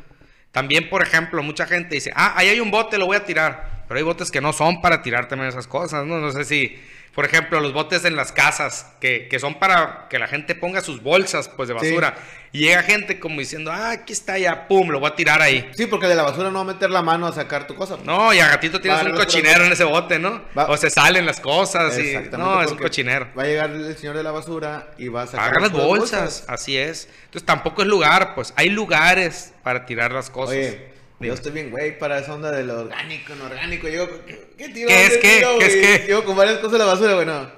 También, 0.51 0.89
por 0.89 1.01
ejemplo, 1.01 1.41
mucha 1.41 1.65
gente 1.65 1.95
dice, 1.95 2.11
ah, 2.15 2.33
ahí 2.35 2.49
hay 2.49 2.59
un 2.59 2.71
bote, 2.71 2.97
lo 2.97 3.07
voy 3.07 3.17
a 3.17 3.25
tirar. 3.25 3.83
Pero 3.87 3.97
hay 3.97 4.03
botes 4.03 4.31
que 4.31 4.39
no 4.39 4.53
son 4.53 4.81
para 4.81 5.01
tirar 5.01 5.27
también 5.27 5.49
esas 5.49 5.67
cosas, 5.67 6.05
¿no? 6.05 6.19
No 6.19 6.31
sé 6.31 6.45
si, 6.45 6.75
por 7.15 7.25
ejemplo, 7.25 7.59
los 7.61 7.71
botes 7.73 8.03
en 8.05 8.15
las 8.17 8.31
casas, 8.33 8.91
que, 8.99 9.27
que 9.29 9.39
son 9.39 9.57
para 9.57 10.07
que 10.09 10.19
la 10.19 10.27
gente 10.27 10.53
ponga 10.53 10.81
sus 10.81 11.01
bolsas, 11.01 11.47
pues, 11.49 11.69
de 11.69 11.79
Sí. 11.79 11.87
basura. 11.91 12.15
Y 12.51 12.59
llega 12.59 12.83
gente 12.83 13.19
como 13.19 13.39
diciendo, 13.39 13.69
ah, 13.71 13.91
aquí 13.91 14.13
está 14.13 14.37
ya, 14.37 14.67
pum, 14.69 14.89
lo 14.89 14.99
voy 15.01 15.09
a 15.09 15.15
tirar 15.15 15.41
ahí. 15.41 15.69
Sí, 15.75 15.87
porque 15.87 16.07
de 16.07 16.15
la 16.15 16.23
basura 16.23 16.49
no 16.51 16.55
va 16.65 16.71
a 16.71 16.73
meter 16.73 16.89
la 16.89 17.01
mano 17.01 17.27
a 17.27 17.33
sacar 17.33 17.67
tu 17.67 17.75
cosa. 17.75 17.97
No, 18.05 18.33
y 18.33 18.39
a 18.39 18.47
gatito 18.47 18.79
tienes 18.79 19.01
Va 19.03 19.09
un 19.09 19.15
cochinero 19.15 19.65
en 19.65 19.73
ese 19.73 19.83
bote, 19.83 20.19
¿no? 20.19 20.41
Va- 20.57 20.67
O 20.69 20.77
se 20.77 20.89
salen 20.89 21.25
las 21.25 21.41
cosas 21.41 21.97
y... 21.99 22.15
No, 22.37 22.61
es 22.61 22.71
un 22.71 22.77
cochinero. 22.77 23.27
Va 23.37 23.43
a 23.43 23.45
llegar 23.45 23.69
el 23.71 23.97
señor 23.97 24.15
de 24.15 24.23
la 24.23 24.31
basura 24.31 24.87
y 24.97 25.09
va 25.09 25.23
a 25.23 25.27
sacar 25.27 25.41
Agarra 25.49 25.61
las 25.61 25.71
puras 25.71 25.85
bolsas, 25.87 26.45
así 26.47 26.77
es. 26.77 27.09
Entonces 27.25 27.45
tampoco 27.45 27.81
es 27.81 27.87
lugar, 27.89 28.35
pues 28.35 28.53
hay 28.55 28.69
lugares 28.69 29.53
para 29.63 29.85
tirar 29.85 30.11
las 30.13 30.29
cosas. 30.29 30.55
Oye. 30.55 30.94
Yo 31.19 31.33
estoy 31.33 31.51
bien, 31.51 31.71
güey, 31.71 31.97
para 31.97 32.19
esa 32.19 32.33
onda 32.33 32.51
de 32.51 32.63
lo 32.63 32.81
orgánico, 32.81 33.33
inorgánico. 33.33 33.87
Yo, 33.87 34.25
¿qué, 34.25 34.47
qué 34.57 34.69
tiro? 34.69 34.87
¿Qué 34.89 35.03
es 35.05 35.09
¿Dónde 35.11 35.19
qué? 35.21 35.37
tiro, 35.37 35.59
¿Qué 35.59 35.65
es 35.65 35.75
qué? 36.01 36.07
Yo 36.09 36.25
con 36.25 36.35
varias 36.35 36.57
cosas 36.57 36.73
de 36.73 36.77
la 36.79 36.85
basura, 36.85 37.15
bueno. 37.15 37.51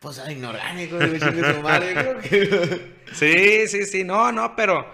Pues 0.00 0.18
ah, 0.18 0.30
inorgánico, 0.32 0.96
güey, 0.96 1.18
chingue 1.20 1.54
su 1.54 1.60
madre. 1.60 1.94
Yo 1.94 2.00
creo 2.00 2.20
que... 2.20 2.92
Sí, 3.12 3.68
sí, 3.68 3.84
sí, 3.84 4.04
no, 4.04 4.32
no, 4.32 4.56
pero 4.56 4.86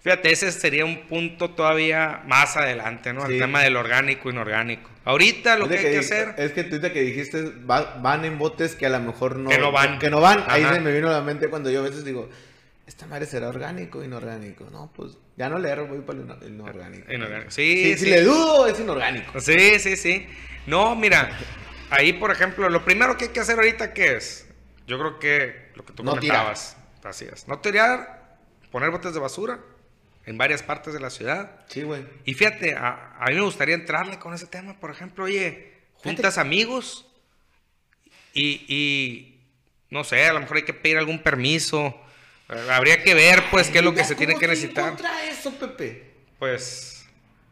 fíjate, 0.00 0.30
ese 0.32 0.52
sería 0.52 0.84
un 0.84 1.06
punto 1.08 1.50
todavía 1.50 2.22
más 2.26 2.56
adelante, 2.56 3.12
¿no? 3.12 3.26
Sí. 3.26 3.32
El 3.32 3.40
tema 3.40 3.62
del 3.62 3.76
orgánico, 3.76 4.30
inorgánico. 4.30 4.88
Ahorita 5.04 5.56
lo 5.58 5.68
que 5.68 5.74
Ahorita 5.74 5.88
hay 5.88 5.94
que 5.94 5.98
hacer, 6.00 6.34
Es 6.38 6.52
que 6.52 6.60
ahorita 6.62 6.92
que 6.92 7.00
dijiste, 7.02 7.42
va- 7.68 7.96
van 8.00 8.24
en 8.24 8.38
botes 8.38 8.74
que 8.76 8.86
a 8.86 8.90
lo 8.90 9.00
mejor 9.00 9.36
no... 9.36 9.50
Que 9.50 9.58
no 9.58 9.72
van. 9.72 9.98
Que 9.98 10.08
no 10.08 10.20
van. 10.20 10.44
Ahí 10.46 10.62
Ajá. 10.62 10.74
se 10.74 10.80
me 10.80 10.92
vino 10.92 11.08
a 11.08 11.12
la 11.12 11.20
mente 11.20 11.48
cuando 11.50 11.68
yo 11.70 11.80
a 11.80 11.82
veces 11.82 12.04
digo, 12.04 12.30
esta 12.86 13.06
madre 13.06 13.26
será 13.26 13.48
orgánico 13.48 13.98
o 13.98 14.04
inorgánico. 14.04 14.68
No, 14.70 14.90
pues 14.94 15.18
ya 15.36 15.48
no 15.48 15.58
le 15.58 15.68
erro, 15.68 15.86
voy 15.86 16.00
para 16.00 16.18
el 16.18 16.24
ino- 16.24 16.38
el 16.40 16.48
inorgánico. 16.54 17.12
Inorgánico. 17.12 17.50
Sí, 17.50 17.94
Si 17.96 18.04
sí. 18.04 18.10
le 18.10 18.22
dudo, 18.22 18.66
es 18.66 18.78
inorgánico. 18.80 19.40
sí, 19.40 19.78
sí, 19.78 19.96
sí. 19.96 20.26
No, 20.66 20.94
mira, 20.96 21.30
ahí 21.90 22.12
por 22.14 22.30
ejemplo, 22.30 22.68
lo 22.68 22.84
primero 22.84 23.16
que 23.16 23.24
hay 23.26 23.30
que 23.30 23.40
hacer 23.40 23.56
ahorita, 23.56 23.92
¿qué 23.92 24.16
es? 24.16 24.48
Yo 24.86 24.98
creo 24.98 25.18
que 25.18 25.70
lo 25.74 25.84
que 25.84 25.92
tú 25.92 26.04
No 26.04 26.12
comentabas, 26.12 26.76
así 27.02 27.26
es. 27.30 27.48
No 27.48 27.58
tirar, 27.58 28.36
poner 28.70 28.90
botes 28.90 29.12
de 29.14 29.20
basura 29.20 29.60
en 30.26 30.38
varias 30.38 30.62
partes 30.62 30.94
de 30.94 31.00
la 31.00 31.10
ciudad. 31.10 31.64
Sí, 31.68 31.82
güey. 31.82 32.04
Y 32.24 32.34
fíjate, 32.34 32.74
a, 32.74 33.16
a 33.18 33.26
mí 33.28 33.34
me 33.34 33.42
gustaría 33.42 33.74
entrarle 33.74 34.18
con 34.18 34.32
ese 34.34 34.46
tema, 34.46 34.78
por 34.80 34.90
ejemplo, 34.90 35.24
oye, 35.24 35.72
juntas 35.96 36.38
amigos 36.38 37.06
y, 38.32 38.64
y, 38.68 39.40
no 39.90 40.04
sé, 40.04 40.24
a 40.26 40.32
lo 40.32 40.40
mejor 40.40 40.58
hay 40.58 40.62
que 40.64 40.74
pedir 40.74 40.98
algún 40.98 41.22
permiso. 41.22 42.00
Habría 42.48 43.02
que 43.02 43.14
ver, 43.14 43.42
pues, 43.50 43.70
qué 43.70 43.78
es 43.78 43.84
lo 43.84 43.94
que 43.94 44.04
se 44.04 44.14
tiene 44.14 44.34
¿cómo 44.34 44.40
que 44.40 44.48
necesitar. 44.48 44.90
contra 44.90 45.24
eso, 45.24 45.50
Pepe? 45.52 46.12
Pues, 46.38 47.06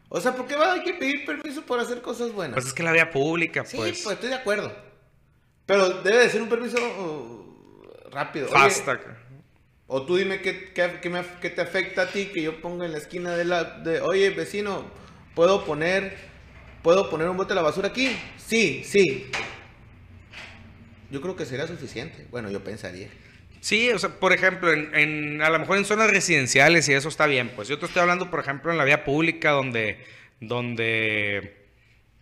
O 0.09 0.21
sea, 0.21 0.35
¿por 0.35 0.45
qué 0.47 0.55
va? 0.55 0.73
hay 0.73 0.83
que 0.83 0.93
pedir 0.93 1.25
permiso 1.25 1.63
por 1.65 1.79
hacer 1.79 2.01
cosas 2.01 2.31
buenas? 2.31 2.53
pues 2.53 2.67
es 2.67 2.73
que 2.73 2.83
la 2.83 2.91
vía 2.91 3.09
pública, 3.09 3.65
sí, 3.65 3.75
pues, 3.77 4.01
pues. 4.03 4.13
estoy 4.15 4.29
de 4.29 4.35
acuerdo. 4.35 4.71
Pero 5.65 5.89
debe 6.01 6.17
de 6.19 6.29
ser 6.29 6.41
un 6.41 6.49
permiso 6.49 6.77
uh, 6.77 8.09
rápido. 8.11 8.49
Basta. 8.51 8.99
o 9.87 10.05
tú 10.05 10.17
dime 10.17 10.41
qué, 10.41 10.71
qué- 10.73 10.99
qué 11.01 11.09
me 11.09 11.19
af- 11.21 11.39
qué 11.39 11.49
te 11.49 11.61
afecta 11.61 12.03
a 12.03 12.07
ti 12.11 12.25
que 12.33 12.41
yo 12.43 12.61
ponga 12.61 12.85
en 12.85 12.91
la 12.91 12.97
esquina 12.99 13.35
de 13.35 13.45
la... 13.45 13.63
De, 13.63 14.01
Oye, 14.01 14.29
vecino, 14.29 14.85
¿puedo 15.33 15.65
poner, 15.65 16.17
¿puedo 16.83 17.09
poner 17.09 17.29
un 17.29 17.37
bote 17.37 17.49
de 17.49 17.55
la 17.55 17.61
basura 17.61 17.87
aquí? 17.87 18.15
Sí, 18.37 18.83
sí. 18.85 19.31
Yo 21.09 21.21
creo 21.21 21.35
que 21.35 21.45
sería 21.45 21.65
suficiente. 21.67 22.27
Bueno, 22.29 22.49
yo 22.51 22.63
pensaría. 22.63 23.09
Sí, 23.63 23.89
o 23.91 23.97
sea, 23.99 24.09
por 24.09 24.33
ejemplo, 24.33 24.73
en, 24.73 24.93
en- 24.93 25.41
a 25.41 25.49
lo 25.49 25.57
mejor 25.59 25.77
en 25.77 25.85
zonas 25.85 26.09
residenciales 26.11 26.89
y 26.89 26.93
eso 26.93 27.07
está 27.07 27.27
bien. 27.27 27.49
Pues 27.55 27.69
yo 27.69 27.79
te 27.79 27.85
estoy 27.85 28.01
hablando, 28.01 28.29
por 28.29 28.41
ejemplo, 28.41 28.71
en 28.71 28.77
la 28.77 28.83
vía 28.83 29.05
pública 29.05 29.51
donde, 29.51 30.03
donde 30.41 31.55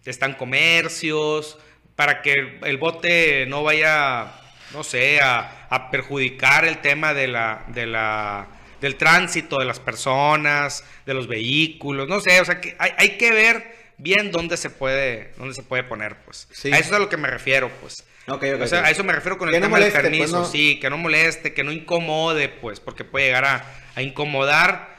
están 0.06 0.36
comercios, 0.36 1.58
para 1.96 2.22
que 2.22 2.60
el 2.64 2.78
bote 2.78 3.46
no 3.48 3.64
vaya, 3.64 4.32
no 4.74 4.84
sé, 4.84 5.20
a, 5.20 5.68
a 5.70 5.90
perjudicar 5.90 6.64
el 6.66 6.78
tema 6.80 7.14
de 7.16 7.28
la, 7.28 7.66
de 7.70 7.88
la, 7.88 8.48
del 8.80 8.96
tránsito 8.96 9.58
de 9.58 9.66
las 9.66 9.80
personas, 9.80 10.84
de 11.08 11.14
los 11.16 11.28
vehículos, 11.28 12.08
no 12.08 12.20
sé, 12.20 12.40
o 12.42 12.46
sea, 12.46 12.62
que 12.62 12.76
hay, 12.78 12.92
hay 12.98 13.18
que 13.18 13.32
ver 13.32 13.76
bien 13.98 14.32
dónde 14.32 14.58
se 14.58 14.70
puede, 14.70 15.34
dónde 15.38 15.56
se 15.56 15.64
puede 15.64 15.84
poner, 15.84 16.18
pues. 16.24 16.48
Sí. 16.52 16.72
A 16.72 16.78
eso 16.78 16.90
es 16.90 16.94
a 16.96 17.00
lo 17.00 17.10
que 17.10 17.18
me 17.18 17.28
refiero, 17.30 17.70
pues. 17.82 18.04
Ok, 18.28 18.44
ok. 18.56 18.62
O 18.62 18.68
sea, 18.68 18.80
ok. 18.82 18.86
a 18.86 18.92
eso 18.92 19.04
me 19.04 19.13
refiero 19.13 19.38
con 19.38 19.50
el 19.50 19.54
Que 19.54 19.60
no 19.60 19.66
tema 19.66 19.78
moleste, 19.78 20.01
del 20.01 20.18
pues, 20.18 20.32
permiso, 20.32 20.40
no. 20.40 20.46
sí, 20.46 20.80
que 20.80 20.90
no 20.90 20.98
moleste, 20.98 21.54
que 21.54 21.63
no 21.63 21.72
incomode, 21.72 22.50
pues, 22.50 22.80
porque 22.80 23.04
puede 23.04 23.25
llegar 23.28 23.46
a, 23.46 23.66
a 23.96 24.01
incomodar. 24.01 24.92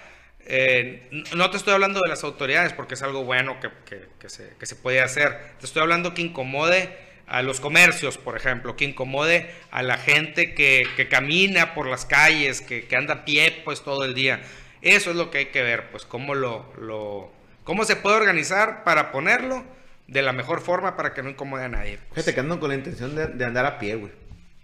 Eh, 0.44 1.08
no 1.36 1.50
te 1.50 1.56
estoy 1.56 1.72
hablando 1.72 2.00
de 2.02 2.08
las 2.08 2.24
autoridades, 2.24 2.72
porque 2.72 2.94
es 2.94 3.02
algo 3.02 3.24
bueno 3.24 3.60
que, 3.60 3.70
que- 3.86 4.08
que 4.18 4.28
se, 4.28 4.54
que 4.58 4.66
se 4.66 4.74
puede 4.76 5.00
hacer. 5.00 5.38
Te 5.60 5.66
estoy 5.66 5.82
hablando 5.82 6.14
que 6.14 6.22
incomode 6.22 6.90
a 7.28 7.42
los 7.42 7.60
comercios, 7.60 8.18
por 8.18 8.36
ejemplo, 8.36 8.76
que 8.76 8.84
incomode 8.84 9.48
a 9.70 9.82
la 9.82 9.96
gente 9.98 10.52
que, 10.54 10.86
que 10.96 11.08
camina 11.08 11.74
por 11.74 11.86
las 11.88 12.04
calles, 12.04 12.60
que, 12.60 12.86
que, 12.86 12.96
anda 12.96 13.14
a 13.14 13.24
pie 13.24 13.62
pues 13.64 13.82
todo 13.82 14.04
el 14.04 14.14
día. 14.14 14.42
Eso 14.82 15.10
es 15.10 15.16
lo 15.16 15.30
que 15.30 15.38
hay 15.38 15.46
que 15.46 15.62
ver, 15.62 15.90
pues 15.90 16.04
cómo 16.04 16.34
lo, 16.34 16.72
lo 16.78 17.32
cómo 17.64 17.84
se 17.84 17.94
puede 17.96 18.16
organizar 18.16 18.82
para 18.84 19.12
ponerlo 19.12 19.64
de 20.12 20.22
la 20.22 20.32
mejor 20.32 20.60
forma 20.60 20.96
para 20.96 21.14
que 21.14 21.22
no 21.22 21.30
incomode 21.30 21.64
a 21.64 21.68
nadie. 21.68 21.98
Pues. 21.98 22.10
Fíjate 22.10 22.34
que 22.34 22.40
ando 22.40 22.60
con 22.60 22.68
la 22.68 22.74
intención 22.76 23.14
de, 23.14 23.28
de 23.28 23.44
andar 23.44 23.64
a 23.64 23.78
pie, 23.78 23.96
güey. 23.96 24.12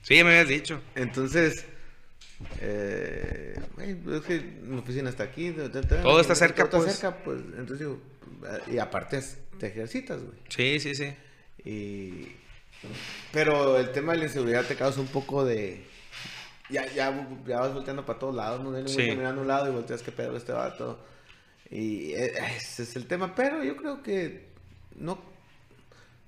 Sí, 0.03 0.23
me 0.23 0.31
habías 0.31 0.49
dicho. 0.49 0.81
Entonces, 0.95 1.65
eh, 2.61 3.59
es 3.79 4.21
que 4.23 4.41
mi 4.63 4.79
oficina 4.79 5.09
está 5.09 5.25
aquí. 5.25 5.51
Todo 6.03 6.21
está 6.21 6.35
cerca, 6.35 6.69
todo 6.69 6.83
pues. 6.83 6.95
Está 6.95 7.11
cerca, 7.11 7.25
pues. 7.25 7.41
Entonces 7.41 7.79
digo, 7.81 8.01
y 8.71 8.79
aparte 8.79 9.21
te 9.59 9.69
ejercitas, 9.69 10.23
güey. 10.23 10.39
Sí, 10.49 10.81
sí, 10.81 10.95
sí. 10.95 11.15
Y... 11.65 12.37
Pero 13.33 13.79
el 13.79 13.91
tema 13.91 14.13
de 14.13 14.19
la 14.19 14.25
inseguridad 14.27 14.65
te 14.65 14.77
causa 14.77 15.01
un 15.01 15.09
poco 15.09 15.45
de... 15.45 15.85
Ya, 16.71 16.87
ya, 16.93 17.29
ya 17.47 17.61
vas 17.61 17.73
volteando 17.73 18.05
para 18.05 18.19
todos 18.19 18.35
lados, 18.35 18.63
no 18.63 18.87
sí. 18.87 19.03
mirando 19.03 19.41
a 19.41 19.43
un 19.43 19.49
lado 19.49 19.69
y 19.69 19.73
volteas 19.73 20.03
que 20.03 20.13
pedo 20.13 20.37
este 20.37 20.53
vato. 20.53 21.03
Y 21.71 22.13
ese 22.13 22.83
es 22.83 22.95
el 22.95 23.07
tema, 23.07 23.35
pero 23.35 23.65
yo 23.65 23.77
creo 23.77 24.03
que 24.03 24.49
no 24.95 25.19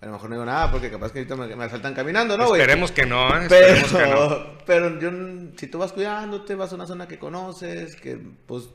a 0.01 0.07
lo 0.07 0.13
mejor 0.13 0.31
no 0.31 0.37
digo 0.37 0.47
nada 0.47 0.71
porque 0.71 0.91
capaz 0.91 1.13
que 1.13 1.19
ahorita 1.19 1.37
me, 1.37 1.55
me 1.55 1.65
asaltan 1.65 1.93
caminando, 1.93 2.39
¿no, 2.39 2.49
güey? 2.49 2.61
Esperemos 2.63 2.91
que 2.91 3.05
no, 3.05 3.29
¿eh? 3.37 3.47
Pero, 3.49 3.67
Esperemos 3.75 3.93
que 3.93 4.11
no. 4.11 4.59
pero 4.67 4.99
yo, 4.99 5.11
si 5.57 5.67
tú 5.67 5.79
vas 5.79 5.93
cuidándote, 5.93 6.55
vas 6.55 6.73
a 6.73 6.77
una 6.77 6.87
zona 6.87 7.07
que 7.07 7.19
conoces, 7.19 7.97
que 7.97 8.19
pues 8.47 8.71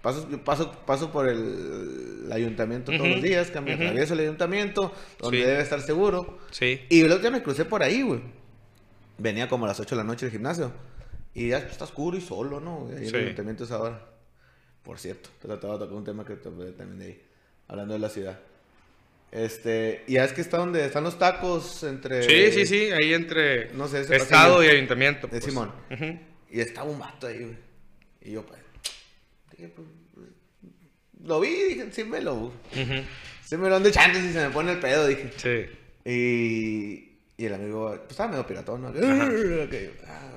paso, 0.00 0.26
paso, 0.42 0.72
paso 0.86 1.12
por 1.12 1.28
el, 1.28 2.22
el 2.24 2.32
ayuntamiento 2.32 2.92
todos 2.92 3.02
uh 3.02 3.10
-huh. 3.10 3.14
los 3.14 3.22
días, 3.22 3.50
que 3.50 3.60
me 3.60 3.74
uh 3.74 3.78
-huh. 3.78 3.82
atravieso 3.82 4.14
el 4.14 4.20
ayuntamiento, 4.20 4.92
donde 5.20 5.38
sí. 5.38 5.44
debe 5.44 5.60
estar 5.60 5.82
seguro. 5.82 6.38
Sí. 6.50 6.80
Y 6.88 7.00
el 7.00 7.06
otro 7.06 7.18
día 7.18 7.30
me 7.30 7.42
crucé 7.42 7.66
por 7.66 7.82
ahí, 7.82 8.00
güey. 8.00 8.22
Venía 9.18 9.48
como 9.48 9.66
a 9.66 9.68
las 9.68 9.80
8 9.80 9.94
de 9.94 10.02
la 10.02 10.04
noche 10.04 10.26
del 10.26 10.32
gimnasio. 10.32 10.72
Y 11.34 11.48
ya 11.48 11.58
está 11.58 11.84
oscuro 11.84 12.16
y 12.16 12.22
solo, 12.22 12.60
¿no? 12.60 12.88
Ahí 12.96 13.06
sí. 13.08 13.14
el 13.14 13.24
ayuntamiento 13.24 13.64
es 13.64 13.70
ahora. 13.70 14.00
Por 14.82 14.98
cierto, 14.98 15.28
te 15.42 15.48
trataba 15.48 15.74
de 15.74 15.80
tocar 15.80 15.96
un 15.96 16.04
tema 16.04 16.24
que 16.24 16.36
también 16.36 16.98
de 16.98 17.04
ahí, 17.04 17.22
hablando 17.68 17.94
de 17.94 18.00
la 18.00 18.08
ciudad. 18.08 18.38
Este, 19.34 20.04
y 20.06 20.16
es 20.16 20.32
que 20.32 20.42
está 20.42 20.58
donde 20.58 20.86
están 20.86 21.02
los 21.02 21.18
tacos 21.18 21.82
entre. 21.82 22.22
Sí, 22.22 22.52
sí, 22.52 22.66
sí, 22.66 22.92
ahí 22.92 23.12
entre 23.12 23.72
no 23.74 23.88
sé, 23.88 24.02
Estado 24.02 24.62
y 24.62 24.68
Ayuntamiento. 24.68 25.26
De 25.26 25.32
pues. 25.32 25.44
Simón. 25.44 25.72
Uh 25.90 25.94
-huh. 25.94 26.20
Y 26.50 26.60
estaba 26.60 26.88
un 26.88 27.00
vato 27.00 27.26
ahí, 27.26 27.40
güey. 27.40 27.56
Y 28.22 28.30
yo, 28.30 28.46
pues. 28.46 28.60
Dije, 29.50 29.72
pues. 29.74 29.88
Lo 31.24 31.40
vi, 31.40 31.50
dije, 31.50 31.88
sí 31.90 32.04
me 32.04 32.20
lo. 32.20 32.34
Uh 32.34 32.52
-huh. 32.72 33.04
Sí 33.44 33.56
me 33.56 33.68
lo 33.68 33.74
ando 33.74 33.88
echando 33.88 34.20
y 34.20 34.32
se 34.32 34.40
me 34.40 34.50
pone 34.50 34.70
el 34.70 34.78
pedo, 34.78 35.08
dije. 35.08 35.32
Sí. 35.36 36.08
Y. 36.08 37.10
Y 37.36 37.46
el 37.46 37.54
amigo, 37.54 37.90
pues 37.90 38.10
estaba 38.12 38.30
medio 38.30 38.46
piratón, 38.46 38.82
¿no? 38.82 38.88
Okay. 39.64 39.96
Ah, 40.06 40.30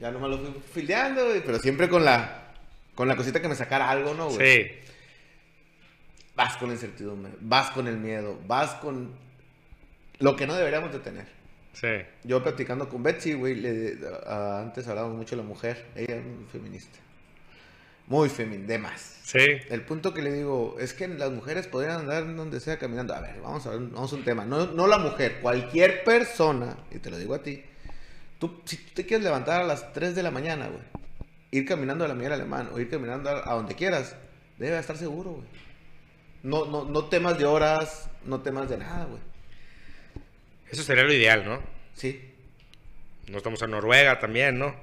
ya 0.00 0.10
nomás 0.10 0.30
lo 0.30 0.38
fui 0.38 0.54
fildeando, 0.72 1.22
pero 1.44 1.58
siempre 1.58 1.86
con 1.86 2.02
la. 2.02 2.54
Con 2.94 3.08
la 3.08 3.16
cosita 3.16 3.42
que 3.42 3.48
me 3.48 3.54
sacara 3.54 3.90
algo, 3.90 4.14
¿no, 4.14 4.30
güey? 4.30 4.62
Sí 4.62 4.70
vas 6.34 6.56
con 6.56 6.68
la 6.68 6.74
incertidumbre, 6.74 7.32
vas 7.40 7.70
con 7.70 7.88
el 7.88 7.98
miedo, 7.98 8.38
vas 8.46 8.74
con 8.74 9.10
lo 10.18 10.36
que 10.36 10.46
no 10.46 10.54
deberíamos 10.54 10.92
de 10.92 10.98
tener. 11.00 11.26
Sí. 11.72 11.88
Yo 12.24 12.42
platicando 12.42 12.88
con 12.88 13.02
Betsy, 13.02 13.32
güey, 13.34 13.54
le, 13.54 13.94
uh, 13.94 14.60
antes 14.60 14.86
hablábamos 14.88 15.16
mucho 15.16 15.36
de 15.36 15.42
la 15.42 15.48
mujer, 15.48 15.86
ella 15.96 16.16
es 16.16 16.24
muy 16.24 16.44
feminista. 16.50 16.98
Muy 18.06 18.28
feminista, 18.28 18.72
de 18.72 18.78
más. 18.78 19.20
Sí. 19.22 19.38
El 19.70 19.82
punto 19.82 20.12
que 20.12 20.22
le 20.22 20.32
digo 20.32 20.76
es 20.78 20.92
que 20.92 21.08
las 21.08 21.30
mujeres 21.30 21.66
podrían 21.66 22.00
andar 22.00 22.34
donde 22.34 22.60
sea 22.60 22.78
caminando. 22.78 23.14
A 23.14 23.20
ver, 23.20 23.40
vamos 23.40 23.66
a 23.66 23.70
ver, 23.70 23.80
vamos 23.80 24.12
a 24.12 24.16
un 24.16 24.24
tema. 24.24 24.44
No, 24.44 24.66
no 24.66 24.86
la 24.86 24.98
mujer, 24.98 25.38
cualquier 25.40 26.04
persona, 26.04 26.76
y 26.90 26.98
te 26.98 27.10
lo 27.10 27.16
digo 27.16 27.34
a 27.34 27.42
ti, 27.42 27.62
tú, 28.38 28.60
si 28.64 28.76
tú 28.76 28.90
te 28.94 29.06
quieres 29.06 29.24
levantar 29.24 29.62
a 29.62 29.64
las 29.64 29.92
3 29.92 30.14
de 30.14 30.22
la 30.22 30.30
mañana, 30.30 30.68
güey, 30.68 30.82
ir 31.52 31.64
caminando 31.64 32.04
a 32.04 32.08
la 32.08 32.14
Miguel 32.14 32.32
Alemán 32.32 32.70
o 32.72 32.78
ir 32.80 32.90
caminando 32.90 33.30
a, 33.30 33.50
a 33.50 33.54
donde 33.54 33.74
quieras, 33.74 34.14
debe 34.58 34.78
estar 34.78 34.96
seguro, 34.96 35.32
güey. 35.32 35.71
No, 36.42 36.64
no, 36.66 36.84
no 36.84 37.04
temas 37.04 37.38
de 37.38 37.44
horas, 37.44 38.10
no 38.24 38.40
temas 38.40 38.68
de 38.68 38.78
nada, 38.78 39.04
güey. 39.04 39.20
Eso 40.70 40.82
sería 40.82 41.04
lo 41.04 41.12
ideal, 41.12 41.44
¿no? 41.44 41.60
Sí. 41.94 42.32
No 43.28 43.38
estamos 43.38 43.62
en 43.62 43.70
Noruega 43.70 44.18
también, 44.18 44.58
¿no? 44.58 44.74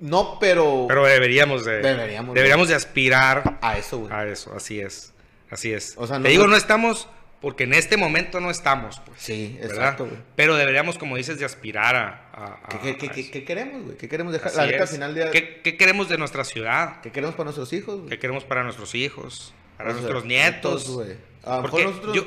No, 0.00 0.38
pero... 0.40 0.86
Pero 0.88 1.04
deberíamos 1.04 1.64
de... 1.64 1.82
Deberíamos. 1.82 2.34
Deberíamos 2.34 2.68
de, 2.68 2.74
aspirar... 2.74 3.58
A 3.60 3.78
eso, 3.78 3.98
güey. 3.98 4.12
A 4.12 4.26
eso, 4.26 4.54
así 4.54 4.80
es. 4.80 5.12
Así 5.50 5.72
es. 5.72 5.94
O 5.96 6.06
sea, 6.06 6.18
no, 6.18 6.24
Te 6.24 6.30
digo, 6.30 6.46
no 6.46 6.56
estamos 6.56 7.08
porque 7.40 7.64
en 7.64 7.74
este 7.74 7.96
momento 7.96 8.40
no 8.40 8.50
estamos, 8.50 9.00
pues. 9.04 9.20
Sí, 9.20 9.58
exacto, 9.60 10.06
güey. 10.06 10.18
Pero 10.34 10.56
deberíamos, 10.56 10.98
como 10.98 11.16
dices, 11.16 11.38
de 11.38 11.44
aspirar 11.44 11.94
a... 11.94 12.30
a, 12.32 12.60
a 12.64 12.68
¿Qué, 12.82 12.96
qué, 12.96 13.06
a 13.06 13.10
qué, 13.10 13.30
¿Qué, 13.30 13.44
queremos, 13.44 13.84
güey? 13.84 13.96
¿Qué 13.96 14.08
queremos 14.08 14.32
dejar? 14.32 14.52
La 14.54 14.86
final 14.86 15.14
de... 15.14 15.30
¿Qué, 15.30 15.60
¿Qué 15.62 15.76
queremos 15.76 16.08
de 16.08 16.18
nuestra 16.18 16.44
ciudad? 16.44 17.00
¿Qué 17.02 17.12
queremos 17.12 17.36
para 17.36 17.44
nuestros 17.44 17.72
hijos, 17.72 17.98
güey? 17.98 18.08
¿Qué 18.08 18.18
queremos 18.18 18.44
para 18.44 18.64
nuestros 18.64 18.94
hijos? 18.94 19.54
Para 19.76 19.90
O 19.90 19.92
sea, 19.92 20.00
nuestros 20.02 20.24
nietos. 20.24 20.98
Porque 21.42 21.84
nosotros... 21.84 22.14
yo, 22.16 22.26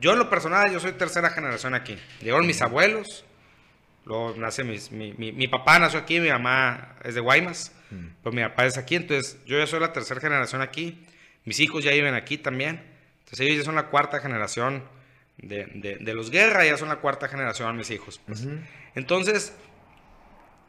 yo 0.00 0.12
en 0.12 0.18
lo 0.18 0.30
personal, 0.30 0.72
yo 0.72 0.80
soy 0.80 0.92
tercera 0.92 1.30
generación 1.30 1.74
aquí. 1.74 1.98
Llegaron 2.20 2.46
mis 2.46 2.62
abuelos, 2.62 3.24
luego 4.04 4.34
nace 4.36 4.64
mis, 4.64 4.90
mi, 4.90 5.12
mi, 5.12 5.32
mi, 5.32 5.48
papá 5.48 5.78
nació 5.78 6.00
aquí, 6.00 6.18
mi 6.20 6.28
mamá 6.28 6.96
es 7.04 7.14
de 7.14 7.20
Guaymas, 7.20 7.72
Mm. 7.92 8.06
pues 8.22 8.34
mi 8.34 8.40
papá 8.40 8.64
es 8.64 8.78
aquí, 8.78 8.96
entonces 8.96 9.36
yo 9.44 9.58
ya 9.58 9.66
soy 9.66 9.78
la 9.78 9.92
tercera 9.92 10.18
generación 10.18 10.62
aquí, 10.62 11.04
mis 11.44 11.60
hijos 11.60 11.84
ya 11.84 11.90
viven 11.90 12.14
aquí 12.14 12.38
también, 12.38 12.82
entonces 13.18 13.40
ellos 13.40 13.58
ya 13.58 13.64
son 13.64 13.74
la 13.74 13.88
cuarta 13.88 14.18
generación 14.20 14.82
de, 15.36 15.66
de, 15.66 15.96
de 15.96 16.14
los 16.14 16.30
Guerra, 16.30 16.64
ya 16.64 16.78
son 16.78 16.88
la 16.88 16.96
cuarta 16.96 17.28
generación 17.28 17.76
mis 17.76 17.90
hijos. 17.90 18.18
Pues. 18.26 18.46
Entonces, 18.94 19.52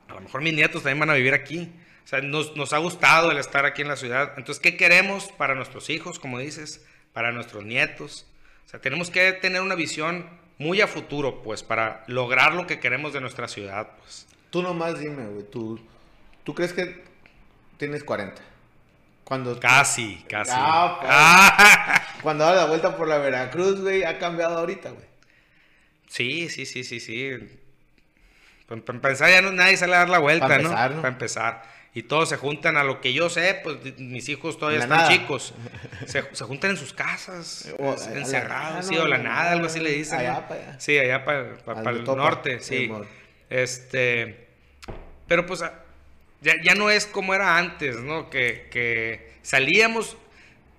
a 0.09 0.15
lo 0.15 0.19
mejor 0.21 0.41
mis 0.41 0.53
nietos 0.53 0.83
también 0.83 0.99
van 0.99 1.11
a 1.11 1.13
vivir 1.13 1.33
aquí. 1.33 1.71
O 2.03 2.07
sea, 2.07 2.21
nos, 2.21 2.55
nos 2.55 2.73
ha 2.73 2.77
gustado 2.77 3.31
el 3.31 3.37
estar 3.37 3.65
aquí 3.65 3.81
en 3.81 3.87
la 3.87 3.95
ciudad. 3.95 4.33
Entonces, 4.37 4.61
¿qué 4.61 4.75
queremos 4.75 5.25
para 5.37 5.55
nuestros 5.55 5.89
hijos, 5.89 6.19
como 6.19 6.39
dices? 6.39 6.85
Para 7.13 7.31
nuestros 7.31 7.63
nietos. 7.63 8.25
O 8.65 8.69
sea, 8.69 8.81
tenemos 8.81 9.09
que 9.09 9.31
tener 9.33 9.61
una 9.61 9.75
visión 9.75 10.27
muy 10.57 10.81
a 10.81 10.87
futuro, 10.87 11.41
pues, 11.41 11.63
para 11.63 12.03
lograr 12.07 12.53
lo 12.53 12.67
que 12.67 12.79
queremos 12.79 13.13
de 13.13 13.21
nuestra 13.21 13.47
ciudad, 13.47 13.89
pues. 13.99 14.27
Tú 14.49 14.61
nomás 14.61 14.99
dime, 14.99 15.25
güey, 15.25 15.43
tú, 15.49 15.79
¿tú 16.43 16.53
crees 16.53 16.73
que 16.73 17.03
tienes 17.77 18.03
40? 18.03 18.41
Cuando, 19.23 19.59
Casi, 19.59 20.23
casi. 20.29 20.51
Ah, 20.53 20.97
pues. 20.99 21.11
Ah. 21.11 22.01
cuando 22.21 22.45
da 22.45 22.53
la 22.53 22.65
vuelta 22.65 22.95
por 22.95 23.07
la 23.07 23.17
Veracruz, 23.17 23.81
güey, 23.81 24.03
ha 24.03 24.19
cambiado 24.19 24.57
ahorita, 24.57 24.91
güey. 24.91 25.05
Sí, 26.07 26.49
sí, 26.49 26.65
sí, 26.65 26.83
sí, 26.83 26.99
sí. 26.99 27.31
Para 28.67 28.81
empezar, 28.89 29.29
ya 29.29 29.41
no, 29.41 29.51
nadie 29.51 29.77
sale 29.77 29.95
a 29.95 29.99
dar 29.99 30.09
la 30.09 30.19
vuelta, 30.19 30.47
Pa' 30.47 30.57
¿no? 30.57 30.69
empezar, 30.69 30.91
¿no? 30.91 31.01
Para 31.01 31.13
empezar. 31.13 31.72
Y 31.95 32.03
todos 32.03 32.29
se 32.29 32.37
juntan 32.37 32.75
a 32.77 32.83
lo 32.83 33.01
que 33.01 33.13
yo 33.13 33.29
sé, 33.29 33.59
pues 33.63 33.77
mis 33.99 34.27
hijos 34.27 34.57
todavía 34.57 34.79
la 34.79 34.85
están 34.85 34.97
nada. 34.99 35.11
chicos. 35.11 35.53
Se, 36.07 36.23
se 36.33 36.43
juntan 36.45 36.71
en 36.71 36.77
sus 36.77 36.91
casas, 36.93 37.71
O 37.77 37.95
la- 37.95 38.19
encerrados, 38.19 38.87
sí, 38.87 38.97
o 38.97 39.07
la 39.07 39.19
nada, 39.19 39.51
algo 39.51 39.67
así 39.67 39.79
le 39.79 39.91
dicen. 39.91 40.19
allá 40.19 40.33
¿no? 40.33 40.47
pa' 40.47 40.55
allá. 40.55 40.79
Sí, 40.79 40.97
allá 40.97 41.23
para 41.23 41.53
Al 41.67 41.97
el 41.97 42.03
topa, 42.03 42.17
norte, 42.21 42.59
sí. 42.61 42.77
Simón. 42.85 43.07
Este, 43.49 44.47
pero 45.27 45.45
pues 45.45 45.59
ya, 46.41 46.53
ya 46.63 46.73
no 46.75 46.89
es 46.89 47.05
como 47.05 47.33
era 47.35 47.57
antes, 47.57 47.97
¿no? 47.99 48.29
Que, 48.31 48.67
que 48.71 49.31
salíamos, 49.43 50.17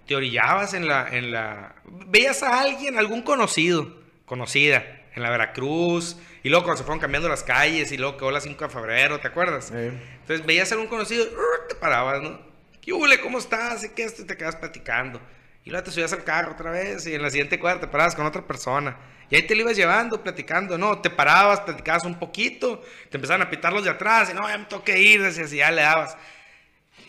te 0.07 0.17
orillabas 0.17 0.75
en 0.75 0.89
la, 0.89 1.09
en 1.17 1.31
la... 1.31 1.77
Veías 2.09 2.43
a 2.43 2.61
alguien, 2.61 2.99
algún 2.99 3.23
conocido, 3.23 3.97
conocida, 4.27 4.85
en 5.15 5.23
la 5.23 5.31
Veracruz, 5.31 6.17
y 6.43 6.49
luego 6.49 6.65
cuando 6.65 6.79
se 6.79 6.85
fueron 6.85 7.01
cambiando 7.01 7.29
las 7.29 7.43
calles, 7.43 7.93
y 7.93 7.97
luego 7.97 8.17
quedó 8.17 8.31
la 8.31 8.41
5 8.41 8.65
de 8.65 8.71
febrero, 8.71 9.21
¿te 9.21 9.29
acuerdas? 9.29 9.71
Entonces 9.73 10.45
veías 10.45 10.71
a 10.73 10.75
algún 10.75 10.89
conocido, 10.89 11.27
te 11.69 11.75
parabas, 11.77 12.23
¿no? 12.23 12.41
¿Qué 12.81 12.93
hule? 12.93 13.21
¿Cómo 13.21 13.39
estás? 13.39 13.85
¿Y 13.85 13.91
qué 13.91 14.05
esto? 14.05 14.23
Y 14.23 14.27
te 14.27 14.37
quedas 14.37 14.57
platicando. 14.57 15.21
Y 15.65 15.71
luego 15.71 15.85
te 15.85 15.91
subías 15.91 16.13
al 16.13 16.25
carro 16.25 16.53
otra 16.53 16.71
vez 16.71 17.07
y 17.07 17.15
en 17.15 17.23
la 17.23 17.31
siguiente 17.31 17.59
cuadra 17.59 17.81
te 17.81 17.87
parabas 17.87 18.15
con 18.15 18.27
otra 18.27 18.47
persona. 18.47 18.97
Y 19.31 19.37
ahí 19.37 19.43
te 19.43 19.55
lo 19.55 19.63
ibas 19.63 19.77
llevando, 19.77 20.23
platicando, 20.23 20.77
¿no? 20.77 21.01
Te 21.01 21.09
parabas, 21.09 21.61
platicabas 21.61 22.05
un 22.05 22.19
poquito, 22.19 22.83
te 23.11 23.17
empezaban 23.17 23.41
a 23.41 23.49
pitar 23.49 23.73
los 23.73 23.85
de 23.85 23.91
atrás 23.91 24.31
y 24.31 24.35
no, 24.35 24.47
ya 24.47 24.59
me 24.59 24.67
tengo 24.67 24.85
que 24.85 25.01
ir, 25.01 25.23
decías, 25.23 25.53
y 25.53 25.57
ya 25.57 25.71
le 25.71 25.81
dabas. 25.81 26.17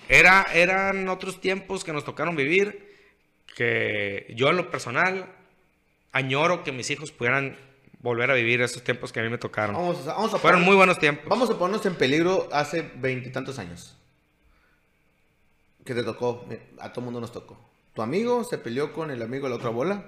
Era, 0.08 0.46
eran 0.54 1.10
otros 1.10 1.42
tiempos 1.42 1.84
que 1.84 1.92
nos 1.92 2.06
tocaron 2.06 2.36
vivir 2.36 2.96
que 3.56 4.34
yo 4.36 4.50
en 4.50 4.58
lo 4.58 4.70
personal 4.70 5.28
añoro 6.12 6.64
que 6.64 6.72
mis 6.72 6.90
hijos 6.90 7.12
pudieran 7.12 7.58
volver 8.06 8.30
a 8.32 8.36
vivir 8.36 8.62
esos 8.62 8.84
tiempos 8.84 9.12
que 9.12 9.20
a 9.20 9.24
mí 9.24 9.30
me 9.30 9.38
tocaron. 9.38 9.76
vamos, 9.76 10.08
a, 10.08 10.14
vamos 10.14 10.34
a 10.34 10.38
Fueron 10.38 10.62
poner- 10.62 10.66
muy 10.68 10.76
buenos 10.78 11.00
tiempos. 11.00 11.26
Vamos 11.28 11.50
a 11.50 11.58
ponernos 11.58 11.86
en 11.86 11.96
peligro 11.96 12.48
hace 12.54 12.90
veintitantos 12.96 13.58
años. 13.60 13.98
Que 15.84 15.94
te 15.94 16.04
tocó, 16.04 16.46
eh, 16.50 16.60
a 16.80 16.94
todo 16.94 17.04
mundo 17.06 17.20
nos 17.20 17.32
tocó. 17.32 17.58
Tu 17.94 18.02
amigo 18.02 18.44
se 18.44 18.58
peleó 18.58 18.94
con 18.94 19.12
el 19.12 19.22
amigo 19.22 19.46
de 19.46 19.50
la 19.52 19.56
otra 19.58 19.70
bola 19.70 20.04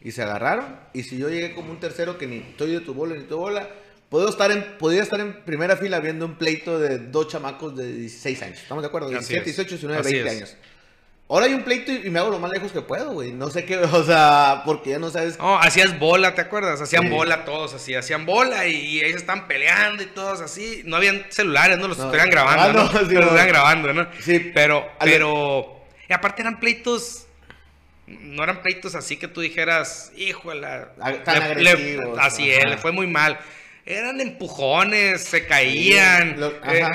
y 0.00 0.12
se 0.12 0.22
agarraron. 0.22 0.76
Y 0.92 1.02
si 1.02 1.18
yo 1.18 1.28
llegué 1.28 1.54
como 1.54 1.70
un 1.70 1.80
tercero 1.80 2.18
que 2.18 2.26
ni 2.26 2.38
estoy 2.38 2.70
de 2.72 2.80
tu 2.80 2.94
bola 2.94 3.14
ni 3.16 3.24
tu 3.24 3.36
bola, 3.36 3.68
puedo 4.08 4.28
estar 4.28 4.50
en, 4.50 4.76
podría 4.78 5.02
estar 5.02 5.20
en 5.20 5.44
primera 5.44 5.76
fila 5.76 6.00
viendo 6.00 6.24
un 6.26 6.36
pleito 6.36 6.78
de 6.78 6.98
dos 6.98 7.28
chamacos 7.28 7.76
de 7.76 7.92
16 7.92 8.42
años. 8.42 8.58
¿Estamos 8.62 8.82
de 8.82 8.88
acuerdo? 8.88 9.06
Así 9.08 9.34
17, 9.34 9.50
es. 9.50 9.56
18, 9.56 9.70
19, 9.76 10.00
Así 10.00 10.12
20 10.14 10.28
es. 10.30 10.36
años. 10.36 10.56
Ahora 11.32 11.46
hay 11.46 11.54
un 11.54 11.62
pleito 11.62 11.90
y, 11.90 12.10
me 12.10 12.18
hago 12.18 12.28
lo 12.28 12.38
más 12.38 12.50
lejos 12.50 12.72
que 12.72 12.82
puedo, 12.82 13.12
güey. 13.12 13.32
No 13.32 13.48
sé 13.48 13.64
qué, 13.64 13.78
o 13.92 14.04
sea, 14.04 14.62
porque 14.66 14.90
ya 14.90 14.98
no 14.98 15.08
sabes. 15.08 15.38
No, 15.38 15.58
hacías 15.58 15.98
bola, 15.98 16.34
¿te 16.34 16.42
acuerdas? 16.42 16.78
Hacían 16.82 17.04
Sí. 17.04 17.08
bola 17.08 17.46
todos 17.46 17.72
así, 17.72 17.94
hacían 17.94 18.26
bola 18.26 18.66
y, 18.66 19.00
se 19.00 19.08
estaban 19.16 19.48
peleando 19.48 20.02
y 20.02 20.06
todos 20.06 20.42
así. 20.42 20.82
No 20.84 20.96
habían 20.96 21.24
celulares, 21.30 21.78
no 21.78 21.88
los 21.88 21.96
No. 21.96 22.04
estuvieran 22.04 22.28
grabando, 22.28 22.80
Ah, 22.80 22.84
¿no? 22.84 22.84
no, 22.84 23.08
sí, 23.08 23.14
los 23.14 23.24
estuvieran 23.24 23.48
grabando, 23.48 23.94
¿no? 23.94 24.06
Sí. 24.20 24.50
Pero, 24.54 24.86
pero, 25.00 25.80
y 26.06 26.12
aparte 26.12 26.42
eran 26.42 26.60
pleitos, 26.60 27.26
no 28.06 28.42
eran 28.42 28.60
pleitos 28.60 28.94
así 28.94 29.16
que 29.16 29.26
tú 29.26 29.40
dijeras, 29.40 30.12
híjole, 30.16 30.66
Ag- 31.00 31.24
tan 31.24 31.42
agresivos, 31.42 32.18
así 32.20 32.50
es, 32.50 32.58
ajá. 32.58 32.68
le 32.68 32.76
fue 32.76 32.92
muy 32.92 33.06
mal. 33.06 33.38
Eran 33.84 34.20
empujones, 34.20 35.24
se 35.24 35.44
caían, 35.46 36.38
lo- 36.38 36.52
eh, 36.64 36.86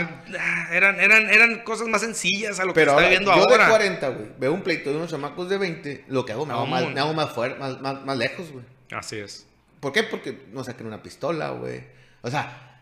eran, 0.72 1.00
eran, 1.02 1.30
eran 1.30 1.64
cosas 1.64 1.88
más 1.90 2.00
sencillas 2.02 2.60
a 2.62 2.66
lo 2.66 2.74
Pero 2.74 2.92
que 2.92 2.94
ahora, 2.94 3.06
está 3.08 3.10
viendo 3.20 3.36
yo 3.36 3.42
ahora. 3.52 3.66
de 3.66 3.70
40, 3.72 4.08
güey, 4.10 4.28
veo 4.38 4.54
un 4.54 4.62
pleito 4.62 4.92
de 4.92 4.96
unos 4.96 5.10
chamacos 5.12 5.50
de 5.50 5.58
20, 5.58 6.06
lo 6.08 6.24
que 6.26 6.32
hago 6.32 6.46
me 6.46 6.54
hago 6.54 6.62
No, 6.66 6.68
más, 6.72 6.84
mon. 6.84 6.94
me 6.94 7.00
hago 7.02 7.14
más 7.14 7.34
fuerte, 7.34 7.60
más, 7.60 7.82
más, 7.82 8.06
más 8.06 8.18
lejos, 8.18 8.52
güey. 8.52 8.64
Así 8.92 9.18
es. 9.18 9.46
¿Por 9.82 9.92
qué? 9.92 10.04
Porque 10.04 10.38
no 10.54 10.64
saquen 10.64 10.88
una 10.88 11.04
pistola, 11.04 11.50
güey. 11.50 11.84
O 12.22 12.32
sea, 12.32 12.82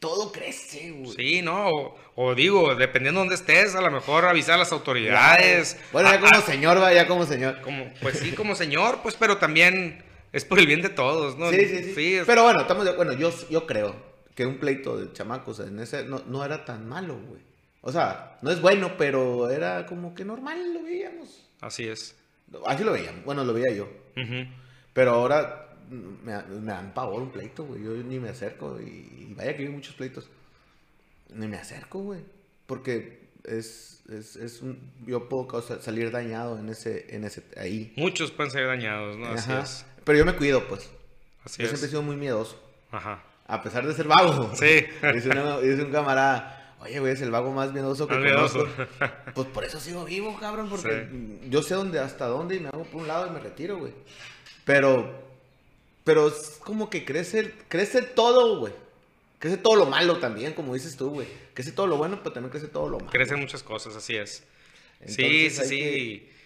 todo 0.00 0.32
crece, 0.32 0.90
güey. 0.90 1.14
Sí, 1.14 1.40
no, 1.42 1.68
o, 1.68 1.98
o 2.16 2.34
digo, 2.34 2.74
dependiendo 2.74 3.20
de 3.20 3.28
dónde 3.28 3.34
estés, 3.36 3.74
a 3.76 3.80
lo 3.80 3.90
mejor 3.92 4.24
avisar 4.24 4.56
a 4.56 4.58
las 4.58 4.72
autoridades. 4.72 5.76
Bueno, 5.92 6.08
ya 6.10 6.16
Ah, 6.16 6.20
como 6.20 6.32
ah, 6.34 6.42
señor, 6.42 6.92
ya 6.94 7.06
como 7.06 7.26
señor. 7.26 7.60
como, 7.62 7.92
pues 8.02 8.18
sí, 8.18 8.32
como 8.32 8.54
señor, 8.56 9.00
pues, 9.02 9.14
pero 9.14 9.36
también 9.38 10.02
es 10.32 10.44
por 10.44 10.58
el 10.58 10.66
bien 10.66 10.82
de 10.82 10.88
todos, 10.90 11.36
¿no? 11.38 11.50
Sí, 11.50 11.64
sí, 11.66 11.92
sí. 11.94 12.14
es- 12.16 12.26
Pero 12.26 12.42
bueno, 12.44 12.60
estamos 12.60 12.84
de 12.84 12.92
Bueno, 12.96 13.12
yo, 13.14 13.32
yo 13.48 13.66
creo 13.66 13.94
que 14.34 14.46
un 14.46 14.58
pleito 14.58 14.96
de 14.98 15.12
chamacos 15.12 15.60
en 15.60 15.78
ese 15.80 16.04
no, 16.04 16.22
no 16.26 16.44
era 16.44 16.64
tan 16.64 16.88
malo, 16.88 17.18
güey. 17.28 17.42
O 17.82 17.90
sea, 17.92 18.38
no 18.42 18.50
es 18.50 18.60
bueno, 18.60 18.96
pero 18.98 19.48
era 19.50 19.86
como 19.86 20.14
que 20.14 20.24
normal, 20.24 20.74
lo 20.74 20.82
veíamos. 20.82 21.46
Así 21.60 21.86
es. 21.88 22.14
Así 22.66 22.84
lo 22.84 22.92
veíamos. 22.92 23.24
Bueno, 23.24 23.44
lo 23.44 23.52
veía 23.54 23.72
yo. 23.74 23.84
Ujú. 24.16 24.48
Pero 24.92 25.12
ahora 25.12 25.68
me, 25.88 26.42
me 26.42 26.72
dan 26.72 26.92
pavor 26.94 27.22
un 27.22 27.30
pleito, 27.30 27.64
güey. 27.64 27.82
Yo 27.82 27.90
ni 27.92 28.18
me 28.18 28.28
acerco. 28.28 28.78
Y, 28.80 29.28
y 29.30 29.34
vaya 29.36 29.56
que 29.56 29.62
vi 29.64 29.68
muchos 29.70 29.94
pleitos. 29.94 30.28
Ni 31.32 31.46
me 31.46 31.56
acerco, 31.56 32.00
güey. 32.00 32.20
Porque 32.66 33.28
es, 33.44 34.02
es, 34.10 34.36
es 34.36 34.60
un... 34.62 34.78
Yo 35.06 35.28
puedo 35.28 35.46
causar- 35.46 35.80
salir 35.80 36.10
dañado 36.10 36.58
en 36.58 36.68
ese... 36.68 37.06
En 37.14 37.24
ese 37.24 37.42
ahí. 37.56 37.92
Muchos 37.96 38.30
pueden 38.30 38.50
ser 38.50 38.66
dañados, 38.66 39.16
¿no? 39.16 39.26
Así 39.28 39.50
Ajá. 39.50 39.62
es. 39.62 39.86
Pero 40.04 40.18
yo 40.18 40.24
me 40.24 40.34
cuido, 40.36 40.66
pues. 40.68 40.88
Así 41.44 41.62
yo 41.62 41.68
siempre 41.68 41.86
he 41.86 41.90
sido 41.90 42.02
muy 42.02 42.16
miedoso. 42.16 42.60
Aja. 42.90 43.22
A 43.46 43.62
pesar 43.62 43.86
de 43.86 43.94
ser 43.94 44.06
vago. 44.06 44.50
Sí. 44.54 44.84
Dice, 45.14 45.28
una- 45.30 45.58
dice 45.58 45.82
un 45.82 45.90
camarada, 45.92 46.76
oye, 46.80 47.00
güey, 47.00 47.12
es 47.12 47.20
el 47.22 47.30
vago 47.30 47.50
más 47.52 47.72
miedoso 47.72 48.06
que 48.06 48.16
miedoso. 48.16 48.60
conozco. 48.60 48.86
Pues 49.34 49.48
por 49.48 49.64
eso 49.64 49.80
sigo 49.80 50.04
vivo, 50.04 50.36
cabrón, 50.38 50.68
porque 50.68 51.08
yo 51.48 51.62
sé 51.62 51.74
dónde, 51.74 51.98
hasta 51.98 52.26
dónde 52.26 52.56
y 52.56 52.60
me 52.60 52.68
hago 52.68 52.84
por 52.84 53.02
un 53.02 53.08
lado 53.08 53.26
y 53.26 53.30
me 53.30 53.40
retiro, 53.40 53.78
güey. 53.78 53.92
Pero, 54.64 55.22
pero 56.04 56.28
es 56.28 56.58
como 56.62 56.90
que 56.90 57.04
crece, 57.04 57.54
crece 57.68 58.02
todo, 58.02 58.58
güey. 58.60 58.72
Crece 59.38 59.56
todo 59.56 59.74
lo 59.76 59.86
malo 59.86 60.18
también, 60.18 60.52
como 60.52 60.74
dices 60.74 60.96
tú, 60.96 61.10
güey. 61.10 61.26
Crece 61.54 61.72
todo 61.72 61.86
lo 61.86 61.96
bueno, 61.96 62.18
pero 62.22 62.32
también 62.32 62.50
crece 62.50 62.68
todo 62.68 62.88
lo 62.88 62.98
malo. 62.98 63.10
Crecen 63.10 63.40
muchas 63.40 63.62
cosas, 63.62 63.96
así 63.96 64.16
es. 64.16 64.44
sí, 65.06 65.22
Entonces, 65.22 65.56
sí, 65.56 65.64
sí. 65.68 65.78
que- 65.78 66.39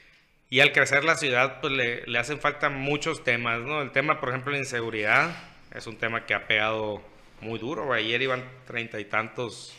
Y 0.50 0.60
al 0.60 0.72
crecer 0.72 1.04
la 1.04 1.16
ciudad, 1.16 1.60
pues 1.60 1.72
le, 1.72 2.06
le 2.06 2.18
hacen 2.18 2.38
falta 2.38 2.68
muchos 2.70 3.24
temas, 3.24 3.60
¿no? 3.60 3.82
El 3.82 3.90
tema, 3.92 4.20
por 4.20 4.28
ejemplo, 4.28 4.52
la 4.52 4.58
inseguridad 4.58 5.34
es 5.74 5.86
un 5.86 5.96
tema 5.96 6.26
que 6.26 6.34
ha 6.34 6.46
pegado 6.46 7.02
muy 7.40 7.58
duro. 7.58 7.92
Ayer 7.92 8.20
iban 8.22 8.44
treinta 8.66 9.00
y 9.00 9.04
tantos. 9.06 9.74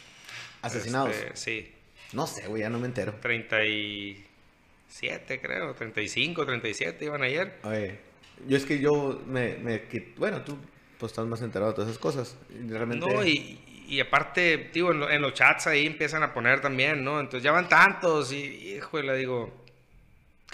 Asesinados. 0.62 1.16
este, 1.16 1.36
sí, 1.36 1.72
No 2.14 2.28
sé, 2.28 2.48
güey, 2.48 2.62
ya 2.64 2.70
no 2.70 2.80
me 2.80 2.88
entero. 2.88 3.14
37, 3.22 5.42
creo, 5.42 5.74
35, 5.76 6.46
37 6.46 7.06
iban 7.06 7.22
ayer. 7.22 7.60
Oye, 7.64 8.00
yo 8.48 8.58
es 8.58 8.66
que 8.66 8.80
yo 8.80 9.22
me, 9.28 9.56
me 9.58 9.84
Bueno, 10.18 10.42
tú 10.42 10.58
pues 11.00 11.12
estás 11.12 11.26
más 11.28 11.42
enterado 11.42 11.72
de 11.72 11.76
todas 11.76 11.90
esas 11.90 12.02
cosas. 12.02 12.38
Y 12.50 12.70
realmente... 12.70 13.06
No, 13.06 13.24
y, 13.26 13.60
y 13.88 14.00
aparte, 14.00 14.70
digo, 14.74 14.92
en, 14.92 15.00
lo- 15.00 15.10
en 15.10 15.22
los 15.22 15.34
chats 15.34 15.68
ahí 15.68 15.86
empiezan 15.86 16.24
a 16.24 16.34
poner 16.34 16.62
también, 16.62 17.04
¿no? 17.04 17.20
Entonces 17.20 17.44
ya 17.44 17.52
van 17.52 17.70
tantos 17.70 18.32
y, 18.32 18.76
híjole, 18.78 19.16
digo, 19.18 19.65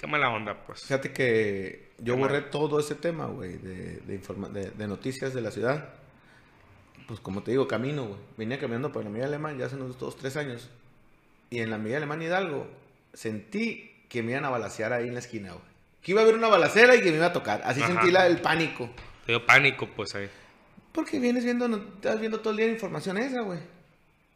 qué 0.02 0.06
mala 0.06 0.28
onda, 0.28 0.54
pues. 0.66 0.82
Fíjate 0.82 1.12
que 1.12 1.92
yo 1.98 2.14
Qué 2.16 2.20
borré 2.20 2.40
mal. 2.42 2.50
todo 2.50 2.78
ese 2.78 2.94
tema, 2.94 3.24
güey, 3.26 3.56
de, 3.56 3.96
de, 4.00 4.14
informa- 4.20 4.50
de, 4.50 4.70
de 4.70 4.86
noticias 4.88 5.32
de 5.32 5.40
la 5.40 5.50
ciudad. 5.50 5.88
Pues 7.08 7.20
como 7.20 7.42
te 7.42 7.50
digo, 7.52 7.66
camino, 7.66 8.04
güey. 8.06 8.20
Venía 8.36 8.58
caminando 8.58 8.92
por 8.92 9.02
la 9.04 9.10
Miguel 9.10 9.28
Alemán 9.28 9.56
ya 9.58 9.66
hace 9.66 9.76
unos 9.76 9.98
dos, 9.98 10.16
tres 10.16 10.36
años. 10.36 10.68
Y 11.50 11.60
en 11.60 11.70
la 11.70 11.78
Miguel 11.78 11.98
Alemán 11.98 12.20
Hidalgo 12.22 12.66
sentí 13.12 13.90
que 14.08 14.22
me 14.22 14.32
iban 14.32 14.44
a 14.44 14.50
balasear 14.50 14.92
ahí 14.92 15.08
en 15.08 15.14
la 15.14 15.20
esquina, 15.20 15.52
güey. 15.52 15.64
Que 16.02 16.12
iba 16.12 16.20
a 16.20 16.24
haber 16.24 16.36
una 16.36 16.48
balacera 16.48 16.96
y 16.96 17.00
que 17.00 17.10
me 17.10 17.16
iba 17.16 17.26
a 17.26 17.32
tocar. 17.32 17.62
Así 17.64 17.80
Ajá. 17.82 17.92
sentí 17.92 18.10
la, 18.10 18.26
el 18.26 18.40
pánico. 18.40 18.90
Te 19.26 19.32
dio 19.32 19.46
pánico, 19.46 19.88
pues 19.94 20.14
ahí. 20.14 20.28
Porque 20.92 21.18
vienes 21.20 21.44
viendo, 21.44 21.66
estás 21.94 22.18
viendo 22.20 22.40
todo 22.40 22.50
el 22.50 22.56
día 22.56 22.66
la 22.66 22.72
información 22.72 23.18
esa, 23.18 23.40
güey. 23.42 23.60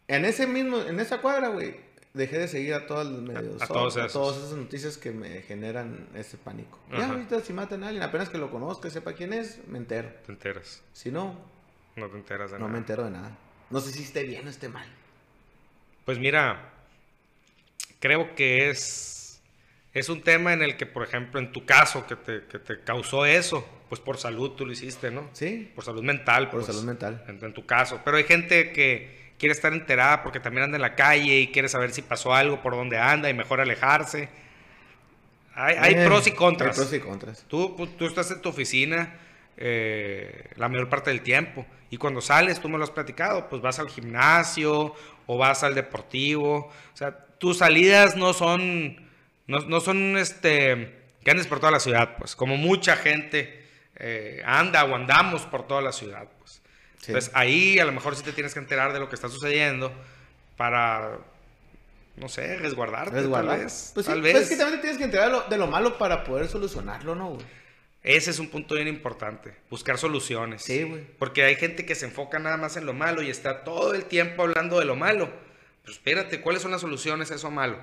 En 0.08 0.24
ese 0.24 0.46
mismo, 0.46 0.78
en 0.80 1.00
esa 1.00 1.20
cuadra, 1.20 1.48
güey, 1.48 1.74
dejé 2.16 2.38
de 2.38 2.48
seguir 2.48 2.74
a 2.74 2.86
todos 2.86 3.06
los 3.06 3.22
medios. 3.22 3.62
a 3.62 3.66
todos 3.66 3.96
a 3.96 4.08
todas 4.08 4.38
esas 4.38 4.52
noticias 4.58 4.96
que 4.96 5.10
me 5.10 5.42
generan 5.42 6.08
ese 6.14 6.36
pánico. 6.36 6.78
Ya 6.90 7.08
ahorita 7.10 7.40
si 7.40 7.52
matan 7.52 7.84
a 7.84 7.88
alguien, 7.88 8.02
apenas 8.02 8.28
que 8.28 8.38
lo 8.38 8.50
conozca, 8.50 8.90
sepa 8.90 9.12
quién 9.12 9.32
es, 9.32 9.60
me 9.68 9.78
entero. 9.78 10.10
Te 10.24 10.32
enteras. 10.32 10.82
Si 10.92 11.10
no, 11.10 11.38
No 11.94 12.08
te 12.08 12.16
enteras 12.16 12.50
de 12.50 12.58
no 12.58 12.60
nada. 12.64 12.72
me 12.72 12.78
entero 12.78 13.04
de 13.04 13.10
nada. 13.10 13.36
No 13.70 13.80
sé 13.80 13.92
si 13.92 14.02
esté 14.02 14.22
bien 14.24 14.46
o 14.46 14.50
esté 14.50 14.68
mal. 14.68 14.86
Pues 16.04 16.18
mira, 16.18 16.72
creo 18.00 18.34
que 18.34 18.70
es, 18.70 19.40
es 19.92 20.08
un 20.08 20.22
tema 20.22 20.52
en 20.52 20.62
el 20.62 20.76
que, 20.76 20.86
por 20.86 21.02
ejemplo, 21.02 21.40
en 21.40 21.52
tu 21.52 21.64
caso, 21.66 22.06
que 22.06 22.16
te, 22.16 22.44
que 22.46 22.58
te 22.58 22.80
causó 22.84 23.26
eso, 23.26 23.66
pues 23.88 24.00
por 24.00 24.16
salud 24.18 24.52
tú 24.52 24.64
lo 24.66 24.72
hiciste, 24.72 25.10
¿no? 25.10 25.28
¿Sí? 25.32 25.70
Por 25.74 25.84
salud 25.84 26.02
mental. 26.02 26.48
Por 26.50 26.60
pues, 26.60 26.66
salud 26.66 26.84
mental. 26.86 27.24
En, 27.28 27.44
en 27.44 27.52
tu 27.52 27.66
caso. 27.66 28.00
Pero 28.04 28.16
hay 28.16 28.24
gente 28.24 28.72
que 28.72 29.25
quiere 29.38 29.52
estar 29.52 29.72
enterada 29.72 30.22
porque 30.22 30.40
también 30.40 30.64
anda 30.64 30.76
en 30.76 30.82
la 30.82 30.94
calle 30.94 31.40
y 31.40 31.46
quiere 31.48 31.68
saber 31.68 31.92
si 31.92 32.02
pasó 32.02 32.34
algo, 32.34 32.62
por 32.62 32.74
dónde 32.74 32.98
anda 32.98 33.28
y 33.28 33.34
mejor 33.34 33.60
alejarse. 33.60 34.28
Hay, 35.54 35.76
hay 35.78 35.94
Eh, 35.94 36.06
pros 36.06 36.26
y 36.26 36.32
contras. 36.32 36.78
Hay 36.78 36.84
pros 36.84 36.94
y 36.94 37.00
contras. 37.00 37.44
Tú, 37.48 37.74
pues, 37.76 37.96
tú 37.96 38.06
estás 38.06 38.30
en 38.30 38.42
tu 38.42 38.48
oficina 38.50 39.14
eh, 39.56 40.50
la 40.56 40.68
mayor 40.68 40.88
parte 40.88 41.10
del 41.10 41.22
tiempo. 41.22 41.64
Y 41.90 41.96
cuando 41.96 42.20
sales, 42.20 42.60
tú 42.60 42.68
me 42.68 42.78
lo 42.78 42.84
has 42.84 42.90
platicado, 42.90 43.48
pues 43.48 43.62
vas 43.62 43.78
al 43.78 43.88
gimnasio 43.88 44.94
o 45.26 45.38
vas 45.38 45.62
al 45.62 45.74
deportivo. 45.74 46.72
O 46.92 46.96
sea, 46.96 47.16
tus 47.38 47.58
salidas 47.58 48.16
no 48.16 48.32
son, 48.32 48.96
no, 49.46 49.60
no 49.60 49.80
son 49.80 50.16
este, 50.18 50.94
que 51.24 51.30
andes 51.30 51.46
por 51.46 51.60
toda 51.60 51.72
la 51.72 51.80
ciudad, 51.80 52.16
pues. 52.18 52.36
Como 52.36 52.56
mucha 52.56 52.96
gente 52.96 53.64
eh, 53.96 54.42
anda 54.44 54.84
o 54.84 54.94
andamos 54.94 55.42
por 55.46 55.66
toda 55.66 55.80
la 55.80 55.92
ciudad, 55.92 56.28
pues. 56.38 56.60
Sí. 56.98 57.12
Entonces 57.12 57.30
ahí 57.34 57.78
a 57.78 57.84
lo 57.84 57.92
mejor 57.92 58.16
sí 58.16 58.22
te 58.22 58.32
tienes 58.32 58.52
que 58.52 58.60
enterar 58.60 58.92
de 58.92 58.98
lo 58.98 59.08
que 59.08 59.14
está 59.14 59.28
sucediendo 59.28 59.92
para, 60.56 61.18
no 62.16 62.28
sé, 62.28 62.56
resguardarte. 62.56 63.14
Resguardar. 63.14 63.56
Tal 63.56 63.64
vez. 63.64 63.90
Pues 63.94 64.06
sí, 64.06 64.12
tal 64.12 64.20
pues 64.20 64.34
vez. 64.34 64.42
es 64.42 64.48
que 64.48 64.56
también 64.56 64.78
te 64.78 64.82
tienes 64.82 64.98
que 64.98 65.04
enterar 65.04 65.26
de 65.26 65.32
lo, 65.32 65.42
de 65.42 65.58
lo 65.58 65.66
malo 65.66 65.98
para 65.98 66.24
poder 66.24 66.48
solucionarlo, 66.48 67.14
¿no, 67.14 67.30
güey? 67.30 67.46
Ese 68.02 68.30
es 68.30 68.38
un 68.38 68.48
punto 68.48 68.76
bien 68.76 68.86
importante, 68.86 69.52
buscar 69.68 69.98
soluciones. 69.98 70.62
Sí, 70.62 70.84
güey. 70.84 71.04
Porque 71.18 71.42
hay 71.42 71.56
gente 71.56 71.84
que 71.84 71.96
se 71.96 72.06
enfoca 72.06 72.38
nada 72.38 72.56
más 72.56 72.76
en 72.76 72.86
lo 72.86 72.92
malo 72.92 73.20
y 73.20 73.30
está 73.30 73.64
todo 73.64 73.94
el 73.94 74.04
tiempo 74.04 74.42
hablando 74.42 74.78
de 74.78 74.84
lo 74.84 74.94
malo. 74.94 75.28
Pero 75.82 75.92
espérate, 75.92 76.40
¿cuáles 76.40 76.62
son 76.62 76.70
las 76.70 76.80
soluciones 76.80 77.32
a 77.32 77.34
eso 77.34 77.50
malo? 77.50 77.78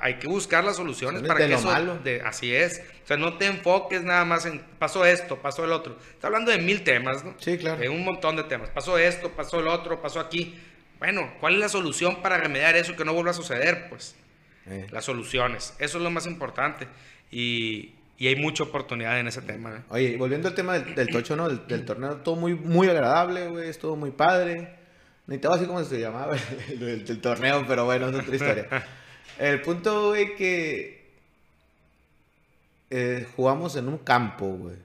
Hay 0.00 0.14
que 0.18 0.26
buscar 0.28 0.64
las 0.64 0.76
soluciones 0.76 1.22
para 1.22 1.40
de 1.40 1.46
que 1.46 1.52
lo 1.52 1.58
eso... 1.58 1.68
malo. 1.68 1.98
de- 1.98 2.20
así 2.22 2.54
es. 2.54 2.82
O 3.04 3.06
sea, 3.06 3.16
no 3.16 3.38
te 3.38 3.46
enfoques 3.46 4.02
nada 4.02 4.24
más 4.24 4.46
en 4.46 4.60
pasó 4.78 5.04
esto, 5.04 5.36
pasó 5.38 5.64
el 5.64 5.72
otro. 5.72 5.96
Está 6.12 6.26
hablando 6.28 6.50
de 6.50 6.58
mil 6.58 6.82
temas, 6.84 7.24
¿no? 7.24 7.34
Sí, 7.38 7.56
claro. 7.58 7.80
De 7.80 7.88
un 7.88 8.04
montón 8.04 8.36
de 8.36 8.44
temas. 8.44 8.68
Pasó 8.70 8.98
esto, 8.98 9.30
pasó 9.30 9.60
el 9.60 9.68
otro, 9.68 10.00
pasó 10.02 10.20
aquí. 10.20 10.58
Bueno, 10.98 11.30
¿cuál 11.40 11.54
es 11.54 11.60
la 11.60 11.68
solución 11.68 12.22
para 12.22 12.38
remediar 12.38 12.74
eso 12.76 12.96
que 12.96 13.04
no 13.04 13.12
vuelva 13.14 13.30
a 13.32 13.34
suceder? 13.34 13.88
Pues 13.90 14.14
Eh. 14.66 14.86
las 14.90 15.04
soluciones. 15.04 15.74
Eso 15.78 15.98
es 15.98 16.02
lo 16.04 16.10
más 16.10 16.26
importante. 16.26 16.88
Y, 17.30 17.94
y 18.18 18.28
hay 18.28 18.36
mucha 18.36 18.64
oportunidad 18.64 19.20
en 19.20 19.28
ese 19.28 19.42
tema. 19.42 19.76
¿eh? 19.76 19.82
Oye, 19.90 20.16
volviendo 20.16 20.48
al 20.48 20.54
tema 20.54 20.78
del, 20.78 20.94
del 20.94 21.08
tocho, 21.08 21.36
¿no? 21.36 21.48
Del, 21.48 21.66
del 21.66 21.84
torneo, 21.84 22.16
todo 22.16 22.36
muy, 22.36 22.54
muy 22.54 22.88
agradable, 22.88 23.46
güey, 23.48 23.68
estuvo 23.68 23.94
muy 23.94 24.10
padre. 24.10 24.74
Necesitaba 25.26 25.56
así 25.56 25.66
como 25.66 25.82
se 25.84 26.00
llamaba 26.00 26.34
el, 26.68 26.82
el- 26.82 27.04
el 27.08 27.20
torneo, 27.20 27.64
pero 27.68 27.84
bueno, 27.84 28.08
es 28.08 28.14
otra 28.16 28.34
historia. 28.34 28.66
El 29.38 29.60
punto, 29.62 30.08
güey, 30.08 30.34
que 30.36 31.06
eh, 32.90 33.26
jugamos 33.36 33.76
en 33.76 33.88
un 33.88 33.98
campo, 33.98 34.46
güey. 34.46 34.76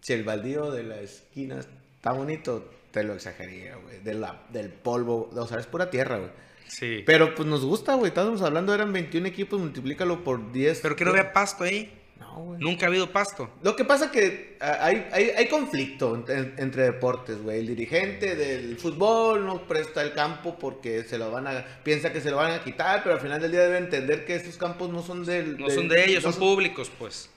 Si 0.00 0.12
el 0.12 0.24
baldío 0.24 0.70
de 0.70 0.82
la 0.82 1.00
esquina 1.00 1.58
está 1.58 2.12
bonito, 2.12 2.70
te 2.90 3.02
lo 3.04 3.14
exagería, 3.14 3.76
güey. 3.76 4.00
De 4.00 4.14
la, 4.14 4.42
del 4.50 4.70
polvo, 4.70 5.30
o 5.34 5.46
sea, 5.46 5.58
es 5.58 5.66
pura 5.66 5.90
tierra, 5.90 6.18
güey. 6.18 6.30
Sí. 6.66 7.02
Pero 7.06 7.34
pues 7.34 7.48
nos 7.48 7.64
gusta, 7.64 7.94
güey. 7.94 8.08
Estábamos 8.08 8.42
hablando, 8.42 8.74
eran 8.74 8.92
21 8.92 9.26
equipos, 9.26 9.58
multiplícalo 9.58 10.22
por 10.22 10.52
10. 10.52 10.80
Pero 10.82 10.96
que 10.96 11.04
no 11.04 11.12
vea 11.12 11.32
pasto 11.32 11.64
ahí. 11.64 11.97
No, 12.20 12.34
güey. 12.42 12.60
Nunca 12.60 12.86
ha 12.86 12.88
habido 12.88 13.10
pasto. 13.12 13.50
Lo 13.62 13.76
que 13.76 13.84
pasa 13.84 14.10
que 14.10 14.56
ah, 14.60 14.78
hay, 14.80 15.06
hay, 15.12 15.30
hay 15.30 15.48
conflicto 15.48 16.14
en- 16.28 16.54
entre 16.58 16.82
deportes, 16.84 17.40
güey. 17.42 17.60
El 17.60 17.68
dirigente 17.68 18.34
del 18.34 18.76
fútbol 18.76 19.46
no 19.46 19.66
presta 19.68 20.02
el 20.02 20.12
campo 20.14 20.58
porque 20.58 21.04
se 21.04 21.16
lo 21.18 21.30
van 21.30 21.46
a, 21.46 21.64
piensa 21.84 22.12
que 22.12 22.20
se 22.20 22.30
lo 22.30 22.36
van 22.38 22.52
a 22.52 22.64
quitar, 22.64 23.02
pero 23.02 23.14
al 23.14 23.20
final 23.20 23.40
del 23.40 23.52
día 23.52 23.60
debe 23.62 23.78
entender 23.78 24.24
que 24.24 24.34
estos 24.34 24.56
campos 24.56 24.90
no 24.90 25.02
son 25.02 25.24
del, 25.24 25.58
No 25.58 25.66
del- 25.68 25.76
son 25.76 25.88
de 25.88 26.04
ellos, 26.04 26.24
no 26.24 26.32
son 26.32 26.40
públicos, 26.40 26.90
pues. 26.98 27.30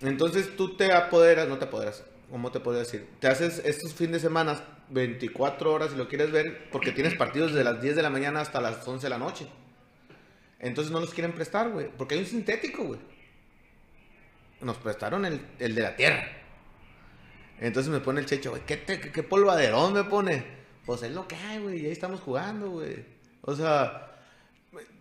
Entonces 0.00 0.56
tú 0.56 0.76
te 0.76 0.92
apoderas, 0.92 1.48
no 1.48 1.58
te 1.58 1.64
apoderas, 1.66 2.04
¿cómo 2.30 2.50
te 2.52 2.60
puedo 2.60 2.78
decir? 2.78 3.06
Te 3.20 3.28
haces 3.28 3.60
estos 3.64 3.92
fines 3.94 4.14
de 4.14 4.20
semana 4.20 4.60
24 4.90 5.72
horas 5.72 5.90
si 5.92 5.96
lo 5.96 6.08
quieres 6.08 6.30
ver, 6.32 6.68
porque 6.70 6.92
tienes 6.92 7.14
partidos 7.14 7.52
de 7.54 7.64
las 7.64 7.80
10 7.80 7.96
de 7.96 8.02
la 8.02 8.10
mañana 8.10 8.40
hasta 8.40 8.60
las 8.60 8.86
11 8.86 9.06
de 9.06 9.10
la 9.10 9.18
noche. 9.18 9.46
Entonces 10.60 10.92
no 10.92 11.00
los 11.00 11.12
quieren 11.12 11.32
prestar, 11.32 11.70
güey, 11.70 11.88
porque 11.96 12.14
hay 12.14 12.20
un 12.20 12.26
sintético, 12.26 12.84
güey. 12.84 13.00
Nos 14.62 14.76
prestaron 14.78 15.24
el, 15.24 15.40
el 15.58 15.74
de 15.74 15.82
la 15.82 15.96
tierra. 15.96 16.24
Entonces 17.60 17.92
me 17.92 18.00
pone 18.00 18.20
el 18.20 18.26
checho, 18.26 18.50
güey, 18.50 18.62
¿qué, 18.66 18.76
te- 18.76 19.00
qué, 19.00 19.22
polvaderón 19.22 19.92
me 19.92 20.04
pone? 20.04 20.44
Pues 20.84 21.02
es 21.04 21.12
lo 21.12 21.28
que 21.28 21.36
hay, 21.36 21.58
güey, 21.60 21.80
y 21.82 21.86
ahí 21.86 21.92
estamos 21.92 22.20
jugando, 22.20 22.70
güey. 22.70 23.04
O 23.42 23.54
sea, 23.54 24.10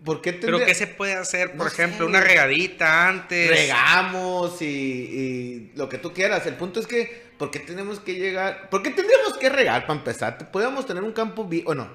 ¿por 0.03 0.21
qué 0.21 0.33
Pero 0.33 0.57
tendría- 0.57 0.65
¿qué 0.67 0.75
se 0.75 0.87
puede 0.87 1.13
hacer? 1.13 1.49
Por 1.55 1.65
No 1.65 1.69
sé, 1.69 1.83
ejemplo, 1.83 2.05
una 2.05 2.21
regadita 2.21 3.07
antes. 3.07 3.49
regamos 3.49 4.61
y, 4.61 4.65
y 4.65 5.71
lo 5.75 5.89
que 5.89 5.97
tú 5.97 6.13
quieras. 6.13 6.45
El 6.45 6.55
punto 6.55 6.79
es 6.79 6.85
que, 6.87 7.31
¿por 7.39 7.49
qué 7.49 7.59
tenemos 7.59 7.99
que 7.99 8.13
llegar? 8.15 8.69
¿Por 8.69 8.83
qué 8.83 8.91
tendríamos 8.91 9.37
que 9.39 9.49
regar 9.49 9.87
para 9.87 9.97
empezar? 9.99 10.51
Podríamos 10.51 10.85
tener 10.85 11.01
un 11.03 11.13
campo, 11.13 11.45
vi- 11.45 11.63
bueno, 11.63 11.89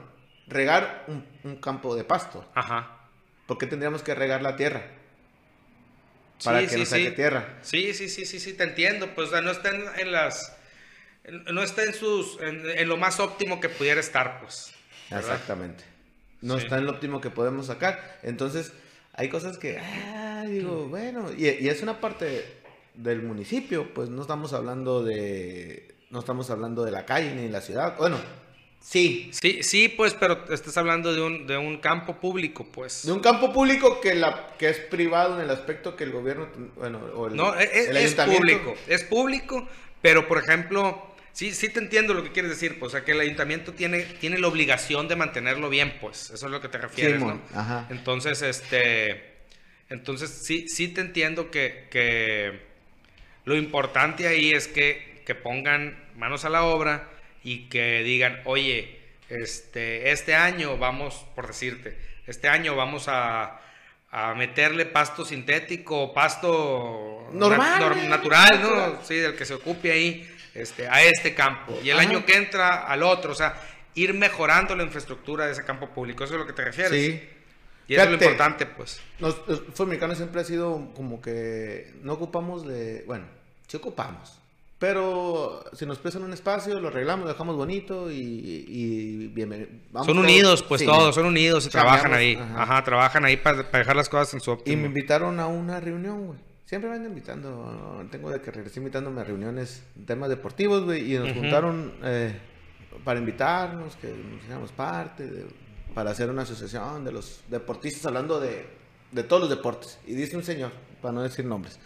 regar 0.49 1.05
un, 1.07 1.25
un 1.45 1.57
campo 1.61 1.95
de 1.95 2.03
pasto. 2.03 2.45
Ajá. 2.55 2.93
¿Por 3.47 3.57
qué 3.59 3.67
tendríamos 3.69 4.03
que 4.03 4.15
regar 4.17 4.43
la 4.43 4.57
tierra? 4.57 4.83
Para 6.45 6.61
Sí, 6.61 6.67
que 6.67 6.73
sí, 6.75 6.79
nos 6.81 6.89
saque 6.89 7.09
sí. 7.11 7.17
tierra. 7.17 7.59
Sí, 7.63 7.95
sí, 7.95 8.09
sí, 8.09 8.27
sí, 8.27 8.39
sí, 8.41 8.53
te 8.55 8.65
entiendo. 8.65 9.15
Pues 9.15 9.29
o 9.29 9.31
sea, 9.33 9.41
no 9.41 9.51
está 9.51 9.71
en, 9.71 9.85
en 9.99 10.13
las. 10.13 10.55
en- 11.25 11.45
no 11.45 11.63
está 11.63 11.83
en 11.85 11.95
sus. 11.95 12.39
En, 12.41 12.69
en 12.69 12.89
lo 12.89 12.97
más 12.97 13.21
óptimo 13.21 13.61
que 13.61 13.69
pudiera 13.69 14.01
estar, 14.01 14.41
pues. 14.41 14.73
¿verdad? 15.11 15.33
Exactamente. 15.33 15.85
No 16.43 16.59
está 16.59 16.79
en 16.79 16.85
lo 16.85 16.93
óptimo 16.93 17.21
que 17.21 17.31
podemos 17.31 17.67
sacar. 17.67 18.19
Entonces, 18.23 18.73
hay 19.15 19.29
cosas 19.31 19.57
que, 19.59 19.79
ah, 19.79 20.45
digo, 20.47 20.87
bueno, 20.89 21.31
y, 21.37 21.49
y 21.49 21.69
es 21.69 21.83
una 21.83 22.01
parte 22.01 22.45
del 22.95 23.23
municipio, 23.23 23.93
pues 23.95 24.11
no 24.11 24.21
estamos 24.23 24.53
hablando 24.53 25.03
de, 25.03 25.95
no 26.11 26.19
estamos 26.21 26.51
hablando 26.51 26.85
de 26.85 26.91
la 26.91 27.07
calle 27.07 27.35
ni 27.35 27.43
de 27.45 27.49
la 27.51 27.61
ciudad. 27.63 27.97
Bueno, 27.97 28.19
sí, 28.87 29.31
Sí, 29.33 29.63
sí, 29.63 29.89
pues, 29.89 30.15
pero 30.15 30.45
estás 30.53 30.77
hablando 30.77 31.13
de 31.13 31.21
un, 31.21 31.47
de 31.47 31.57
un 31.57 31.79
campo 31.79 32.17
público, 32.17 32.65
pues. 32.65 33.05
de 33.05 33.13
un 33.13 33.21
campo 33.21 33.53
público 33.53 34.01
que, 34.01 34.15
la, 34.15 34.55
que 34.59 34.69
es 34.69 34.79
privado 34.79 35.37
en 35.37 35.45
el 35.45 35.51
aspecto 35.51 35.97
que 35.97 36.05
el 36.05 36.13
gobierno, 36.13 36.49
bueno, 36.77 36.99
o 37.15 37.27
el, 37.27 37.37
No, 37.37 37.55
es, 37.57 37.89
el 37.89 37.97
es 37.97 38.15
público, 38.15 38.75
es 38.87 39.03
público, 39.03 39.69
pero 40.01 40.29
por 40.29 40.39
ejemplo, 40.39 41.15
sí, 41.33 41.53
sí 41.53 41.69
te 41.69 41.81
entiendo 41.81 42.15
lo 42.15 42.23
que 42.23 42.31
quieres 42.31 42.51
decir, 42.51 42.79
pues, 42.79 42.91
o 42.91 42.97
sea, 42.97 43.05
que 43.05 43.13
el 43.13 43.21
ayuntamiento 43.21 43.73
tiene, 43.73 44.03
tiene 44.03 44.39
la 44.39 44.47
obligación 44.47 45.09
de 45.09 45.17
mantenerlo 45.17 45.69
bien, 45.69 45.95
pues, 46.01 46.31
eso 46.31 46.47
es 46.47 46.53
lo 46.53 46.61
que 46.61 46.69
te 46.69 46.79
refieres, 46.79 47.19
Simón, 47.19 47.43
¿no? 47.53 47.61
ajá. 47.61 47.87
Entonces, 47.91 48.41
este, 48.43 49.35
entonces 49.91 50.31
sí, 50.31 50.69
sí 50.69 50.89
te 50.89 51.01
entiendo 51.01 51.51
que, 51.51 51.89
que 51.91 52.61
lo 53.45 53.57
importante 53.57 54.29
ahí 54.29 54.53
es 54.53 54.69
que, 54.69 55.23
que 55.27 55.35
pongan 55.35 55.99
manos 56.17 56.45
a 56.45 56.51
la 56.51 56.65
obra 56.65 57.11
y 57.47 57.69
que 57.69 58.03
digan, 58.03 58.41
oye, 58.45 58.99
este, 59.29 60.11
este 60.11 60.35
año 60.35 60.79
vamos, 60.79 61.25
por 61.37 61.47
decirte, 61.47 61.97
este 62.27 62.49
año 62.49 62.75
vamos 62.75 63.07
a, 63.07 63.61
a 64.11 64.35
meterle 64.35 64.85
pasto 64.85 65.25
sintético, 65.25 66.13
pasto 66.13 67.29
Normal, 67.33 67.79
natural, 67.79 68.09
natural. 68.09 68.63
¿no? 68.63 69.05
Sí, 69.05 69.15
del 69.15 69.37
que 69.37 69.45
se 69.45 69.55
ocupe 69.55 69.93
ahí, 69.93 70.29
este, 70.55 70.89
a 70.89 71.05
este 71.05 71.37
campo. 71.37 71.79
Y 71.85 71.91
el 71.91 72.01
Ajá. 72.01 72.09
año 72.09 72.27
que 72.27 72.35
entra 72.35 72.83
al 72.85 73.05
otro, 73.05 73.31
o 73.31 73.37
sea, 73.37 73.55
ir 73.95 74.13
mejorando 74.13 74.75
la 74.75 74.83
infraestructura 74.83 75.47
de 75.47 75.53
ese 75.53 75.65
campo 75.65 75.91
público, 75.91 76.25
eso 76.25 76.35
es 76.35 76.41
lo 76.41 76.49
que 76.49 76.53
te 76.53 76.65
refieres. 76.65 76.91
Sí. 77.01 77.29
Y 77.87 77.95
eso 77.95 78.03
es 78.03 78.09
lo 78.09 78.15
importante, 78.15 78.67
pues. 78.67 79.01
Fútbol 79.21 79.87
mexicano 79.87 80.17
siempre 80.17 80.41
ha 80.41 80.45
sido 80.45 80.93
como 80.97 81.23
que 81.23 81.95
no 82.03 82.15
ocupamos 82.15 82.67
de. 82.67 83.05
Bueno, 83.07 83.27
sí 83.69 83.77
ocupamos. 83.77 84.37
Pero 84.79 85.65
si 85.73 85.87
nos 85.87 85.99
prestan 85.99 86.23
un 86.25 86.35
espacio, 86.35 86.79
lo 86.79 86.89
arreglamos, 86.89 87.25
lo 87.25 87.33
dejamos 87.33 87.57
bonito 87.57 88.11
y, 88.11 88.17
y 88.69 89.29
bienvenido. 89.29 89.71
Vamos 89.91 90.07
son 90.07 90.17
todos- 90.17 90.29
unidos, 90.29 90.63
pues 90.63 90.81
sí. 90.83 90.87
todos, 90.87 91.15
son 91.15 91.25
unidos 91.27 91.65
y 91.67 91.71
trabajan 91.71 92.13
ahí. 92.13 92.35
ajá. 92.35 92.63
Ajá, 92.63 92.85
trabajan 92.85 93.25
ahí 93.25 93.39
para 93.39 93.63
dejar 93.63 93.97
las 93.97 94.11
cosas 94.11 94.35
en 94.35 94.41
su 94.41 94.51
Y 94.51 94.55
óptimo. 94.55 94.83
me 94.83 94.89
invitaron 94.89 95.41
a 95.41 95.47
una 95.47 95.81
reunión, 95.81 96.27
güey. 96.27 96.39
Siempre 96.67 96.91
me 96.91 96.97
andan 96.97 97.13
invitando. 97.13 98.07
Tengo 98.11 98.31
de 98.31 98.41
que 98.43 98.51
regresar 98.51 98.79
invitándome 98.79 99.21
a 99.23 99.25
reuniones, 99.25 99.83
temas 100.05 100.29
deportivos, 100.29 100.85
güey. 100.85 101.15
Y 101.15 101.19
nos 101.19 101.33
juntaron 101.33 101.95
eh, 102.05 102.37
para 103.03 103.19
invitarnos, 103.19 103.97
que 103.97 104.09
nos 104.09 104.41
hiciéramos 104.43 104.73
parte, 104.73 105.27
de- 105.27 105.47
para 105.95 106.11
hacer 106.11 106.29
una 106.29 106.43
asociación 106.43 107.03
de 107.03 107.13
los 107.13 107.41
deportistas, 107.49 108.05
hablando 108.05 108.39
de, 108.41 108.67
de 109.11 109.23
todos 109.23 109.41
los 109.41 109.49
deportes. 109.49 109.99
Y 110.07 110.13
dice 110.13 110.37
un 110.37 110.43
señor, 110.45 110.71
para 111.01 111.13
no 111.13 111.23
decir 111.23 111.47
nombres. 111.47 111.79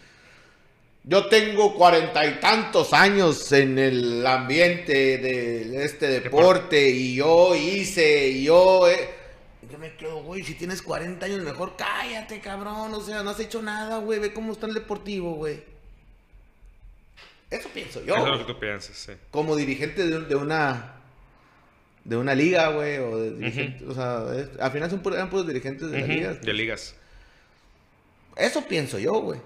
Yo 1.10 1.26
tengo 1.26 1.74
cuarenta 1.74 2.24
y 2.24 2.38
tantos 2.38 2.92
años 2.92 3.50
en 3.50 3.80
el 3.80 4.24
ambiente 4.24 5.18
de 5.18 5.84
este 5.84 6.06
deporte 6.06 6.88
y 6.88 7.16
yo 7.16 7.56
hice, 7.56 8.28
y 8.28 8.44
yo... 8.44 8.88
eh, 8.88 9.10
yo 9.68 9.76
me 9.78 9.92
quedo, 9.96 10.22
güey, 10.22 10.44
si 10.44 10.54
tienes 10.54 10.80
40 10.80 11.26
años 11.26 11.40
mejor 11.40 11.74
cállate, 11.76 12.38
cabrón. 12.40 12.94
O 12.94 13.00
sea, 13.00 13.24
no 13.24 13.30
has 13.30 13.40
hecho 13.40 13.60
nada, 13.60 13.98
güey. 13.98 14.20
Ve 14.20 14.32
cómo 14.32 14.52
está 14.52 14.66
el 14.68 14.74
deportivo, 14.74 15.34
güey. 15.34 15.64
Eso 17.50 17.68
pienso 17.74 18.04
yo. 18.04 18.14
Eso 18.14 18.26
es 18.26 18.30
lo 18.30 18.46
que 18.46 18.52
tú 18.52 18.60
piensas, 18.60 18.96
sí. 18.96 19.12
Como 19.32 19.56
dirigente 19.56 20.06
de, 20.06 20.20
de 20.20 20.34
una 20.36 20.94
de 22.04 22.16
una 22.16 22.36
liga, 22.36 22.68
güey, 22.68 22.98
o 22.98 23.16
de 23.18 23.32
dirigente, 23.32 23.84
o 23.84 23.94
sea, 23.94 24.24
es- 24.36 24.48
al 24.60 24.70
final 24.70 24.88
son 24.88 25.00
puros, 25.00 25.16
eran 25.18 25.28
puros 25.28 25.46
dirigentes 25.48 25.90
de 25.90 25.98
la 25.98 26.04
Ujú, 26.04 26.12
liga. 26.12 26.34
De 26.34 26.52
ligas. 26.52 26.94
Eso 28.36 28.64
pienso 28.68 28.98
yo, 29.00 29.12
güey. 29.20 29.40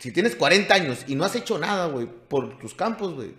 Si 0.00 0.10
tienes 0.12 0.34
40 0.34 0.74
años 0.74 1.04
y 1.06 1.14
no 1.14 1.24
has 1.24 1.36
hecho 1.36 1.58
nada, 1.58 1.86
güey, 1.86 2.06
por 2.06 2.58
tus 2.58 2.74
campos, 2.74 3.14
güey. 3.14 3.30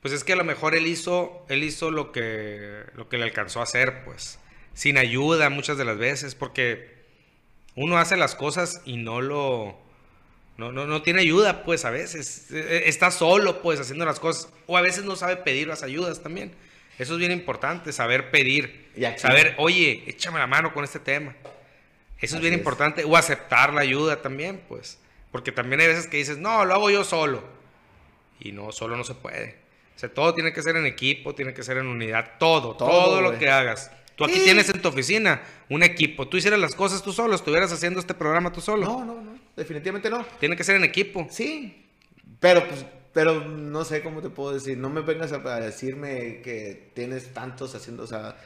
Pues 0.00 0.14
es 0.14 0.24
que 0.24 0.32
a 0.34 0.36
lo 0.36 0.44
mejor 0.44 0.74
él 0.74 0.86
hizo, 0.86 1.44
él 1.48 1.62
hizo 1.64 1.90
lo 1.90 2.12
que, 2.12 2.84
lo 2.94 3.08
que 3.08 3.18
le 3.18 3.24
alcanzó 3.24 3.60
a 3.60 3.64
hacer, 3.64 4.04
pues. 4.04 4.38
Sin 4.72 4.96
ayuda 4.98 5.50
muchas 5.50 5.76
de 5.76 5.84
las 5.84 5.98
veces, 5.98 6.34
porque 6.34 6.94
uno 7.74 7.98
hace 7.98 8.16
las 8.16 8.34
cosas 8.34 8.80
y 8.86 8.96
no 8.96 9.20
lo... 9.20 9.78
No, 10.56 10.70
no, 10.70 10.86
no 10.86 11.02
tiene 11.02 11.20
ayuda, 11.22 11.64
pues, 11.64 11.84
a 11.84 11.90
veces. 11.90 12.46
Eh, 12.52 12.84
Está 12.86 13.10
solo, 13.10 13.60
pues, 13.60 13.80
haciendo 13.80 14.04
las 14.04 14.20
cosas. 14.20 14.48
O 14.66 14.76
a 14.76 14.80
veces 14.82 15.04
no 15.04 15.16
sabe 15.16 15.36
pedir 15.38 15.66
las 15.66 15.82
ayudas 15.82 16.22
también. 16.22 16.52
Eso 16.96 17.14
es 17.14 17.18
bien 17.18 17.32
importante, 17.32 17.92
saber 17.92 18.30
pedir. 18.30 18.86
Y 18.96 19.04
aquí- 19.04 19.18
Saber, 19.18 19.54
oye, 19.58 20.04
échame 20.06 20.38
la 20.38 20.46
mano 20.46 20.72
con 20.72 20.84
este 20.84 21.00
tema. 21.00 21.34
Eso 22.20 22.36
es 22.36 22.40
bien 22.42 22.54
es. 22.54 22.58
importante. 22.60 23.02
O 23.04 23.16
aceptar 23.16 23.72
la 23.74 23.80
ayuda 23.80 24.22
también, 24.22 24.62
pues. 24.68 24.98
Porque 25.34 25.50
también 25.50 25.80
hay 25.80 25.88
veces 25.88 26.06
que 26.06 26.18
dices, 26.18 26.38
no, 26.38 26.64
lo 26.64 26.74
hago 26.74 26.90
yo 26.90 27.02
solo. 27.02 27.42
Y 28.38 28.52
no, 28.52 28.70
solo 28.70 28.96
no 28.96 29.02
se 29.02 29.14
puede. 29.14 29.56
O 29.96 29.98
sea, 29.98 30.08
todo 30.08 30.32
tiene 30.32 30.52
que 30.52 30.62
ser 30.62 30.76
en 30.76 30.86
equipo, 30.86 31.34
tiene 31.34 31.52
que 31.52 31.64
ser 31.64 31.76
en 31.78 31.88
unidad. 31.88 32.34
Todo, 32.38 32.76
todo, 32.76 32.88
Todo, 32.88 33.20
lo 33.20 33.36
que 33.36 33.50
hagas. 33.50 33.90
Tú 34.14 34.22
aquí 34.24 34.34
Sí. 34.34 34.44
tienes 34.44 34.68
en 34.70 34.80
tu 34.80 34.88
oficina 34.90 35.42
un 35.68 35.82
equipo. 35.82 36.28
Tú 36.28 36.36
hicieras 36.36 36.60
las 36.60 36.76
cosas 36.76 37.02
tú 37.02 37.12
solo, 37.12 37.34
estuvieras 37.34 37.72
haciendo 37.72 37.98
este 37.98 38.14
programa 38.14 38.52
tú 38.52 38.60
solo. 38.60 38.86
No, 38.86 39.04
no, 39.04 39.20
no. 39.22 39.36
Definitivamente 39.56 40.08
no. 40.08 40.24
Tiene 40.38 40.54
que 40.54 40.62
ser 40.62 40.76
en 40.76 40.84
equipo. 40.84 41.26
Sí. 41.32 41.84
Pero, 42.38 42.68
pues, 42.68 42.86
pero 43.12 43.40
no 43.44 43.84
sé 43.84 44.04
cómo 44.04 44.22
te 44.22 44.30
puedo 44.30 44.54
decir. 44.54 44.78
No 44.78 44.88
me 44.88 45.00
vengas 45.00 45.32
a, 45.32 45.38
a 45.38 45.58
decirme 45.58 46.42
que 46.42 46.92
tienes 46.94 47.34
tantos 47.34 47.74
haciendo, 47.74 48.04
o 48.04 48.06
sea. 48.06 48.36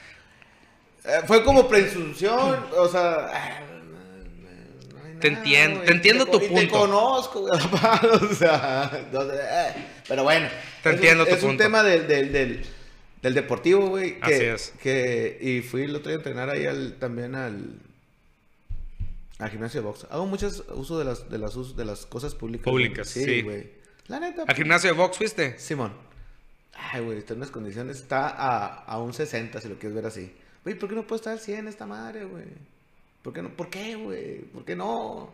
eh, 1.04 1.20
fue 1.26 1.44
como 1.44 1.68
presunción, 1.68 2.64
o 2.74 2.88
sea. 2.88 3.28
ah, 3.30 3.60
no- 3.82 4.98
no 4.98 5.04
hay 5.04 5.07
Te 5.20 5.30
nada, 5.30 5.42
entiendo, 5.42 5.76
güey. 5.76 5.86
te 5.86 5.92
entiendo 5.92 6.26
tu 6.26 6.36
y 6.38 6.40
Te 6.40 6.48
punto. 6.48 6.78
conozco, 6.78 7.40
o 8.30 8.34
sea. 8.34 8.90
eh, 8.94 9.86
pero 10.08 10.24
bueno. 10.24 10.48
Te 10.82 10.88
es 10.90 10.92
un- 10.92 10.92
entiendo 10.94 11.24
tu 11.26 11.34
Es 11.34 11.42
un 11.42 11.48
punto. 11.50 11.62
tema 11.64 11.82
del, 11.82 12.06
del, 12.08 12.32
del, 12.32 12.66
del 13.22 13.34
deportivo, 13.34 13.88
güey. 13.88 14.18
Que, 14.20 14.34
Así 14.34 14.44
es. 14.44 14.72
Que, 14.82 15.38
y 15.40 15.60
fui 15.62 15.82
el 15.82 15.94
otro 15.96 16.08
día 16.10 16.16
a 16.16 16.20
entrenar 16.20 16.50
ahí 16.50 16.66
al, 16.66 16.94
también 16.98 17.34
al. 17.34 17.78
Al 19.38 19.50
gimnasio 19.50 19.80
de 19.82 19.86
box. 19.86 20.06
Hago 20.10 20.26
muchos 20.26 20.64
uso 20.74 20.98
de 20.98 21.04
las, 21.04 21.30
de 21.30 21.38
las, 21.38 21.76
de 21.76 21.84
las 21.84 22.06
cosas 22.06 22.34
públicas. 22.34 22.64
güey. 22.64 22.86
Públicas, 22.88 23.08
sí. 23.08 23.42
güey. 23.42 23.70
La 24.08 24.18
neta. 24.18 24.42
¿Al 24.46 24.54
gimnasio 24.56 24.90
de 24.90 24.96
box 24.96 25.16
fuiste? 25.18 25.58
Simón. 25.58 25.92
Ay, 26.74 27.02
güey, 27.04 27.18
está 27.18 27.34
en 27.34 27.38
unas 27.40 27.50
condiciones. 27.50 27.98
Está 27.98 28.28
a, 28.28 28.66
a 28.84 28.98
un 28.98 29.12
60, 29.12 29.60
si 29.60 29.68
lo 29.68 29.78
quieres 29.78 29.94
ver 29.94 30.06
así. 30.06 30.32
Güey, 30.64 30.76
¿por 30.76 30.88
qué 30.88 30.94
no 30.96 31.06
puede 31.06 31.18
estar 31.18 31.32
al 31.32 31.40
100 31.40 31.68
esta 31.68 31.86
madre, 31.86 32.24
güey? 32.24 32.44
¿Por 33.22 33.32
qué 33.32 33.42
no? 33.42 33.48
¿Por 33.50 33.68
qué, 33.68 33.94
güey? 33.96 34.38
¿Por 34.42 34.64
qué 34.64 34.76
no? 34.76 35.30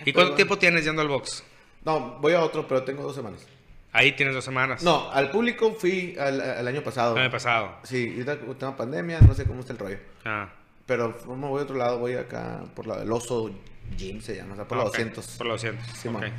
¿Y 0.00 0.04
Pero- 0.04 0.14
cuánto 0.14 0.34
tiempo 0.34 0.58
tienes 0.58 0.84
yendo 0.84 1.02
al 1.02 1.08
box? 1.08 1.44
No, 1.84 2.18
voy 2.20 2.32
a 2.32 2.42
otro, 2.42 2.66
pero 2.66 2.82
tengo 2.84 3.02
dos 3.02 3.14
semanas. 3.14 3.46
Ahí 3.92 4.12
tienes 4.12 4.34
dos 4.34 4.44
semanas. 4.44 4.82
No, 4.82 5.10
al 5.10 5.30
público 5.30 5.74
fui 5.74 6.14
al, 6.18 6.40
al 6.40 6.66
año 6.68 6.82
pasado. 6.82 7.16
El 7.16 7.22
año 7.22 7.30
pasado. 7.30 7.76
Sí, 7.84 8.22
con 8.44 8.54
tema 8.58 8.76
pandemia, 8.76 9.20
no 9.20 9.34
sé 9.34 9.44
cómo 9.44 9.60
está 9.60 9.72
el 9.72 9.78
rollo. 9.78 9.98
Ah. 10.24 10.50
Pero 10.86 11.16
no 11.26 11.48
voy 11.48 11.60
a 11.60 11.62
otro 11.64 11.76
lado, 11.76 11.98
voy 11.98 12.14
acá 12.14 12.62
por 12.74 12.86
la, 12.86 13.02
el 13.02 13.10
oso 13.12 13.50
Jim 13.96 14.20
se 14.20 14.36
llama, 14.36 14.52
o 14.52 14.56
sea, 14.56 14.68
por 14.68 14.78
Ah, 14.78 14.82
la 14.82 14.86
ok, 14.88 14.92
200. 14.96 15.26
Por 15.38 15.46
la 15.46 15.52
200. 15.54 15.86
Simón. 15.98 16.24
ok. 16.24 16.30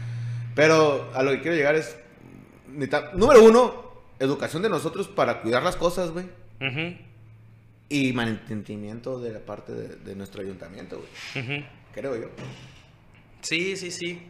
Pero 0.55 1.11
a 1.13 1.23
lo 1.23 1.31
que 1.31 1.41
quiero 1.41 1.55
llegar 1.57 1.75
es. 1.75 1.97
número 3.15 3.43
uno, 3.43 3.91
educación 4.19 4.61
de 4.61 4.69
nosotros 4.69 5.07
para 5.07 5.41
cuidar 5.41 5.63
las 5.63 5.75
cosas, 5.75 6.11
güey. 6.11 6.25
Ujú, 6.61 6.97
Y 7.89 8.13
mantenimiento 8.13 9.19
de 9.19 9.31
la 9.31 9.39
parte 9.39 9.71
de, 9.73 9.95
de 9.95 10.15
nuestro 10.15 10.41
ayuntamiento, 10.43 11.03
güey. 11.33 11.65
Creo 11.93 12.15
yo. 12.15 12.29
Sí, 13.41 13.75
sí, 13.77 13.89
sí. 13.91 14.21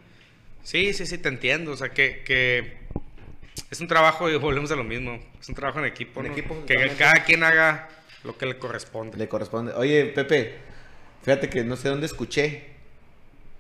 Sí, 0.64 0.94
sí, 0.94 1.06
sí, 1.06 1.18
te 1.18 1.28
entiendo. 1.30 1.72
O 1.74 1.78
sea, 1.78 1.90
que, 1.90 2.24
que 2.26 2.78
es 3.70 3.82
un 3.82 3.88
trabajo, 3.88 4.30
y 4.30 4.38
volvemos 4.38 4.72
a 4.72 4.76
lo 4.76 4.84
mismo. 4.84 5.20
Es 5.42 5.50
un 5.50 5.56
trabajo 5.56 5.80
en 5.80 5.86
equipo, 5.86 6.22
En 6.22 6.28
¿no? 6.28 6.32
equipo, 6.34 6.66
que 6.66 6.90
cada 6.98 7.24
quien 7.26 7.44
haga 7.44 7.90
lo 8.24 8.38
que 8.38 8.46
le 8.46 8.58
corresponde. 8.58 9.18
Le 9.18 9.28
corresponde. 9.28 9.74
Oye, 9.74 10.06
Pepe, 10.06 10.56
fíjate 11.24 11.50
que 11.50 11.64
no 11.66 11.76
sé 11.76 11.90
dónde 11.90 12.06
escuché. 12.06 12.64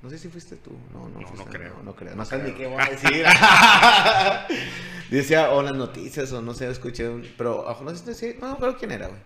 No 0.01 0.09
sé 0.09 0.17
si 0.17 0.29
fuiste 0.29 0.55
tú. 0.55 0.71
No, 0.93 1.09
no, 1.09 1.19
No, 1.19 1.27
fuiste, 1.27 1.45
no 1.45 1.51
creo. 1.51 1.73
No, 1.77 1.83
no 1.83 1.95
creo. 1.95 2.15
No 2.15 2.23
sabes 2.23 2.45
ni 2.45 2.51
qué 2.53 2.67
voy 2.67 2.81
a 2.81 2.89
decir. 2.89 3.25
Decía, 5.09 5.51
o 5.51 5.61
las 5.61 5.75
noticias, 5.75 6.31
o 6.31 6.41
no 6.41 6.53
sé, 6.53 6.69
escuché. 6.69 7.09
un- 7.09 7.27
pero, 7.37 7.65
ojo, 7.67 7.83
no 7.83 7.93
sé 7.95 8.13
si. 8.13 8.35
No, 8.39 8.49
no 8.49 8.57
creo 8.57 8.77
quién 8.77 8.91
era, 8.91 9.07
güey. 9.07 9.19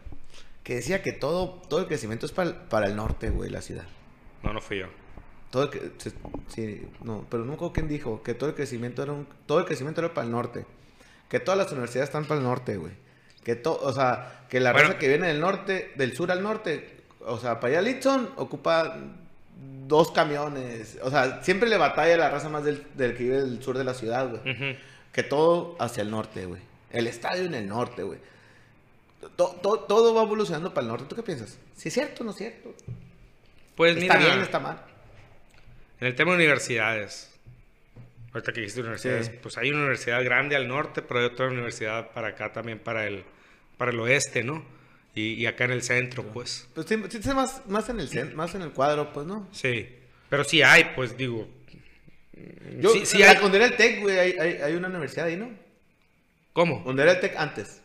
Que 0.63 0.75
decía 0.75 1.01
que 1.01 1.11
todo, 1.11 1.61
todo 1.69 1.81
el 1.81 1.87
crecimiento 1.87 2.25
es 2.25 2.31
para, 2.31 2.69
para 2.69 2.87
el 2.87 2.95
norte, 2.95 3.29
güey, 3.29 3.49
la 3.49 3.61
ciudad. 3.61 3.85
No, 4.43 4.53
no 4.53 4.61
fui 4.61 4.79
yo. 4.79 4.87
Todo 5.51 5.63
el 5.63 5.69
que, 5.69 5.91
sí, 6.47 6.87
no, 7.03 7.25
pero 7.29 7.43
no 7.43 7.49
me 7.49 7.55
acuerdo 7.55 7.73
quién 7.73 7.87
dijo 7.87 8.23
que 8.23 8.33
todo 8.33 8.49
el 8.49 8.55
crecimiento 8.55 9.03
era 9.03 9.11
un, 9.11 9.27
todo 9.45 9.59
el 9.59 9.65
crecimiento 9.65 10.01
era 10.01 10.13
para 10.13 10.25
el 10.25 10.31
norte. 10.31 10.65
Que 11.29 11.39
todas 11.39 11.57
las 11.57 11.71
universidades 11.71 12.09
están 12.09 12.25
para 12.25 12.39
el 12.39 12.45
norte, 12.45 12.77
güey. 12.77 12.93
Que 13.43 13.55
todo, 13.55 13.79
o 13.81 13.91
sea, 13.93 14.45
que 14.49 14.59
la 14.59 14.71
Bueno. 14.71 14.87
raza 14.87 14.99
que 14.99 15.07
viene 15.09 15.27
del 15.27 15.39
norte, 15.41 15.91
del 15.95 16.15
sur 16.15 16.31
al 16.31 16.41
norte, 16.41 17.01
o 17.25 17.37
sea, 17.37 17.59
para 17.59 17.73
allá 17.79 17.81
Litson 17.81 18.29
ocupa 18.37 18.97
dos 19.87 20.11
camiones. 20.11 20.97
O 21.03 21.09
sea, 21.09 21.43
siempre 21.43 21.69
le 21.69 21.77
batalla 21.77 22.17
la 22.17 22.29
raza 22.29 22.49
más 22.49 22.63
del, 22.63 22.85
del 22.95 23.15
que 23.15 23.23
vive 23.23 23.41
del 23.41 23.61
sur 23.61 23.77
de 23.77 23.83
la 23.83 23.93
ciudad, 23.93 24.29
güey. 24.29 24.77
Que 25.11 25.23
todo 25.23 25.75
hacia 25.79 26.01
el 26.03 26.09
norte, 26.09 26.45
güey. 26.45 26.61
El 26.89 27.07
estadio 27.07 27.43
en 27.45 27.53
el 27.53 27.67
norte, 27.67 28.03
güey. 28.03 28.19
To- 29.35 29.59
to- 29.61 29.79
todo 29.87 30.13
va 30.13 30.23
evolucionando 30.23 30.73
para 30.73 30.85
el 30.85 30.89
norte. 30.89 31.05
¿Tú 31.07 31.15
qué 31.15 31.23
piensas? 31.23 31.57
¿Si 31.75 31.87
es 31.89 31.93
cierto 31.93 32.23
o 32.23 32.25
no 32.25 32.31
es 32.31 32.37
cierto? 32.37 32.73
Pues 33.75 33.97
¿Está 33.97 34.17
mira, 34.17 34.29
bien 34.33 34.41
está 34.43 34.59
mal? 34.59 34.81
en 35.99 36.07
el 36.07 36.15
tema 36.15 36.31
de 36.31 36.37
universidades, 36.37 37.29
ahorita 38.33 38.51
que 38.51 38.61
dijiste 38.61 38.81
universidades, 38.81 39.27
Sí. 39.27 39.33
pues 39.41 39.57
hay 39.57 39.69
una 39.69 39.79
universidad 39.79 40.23
grande 40.23 40.55
al 40.55 40.67
norte, 40.67 41.01
pero 41.01 41.19
hay 41.21 41.25
otra 41.27 41.47
universidad 41.47 42.11
para 42.11 42.29
acá 42.29 42.51
también, 42.51 42.79
para 42.79 43.07
el, 43.07 43.23
para 43.77 43.91
el 43.91 43.99
oeste, 43.99 44.43
¿no? 44.43 44.63
Y, 45.15 45.33
y 45.33 45.45
acá 45.45 45.65
en 45.65 45.71
el 45.71 45.81
centro, 45.83 46.23
pues. 46.23 46.67
Pues 46.73 46.87
sí, 46.87 46.95
sí, 47.21 47.29
más, 47.33 47.61
más, 47.67 47.87
en 47.89 47.99
el, 47.99 48.09
cen- 48.09 48.33
más 48.33 48.53
en 48.55 48.63
el 48.63 48.71
cuadro, 48.71 49.13
pues, 49.13 49.25
¿no? 49.27 49.47
Sí. 49.51 49.87
Pero 50.29 50.43
sí 50.43 50.61
hay, 50.63 50.91
pues 50.95 51.15
digo. 51.15 51.47
Yo, 52.79 52.89
sí, 53.05 53.21
hay. 53.21 53.37
Era 53.53 53.65
el 53.65 53.75
TEC, 53.77 54.01
güey, 54.01 54.17
hay, 54.19 54.31
hay, 54.39 54.53
hay 54.61 54.73
una 54.75 54.87
universidad 54.87 55.27
ahí, 55.27 55.37
¿no? 55.37 55.51
¿Cómo? 56.51 56.81
Donde 56.85 57.03
era 57.03 57.11
el 57.13 57.19
TEC 57.19 57.35
antes. 57.37 57.81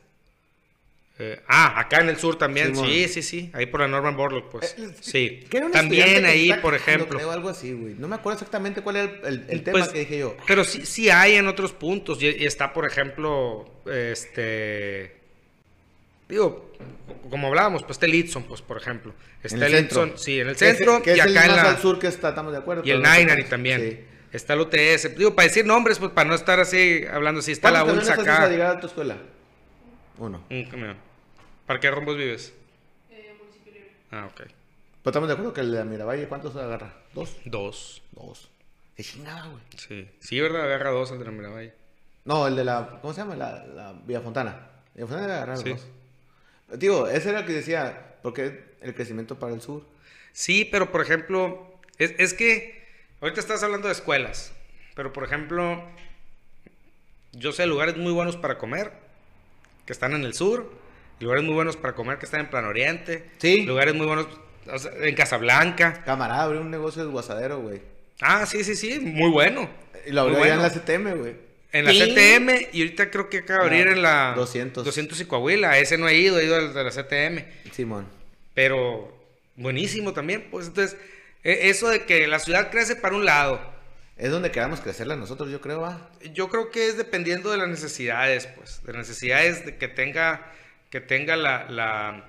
Eh, 1.21 1.41
ah, 1.49 1.81
acá 1.81 2.01
en 2.01 2.11
el 2.11 2.17
sur 2.17 2.39
también, 2.39 2.69
Simón. 2.77 2.87
sí, 2.91 3.09
sí, 3.09 3.23
sí, 3.23 3.51
ahí 3.53 3.67
por 3.67 3.81
la 3.81 3.89
Norman 3.89 4.17
Borlaug, 4.17 4.49
pues, 4.51 4.77
Eh, 4.79 4.91
sí. 5.01 5.45
que 5.51 5.57
era 5.57 5.67
un 5.67 5.75
estudiante 5.75 6.05
También 6.13 6.23
que 6.23 6.27
ahí, 6.29 6.53
por 6.63 6.75
ejemplo. 6.77 7.17
creo, 7.19 7.33
algo 7.33 7.49
así, 7.49 7.73
güey. 7.73 7.95
No 7.95 8.07
me 8.07 8.15
acuerdo 8.15 8.35
exactamente 8.37 8.83
cuál 8.83 8.97
era 8.97 9.11
el, 9.11 9.25
el- 9.27 9.47
el 9.49 9.63
tema 9.65 9.79
Pues, 9.81 9.89
que 9.91 9.99
dije 10.01 10.19
yo. 10.19 10.37
Pero 10.47 10.63
sí, 10.63 10.87
sí 10.87 11.11
hay 11.11 11.35
en 11.35 11.49
otros 11.49 11.73
puntos, 11.73 12.23
y, 12.23 12.27
y 12.29 12.47
está, 12.47 12.73
por 12.73 12.87
ejemplo, 12.87 13.69
este... 13.91 15.17
Digo, 16.29 16.73
como 17.31 17.49
hablábamos, 17.49 17.83
pues 17.83 17.93
está 17.97 18.07
el 18.07 18.13
Litson, 18.13 18.45
pues, 18.45 18.61
por 18.63 18.77
ejemplo. 18.77 19.13
Está 19.43 19.57
En 19.57 19.63
el, 19.65 19.75
el. 19.75 19.83
Litson, 19.85 20.13
sí, 20.17 20.39
en 20.41 20.49
el 20.51 20.57
Que 20.57 20.69
es- 20.71 20.77
centro, 20.77 21.03
que 21.03 21.13
es 21.13 21.17
y 21.17 21.21
el 21.21 21.37
acá 21.37 21.47
en 21.47 21.53
más 21.53 21.65
la... 21.65 21.71
al 21.71 21.79
sur 21.79 21.99
que 21.99 22.07
está, 22.07 22.29
estamos 22.29 22.53
de 22.53 22.59
acuerdo. 22.59 22.83
Y 22.85 22.91
el 22.91 22.99
no 23.03 23.09
Nainari 23.09 23.45
también. 23.45 23.81
Sí. 23.81 24.01
Está 24.31 24.53
el 24.55 24.61
UTS. 24.61 25.17
Digo, 25.17 25.35
para 25.35 25.49
decir 25.49 25.65
nombres, 25.65 25.99
pues 25.99 26.13
para 26.13 26.29
no 26.29 26.35
estar 26.35 26.61
así 26.61 27.03
hablando 27.11 27.41
así. 27.41 27.51
Está 27.53 27.71
la 27.71 27.83
¿Cuántos 27.83 28.05
ULSA 28.05 28.11
camiones 28.17 28.29
haces 28.35 28.41
a 28.41 28.45
acá. 28.45 28.53
llegar 28.53 28.77
a 28.77 28.81
tu 28.81 28.87
escuela? 28.89 29.17
Uno. 30.19 30.45
Un 30.51 30.65
camión. 30.67 31.08
¿Para 31.69 31.79
qué 31.81 31.91
rumbos 31.91 32.17
vives? 32.17 32.53
Eh, 33.11 33.37
municipio 33.39 33.73
libre. 33.73 33.91
Ah, 34.11 34.27
ok. 34.27 34.37
Pero 34.41 34.51
estamos 35.05 35.29
de 35.29 35.35
acuerdo 35.35 35.53
que 35.53 35.61
el 35.61 35.71
de 35.71 35.85
Miravalle, 35.85 36.27
¿cuántos 36.27 36.57
agarra? 36.57 36.93
¿Dos? 37.15 37.37
Dos. 37.45 38.03
Dos. 38.13 38.49
Es 38.97 39.13
chingada, 39.13 39.47
güey. 39.47 39.63
Sí. 39.77 40.11
Sí, 40.19 40.41
¿verdad? 40.41 40.65
Agarra 40.65 40.91
dos 40.91 41.11
el 41.13 41.21
de 41.21 41.27
la 41.27 41.31
Miravalle. 41.31 41.73
No, 42.25 42.47
el 42.49 42.57
de 42.57 42.65
la. 42.65 42.99
¿Cómo 43.01 43.13
se 43.15 43.21
llama? 43.21 43.37
La, 43.37 43.65
la 43.67 43.93
Villa 43.93 44.21
Fontana. 44.23 44.67
Villa 44.95 45.07
Fontana 45.07 45.23
debe 45.29 45.35
agarrar 45.35 45.59
Sí. 45.59 45.71
dos. 45.71 45.87
Digo, 46.79 47.07
ese 47.07 47.31
era 47.31 47.41
el 47.41 47.47
que 47.47 47.53
decía, 47.53 48.17
porque 48.23 48.65
el 48.81 48.95
crecimiento 48.95 49.39
para 49.39 49.55
el 49.55 49.61
sur. 49.61 49.87
Sí, 50.33 50.65
pero 50.65 50.91
por 50.91 51.01
ejemplo, 51.03 51.79
es, 51.99 52.15
es 52.19 52.35
que 52.35 52.83
ahorita 53.21 53.41
estás 53.41 53.63
hablando 53.63 53.89
de 53.89 53.93
escuelas, 53.93 54.53
pero 54.95 55.13
por 55.13 55.25
ejemplo, 55.25 55.83
yo 57.33 57.53
sé 57.53 57.67
lugares 57.67 57.97
muy 57.99 58.13
buenos 58.13 58.37
para 58.39 58.57
comer 58.59 58.93
que 59.87 59.93
están 59.93 60.13
en 60.15 60.25
el 60.25 60.35
sur, 60.35 60.71
lugares 61.21 61.45
muy 61.45 61.55
buenos 61.55 61.77
para 61.77 61.95
comer 61.95 62.19
que 62.19 62.27
están 62.27 62.41
en 62.41 62.47
Plan 62.51 62.65
Oriente, 62.65 63.25
Sí. 63.39 63.63
lugares 63.63 63.95
muy 63.95 64.07
buenos 64.07 64.27
o 64.71 64.79
sea, 64.79 64.93
en 65.01 65.15
Casablanca. 65.15 66.03
Camarada, 66.05 66.43
abrió 66.43 66.61
un 66.61 66.71
negocio 66.71 67.05
de 67.05 67.11
guasadero, 67.11 67.61
güey. 67.61 67.81
Ah, 68.21 68.45
sí, 68.47 68.65
sí, 68.65 68.75
sí, 68.77 69.01
muy 69.01 69.31
bueno. 69.31 69.69
Y 70.07 70.11
lo 70.13 70.23
abrió 70.23 70.39
Muy 70.39 70.45
allá 70.49 70.55
en 70.57 70.61
bueno. 70.61 70.75
la 70.75 70.81
CTM, 70.81 71.15
güey. 71.15 71.35
En 71.73 71.85
la 71.85 71.91
Sí. 71.93 71.99
CTM 72.01 72.69
y 72.73 72.81
ahorita 72.83 73.11
creo 73.11 73.29
que 73.31 73.39
acaba 73.39 73.61
de 73.61 73.67
abrir 73.67 73.89
Ah, 73.89 73.93
en 73.93 74.03
la 74.03 74.33
200. 74.37 74.85
200 74.85 75.21
y 75.21 75.25
Coahuila. 75.27 75.79
Ese 75.79 75.97
no 75.99 76.09
he 76.09 76.15
ido, 76.17 76.39
he 76.39 76.45
ido 76.45 76.57
al 76.57 76.73
de 76.75 76.85
la 76.85 76.91
CTM. 76.91 77.45
Simón. 77.73 78.07
Pero 78.55 79.17
buenísimo 79.57 80.13
también, 80.13 80.49
pues 80.51 80.67
entonces, 80.69 80.97
e- 81.45 81.69
eso 81.71 81.89
de 81.89 82.05
que 82.05 82.27
la 82.27 82.39
ciudad 82.39 82.71
crece 82.71 82.97
para 82.97 83.15
un 83.17 83.25
lado, 83.25 83.61
Es 84.17 84.31
donde 84.33 84.51
queramos 84.51 84.81
crecerla 84.81 85.15
nosotros, 85.15 85.49
yo 85.51 85.61
creo, 85.61 85.81
va. 85.81 86.11
yo 86.35 86.49
creo 86.49 86.71
que 86.71 86.89
es 86.89 86.97
dependiendo 86.97 87.53
de 87.53 87.57
las 87.59 87.69
necesidades, 87.69 88.49
pues, 88.49 88.83
de 88.85 88.93
las 88.93 89.07
necesidades 89.09 89.65
de 89.65 89.77
que 89.77 89.87
tenga, 89.87 90.53
que 90.91 91.01
tenga 91.01 91.37
la, 91.37 91.67
la, 91.69 92.25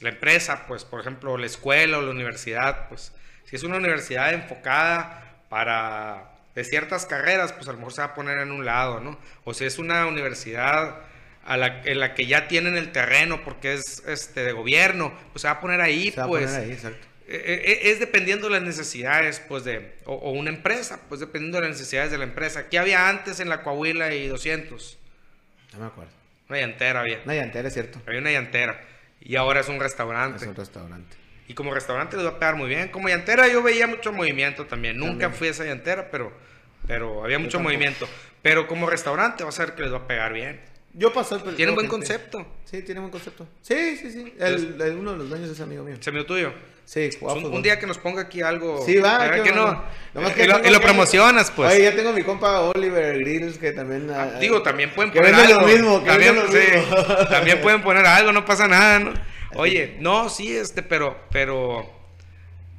la 0.00 0.08
empresa, 0.08 0.64
pues, 0.66 0.84
por 0.84 1.00
ejemplo, 1.00 1.36
la 1.36 1.46
escuela 1.46 1.98
o 1.98 2.02
la 2.02 2.10
universidad, 2.10 2.88
pues, 2.88 3.12
si 3.44 3.56
es 3.56 3.62
una 3.62 3.76
universidad 3.76 4.32
enfocada 4.32 5.42
para 5.48 6.32
de 6.54 6.64
ciertas 6.64 7.06
carreras, 7.06 7.52
pues 7.52 7.68
a 7.68 7.72
lo 7.72 7.78
mejor 7.78 7.92
se 7.92 8.00
va 8.00 8.08
a 8.08 8.14
poner 8.14 8.38
en 8.38 8.50
un 8.50 8.64
lado, 8.64 9.00
¿no? 9.00 9.18
O 9.44 9.54
si 9.54 9.64
es 9.64 9.78
una 9.78 10.06
universidad 10.06 10.96
a 11.44 11.56
la, 11.56 11.82
en 11.84 12.00
la 12.00 12.14
que 12.14 12.26
ya 12.26 12.48
tienen 12.48 12.76
el 12.76 12.92
terreno 12.92 13.42
porque 13.44 13.74
es 13.74 14.02
este 14.06 14.42
de 14.42 14.52
gobierno, 14.52 15.16
pues 15.32 15.42
se 15.42 15.48
va 15.48 15.54
a 15.54 15.60
poner 15.60 15.80
ahí, 15.80 16.10
Se 16.10 16.20
va 16.20 16.26
pues. 16.26 16.44
a 16.44 16.54
poner 16.54 16.64
ahí, 16.64 16.72
exacto. 16.72 17.06
Eh, 17.28 17.62
eh, 17.84 17.90
Es 17.90 18.00
dependiendo 18.00 18.48
de 18.48 18.54
las 18.54 18.62
necesidades, 18.62 19.40
pues, 19.48 19.64
de, 19.64 19.94
o, 20.04 20.14
o 20.14 20.32
una 20.32 20.50
empresa, 20.50 21.00
pues, 21.08 21.20
dependiendo 21.20 21.58
de 21.60 21.68
las 21.68 21.78
necesidades 21.78 22.10
de 22.10 22.18
la 22.18 22.24
empresa. 22.24 22.68
¿Qué 22.68 22.78
había 22.78 23.08
antes 23.08 23.40
en 23.40 23.48
la 23.48 23.62
Coahuila 23.62 24.12
y 24.14 24.26
200? 24.28 24.98
No 25.74 25.78
me 25.80 25.86
acuerdo. 25.86 26.17
Una 26.48 26.58
llantera 26.60 27.00
había. 27.00 27.20
Una 27.24 27.34
llantera, 27.34 27.68
es 27.68 27.74
cierto. 27.74 28.00
Había 28.06 28.20
una 28.20 28.30
llantera. 28.32 28.80
Y 29.20 29.36
ahora 29.36 29.60
es 29.60 29.68
un 29.68 29.76
Es 29.76 29.82
restaurante. 29.82 30.46
un 30.48 30.54
restaurante. 30.54 31.16
Y 31.48 31.54
como 31.54 31.72
restaurante 31.74 32.16
les 32.16 32.24
va 32.26 32.30
a 32.30 32.38
pegar 32.38 32.56
muy 32.56 32.68
bien. 32.68 32.88
Como 32.88 33.08
llantera 33.08 33.48
yo 33.48 33.62
veía 33.62 33.86
mucho 33.86 34.12
movimiento 34.12 34.66
también. 34.66 34.96
Nunca 34.96 35.10
También. 35.24 35.32
fui 35.34 35.48
a 35.48 35.50
esa 35.50 35.64
llantera, 35.64 36.10
pero, 36.10 36.32
pero 36.86 37.24
había 37.24 37.38
mucho 37.38 37.52
tampoco. 37.58 37.72
movimiento. 37.74 38.08
Pero 38.42 38.66
como 38.66 38.88
restaurante 38.88 39.42
va 39.44 39.48
a 39.50 39.52
ser 39.52 39.74
que 39.74 39.82
les 39.82 39.92
va 39.92 39.98
a 39.98 40.06
pegar 40.06 40.32
bien. 40.32 40.60
Yo 40.94 41.12
pasé 41.12 41.34
el 41.36 41.42
Tiene 41.56 41.72
buen 41.72 41.86
gente. 41.86 41.88
concepto. 41.88 42.46
Sí, 42.64 42.82
tiene 42.82 43.00
buen 43.00 43.10
concepto. 43.10 43.46
Sí, 43.62 43.96
sí, 43.96 44.10
sí. 44.10 44.34
El, 44.38 44.80
el- 44.80 44.96
uno 44.96 45.12
de 45.12 45.18
los 45.18 45.28
dueños 45.28 45.50
es 45.50 45.60
amigo 45.60 45.84
mío. 45.84 45.96
Se 46.00 46.12
me 46.12 46.24
tuyo. 46.24 46.52
Sí, 46.88 47.10
Un, 47.20 47.62
día 47.62 47.78
que 47.78 47.86
nos 47.86 47.98
ponga 47.98 48.22
aquí 48.22 48.40
algo. 48.40 48.82
Sí, 48.82 48.96
va. 48.96 49.18
¿verdad 49.18 49.36
qué 49.36 49.50
que 49.50 49.54
no? 49.54 49.66
bueno. 49.66 49.84
Nomás 50.14 50.32
que 50.32 50.44
y, 50.44 50.46
lo, 50.46 50.76
y 50.78 50.80
promocionas, 50.80 51.50
pues. 51.50 51.70
Oye, 51.70 51.82
ya 51.82 51.94
tengo 51.94 52.14
mi 52.14 52.22
compa 52.22 52.60
Oliver 52.60 53.18
Grills 53.18 53.58
que 53.58 53.72
también. 53.72 54.10
Ah, 54.10 54.30
ah, 54.36 54.38
Digo, 54.38 54.62
también 54.62 54.94
pueden 54.94 55.12
poner 55.12 55.34
algo. 55.34 55.60
lo 55.60 55.66
mismo, 55.66 56.02
que 56.02 56.08
también, 56.08 56.34
vende 56.34 56.50
lo 56.50 56.58
sí, 56.58 56.76
mismo. 56.78 56.96
también 57.28 57.60
pueden 57.60 57.82
poner 57.82 58.06
algo, 58.06 58.32
no 58.32 58.46
pasa 58.46 58.68
nada, 58.68 59.00
¿no? 59.00 59.12
Oye, 59.56 59.98
no, 60.00 60.30
sí, 60.30 60.56
este, 60.56 60.82
pero, 60.82 61.14
pero, 61.30 61.84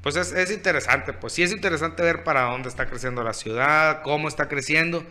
pues 0.02 0.16
es, 0.16 0.32
es 0.32 0.50
interesante, 0.50 1.14
pues 1.14 1.34
sí 1.34 1.44
es 1.44 1.52
interesante 1.52 2.02
ver 2.02 2.24
para 2.24 2.46
dónde 2.46 2.68
está 2.68 2.88
creciendo 2.88 3.24
la 3.24 3.34
ciudad, 3.34 4.02
cómo 4.02 4.28
está 4.28 4.48
creciendo. 4.48 5.06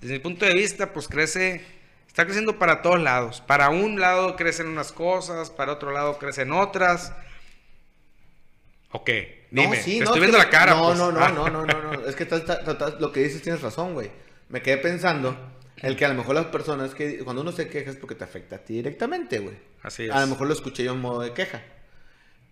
Desde 0.00 0.14
mi 0.14 0.18
punto 0.18 0.44
de 0.44 0.54
vista, 0.54 0.92
pues 0.92 1.06
crece, 1.06 1.64
está 2.08 2.24
creciendo 2.24 2.58
para 2.58 2.82
todos 2.82 3.00
lados. 3.00 3.44
Para 3.46 3.68
un 3.68 4.00
lado 4.00 4.34
crecen 4.34 4.66
unas 4.66 4.90
cosas, 4.90 5.50
para 5.50 5.70
otro 5.70 5.92
lado 5.92 6.18
crecen 6.18 6.50
otras. 6.50 7.12
Ok, 8.92 9.10
No, 9.52 9.62
dime, 9.62 9.76
sí, 9.82 9.98
te 9.98 10.04
no, 10.04 10.14
estoy 10.14 10.18
es 10.18 10.20
viendo 10.30 10.38
que- 10.38 10.44
la 10.44 10.50
cara. 10.50 10.74
No, 10.74 10.86
pues. 10.86 10.98
no, 10.98 11.12
no, 11.12 11.20
Ah. 11.20 11.28
no, 11.30 11.48
no, 11.48 11.64
no, 11.64 11.82
no. 11.92 12.06
Es 12.06 12.16
que 12.16 12.24
estás- 12.24 12.40
estás- 12.40 12.66
estás- 12.66 13.00
lo 13.00 13.12
que 13.12 13.20
dices 13.20 13.40
tienes 13.42 13.62
razón, 13.62 13.94
güey. 13.94 14.10
Me 14.48 14.62
quedé 14.62 14.78
pensando 14.78 15.36
el 15.76 15.96
que 15.96 16.04
a 16.04 16.08
lo 16.08 16.14
mejor 16.14 16.34
las 16.34 16.46
personas 16.46 16.94
que 16.94 17.18
cuando 17.20 17.42
uno 17.42 17.52
se 17.52 17.68
queja 17.68 17.90
es 17.90 17.96
porque 17.96 18.14
te 18.16 18.24
afecta 18.24 18.56
a 18.56 18.58
ti 18.58 18.74
directamente, 18.74 19.38
güey. 19.38 19.56
Así 19.82 20.04
es. 20.04 20.10
A 20.10 20.20
lo 20.20 20.26
mejor 20.26 20.48
lo 20.48 20.54
escuché 20.54 20.82
yo 20.84 20.92
en 20.92 21.00
modo 21.00 21.20
de 21.20 21.32
queja. 21.32 21.62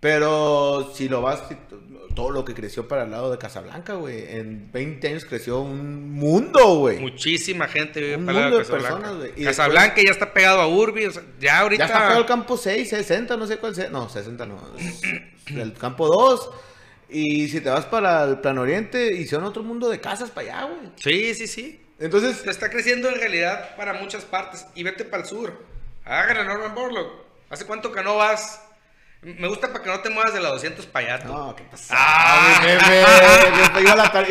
Pero 0.00 0.92
si 0.94 1.08
lo 1.08 1.22
vas, 1.22 1.42
todo 2.14 2.30
lo 2.30 2.44
que 2.44 2.54
creció 2.54 2.86
para 2.88 3.04
el 3.04 3.10
lado 3.10 3.30
de 3.30 3.38
Casablanca, 3.38 3.94
güey. 3.94 4.36
En 4.36 4.70
20 4.72 5.08
años 5.08 5.24
creció 5.24 5.60
un 5.60 6.12
mundo, 6.12 6.76
güey. 6.76 6.98
Muchísima 6.98 7.68
gente 7.68 8.00
vive 8.00 8.16
Un 8.16 8.26
para 8.26 8.40
mundo 8.40 8.58
de 8.58 8.62
Casablanca. 8.64 8.96
personas, 8.96 9.16
güey. 9.18 9.32
Y 9.36 9.44
Casablanca 9.44 9.96
ya 10.04 10.10
está 10.10 10.32
pegado 10.32 10.60
a 10.60 10.68
Urbi, 10.68 11.06
o 11.06 11.10
sea, 11.12 11.22
ya 11.40 11.60
ahorita... 11.60 11.84
Ya 11.84 11.86
está 11.86 11.98
pegado 12.00 12.20
el 12.20 12.26
campo 12.26 12.56
6, 12.56 12.88
60, 12.88 13.36
no 13.36 13.46
sé 13.46 13.58
cuál 13.58 13.74
sea. 13.74 13.88
No, 13.90 14.08
60 14.08 14.46
no. 14.46 14.58
El 15.48 15.72
campo 15.74 16.06
2. 16.08 16.50
Y 17.10 17.48
si 17.48 17.60
te 17.60 17.70
vas 17.70 17.86
para 17.86 18.24
el 18.24 18.38
Plan 18.40 18.58
Oriente, 18.58 19.14
hicieron 19.14 19.46
otro 19.46 19.62
mundo 19.62 19.88
de 19.88 19.98
casas 19.98 20.30
para 20.30 20.58
allá, 20.58 20.64
güey. 20.66 20.90
Sí, 20.96 21.34
sí, 21.34 21.46
sí. 21.46 21.80
Entonces, 21.98 22.46
está 22.46 22.68
creciendo 22.68 23.08
en 23.08 23.14
realidad 23.14 23.74
para 23.76 23.94
muchas 23.94 24.24
partes. 24.24 24.66
Y 24.74 24.82
vete 24.82 25.04
para 25.04 25.22
el 25.22 25.28
sur. 25.28 25.58
Hagan 26.04 26.36
a 26.36 26.44
Norman 26.44 26.74
Borlaug. 26.74 27.10
¿Hace 27.48 27.64
cuánto 27.64 27.92
que 27.92 28.02
no 28.02 28.16
vas? 28.16 28.60
Me 29.22 29.48
gusta 29.48 29.72
para 29.72 29.82
que 29.82 29.90
no 29.90 30.00
te 30.00 30.10
muevas 30.10 30.32
de 30.32 30.40
la 30.40 30.50
200 30.50 30.86
para 30.86 31.14
allá. 31.14 31.24
tú. 31.24 31.32
no, 31.32 31.54
¿qué 31.56 31.64
pasa? 31.64 31.94
Ah. 31.96 32.60
mi 32.62 32.68
jefe? 32.68 33.80
Iba 33.80 33.92
a 33.92 33.96
la 33.96 34.12
tar- 34.12 34.30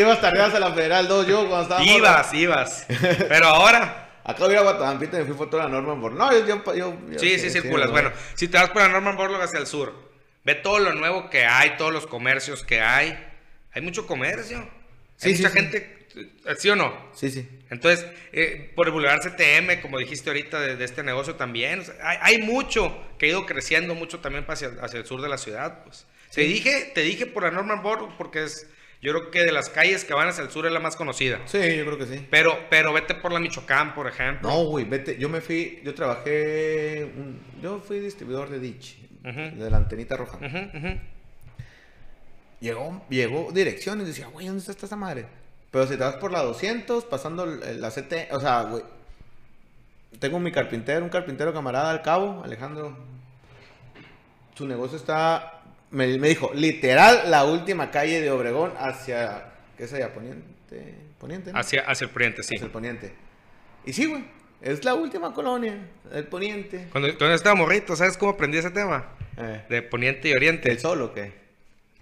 a 0.56 0.60
la 0.60 0.72
Federal 0.74 1.08
2 1.08 1.28
yo 1.28 1.48
cuando 1.50 1.64
estaba. 1.64 1.84
Ibas, 1.84 2.34
ibas. 2.34 2.86
Pero 3.28 3.48
ahora. 3.48 4.04
Acá 4.24 4.44
voy 4.46 4.56
a 4.56 4.62
Guatamampita 4.62 5.16
y 5.18 5.20
me 5.22 5.26
fui 5.26 5.38
foto 5.38 5.56
de 5.56 5.64
la 5.64 5.70
Norman 5.70 6.02
Borg. 6.02 6.16
No, 6.16 6.30
yo, 6.34 6.46
yo, 6.46 6.62
yo- 6.76 6.98
yo- 7.12 7.20
Sí, 7.20 7.40
sí, 7.40 7.50
circulas. 7.50 7.86
no. 7.88 7.94
Bueno, 7.94 8.12
si 8.34 8.50
te 8.50 8.58
vas 8.58 8.70
por 8.72 8.82
la 8.82 8.90
Norman 8.90 9.16
Borlaug 9.16 9.42
hacia 9.42 9.58
el 9.60 9.68
sur, 9.68 9.94
ve 10.44 10.54
todo 10.56 10.80
lo 10.80 10.92
nuevo 10.94 11.30
que 11.30 11.46
hay, 11.46 11.78
todos 11.78 11.94
los 11.94 12.08
comercios 12.08 12.62
que 12.64 12.82
hay. 12.82 13.18
Hay 13.74 13.82
mucho 13.82 14.06
comercio. 14.06 14.58
Hay 14.60 15.34
sí, 15.34 15.38
mucha 15.44 15.50
sí. 15.50 15.56
gente, 15.56 15.97
¿sí 15.97 15.97
o 16.72 16.76
no? 16.76 17.10
Sí, 17.14 17.30
sí. 17.30 17.48
Entonces, 17.70 18.06
eh, 18.32 18.72
por 18.76 18.88
el 18.88 18.94
Boulevard 18.94 19.20
CTM, 19.22 19.82
como 19.82 19.98
dijiste 20.00 20.30
ahorita, 20.30 20.60
de, 20.60 20.76
de 20.76 20.86
este 20.86 21.04
negocio 21.04 21.36
también, 21.36 21.80
o 21.80 21.84
sea, 21.84 21.96
hay, 22.02 22.18
hay 22.22 22.42
mucho 22.42 22.96
que 23.18 23.26
ha 23.26 23.30
ido 23.30 23.46
creciendo 23.46 23.96
mucho 23.96 24.20
también 24.20 24.46
hacia, 24.48 24.70
hacia 24.82 25.00
el 25.00 25.06
sur 25.06 25.22
de 25.22 25.30
la 25.30 25.38
ciudad. 25.38 25.84
Pues. 25.84 26.06
Te, 26.34 26.42
dije, 26.42 26.92
te 26.94 27.02
dije 27.02 27.26
por 27.26 27.44
la 27.44 27.52
Norman 27.52 27.82
Borg 27.82 28.16
porque 28.18 28.44
es, 28.44 28.68
yo 29.02 29.12
creo 29.14 29.32
que 29.32 29.44
de 29.44 29.52
las 29.52 29.70
calles 29.70 30.04
que 30.06 30.14
van 30.14 30.28
hacia 30.28 30.44
el 30.44 30.50
sur 30.52 30.66
es 30.66 30.72
la 30.72 30.80
más 30.80 30.96
conocida. 30.96 31.40
Sí, 31.46 31.58
yo 31.78 31.86
creo 31.86 31.98
que 31.98 32.06
sí. 32.06 32.26
Pero, 32.30 32.58
pero 32.70 32.94
vete 32.94 33.16
por 33.16 33.32
la 33.32 33.40
Michoacán, 33.40 33.94
por 33.96 34.08
ejemplo. 34.08 34.50
No, 34.50 34.64
güey, 34.66 34.86
vete. 34.86 35.18
Yo 35.18 35.30
me 35.30 35.42
fui, 35.42 35.80
yo 35.84 35.94
trabajé. 35.94 37.04
un- 37.16 37.40
yo 37.62 37.80
fui 37.80 38.00
distribuidor 38.00 38.50
de 38.50 38.60
Ditch, 38.60 38.98
de 39.24 39.70
la 39.70 39.78
antenita 39.78 40.16
roja. 40.18 40.38
Llegó, 42.60 43.06
llegó 43.10 43.52
dirección 43.52 44.02
y 44.02 44.06
decía, 44.06 44.28
güey, 44.28 44.48
¿dónde 44.48 44.64
está 44.72 44.86
esa 44.86 44.96
madre? 44.96 45.26
Pero 45.72 45.86
si 45.86 45.98
te 45.98 46.04
vas 46.04 46.16
por 46.16 46.32
la 46.32 46.42
200, 46.44 47.06
pasando 47.06 47.46
la 47.46 47.90
CT, 47.92 48.32
o 48.32 48.40
sea, 48.40 48.64
güey. 48.64 48.84
Tengo 50.20 50.40
mi 50.40 50.52
carpintero, 50.52 51.04
un 51.04 51.10
carpintero 51.10 51.54
camarada 51.54 51.92
al 51.92 52.02
cabo, 52.02 52.42
Alejandro. 52.44 52.98
Su 54.56 54.68
negocio 54.68 54.98
está, 54.98 55.62
me, 55.92 56.18
me 56.18 56.30
dijo, 56.30 56.52
literal, 56.54 57.30
la 57.30 57.44
última 57.46 57.92
calle 57.92 58.22
de 58.22 58.32
Obregón 58.32 58.74
hacia, 58.80 59.50
¿qué 59.78 59.84
es 59.84 59.94
allá? 59.94 60.14
Poniente, 60.14 60.96
poniente, 61.20 61.52
¿no? 61.54 61.60
Hacia, 61.60 61.82
hacia 61.82 62.06
el 62.06 62.12
poniente, 62.12 62.42
sí. 62.42 62.56
Hacia 62.56 62.66
el 62.66 62.72
poniente. 62.72 63.14
Y 63.86 63.94
sí, 63.94 64.06
güey, 64.06 64.26
es 64.62 64.84
la 64.84 64.96
última 64.96 65.34
colonia, 65.34 65.78
el 66.12 66.24
poniente. 66.26 66.88
Cuando, 66.92 67.16
cuando 67.18 67.36
estaba 67.36 67.56
morrito, 67.56 67.96
¿sabes 67.96 68.18
cómo 68.18 68.32
aprendí 68.32 68.58
ese 68.58 68.72
tema? 68.72 69.06
Eh, 69.38 69.66
De 69.70 69.82
poniente 69.84 70.30
y 70.30 70.34
oriente. 70.34 70.72
¿El 70.72 70.80
sol 70.80 71.02
o 71.04 71.14
qué? 71.14 71.32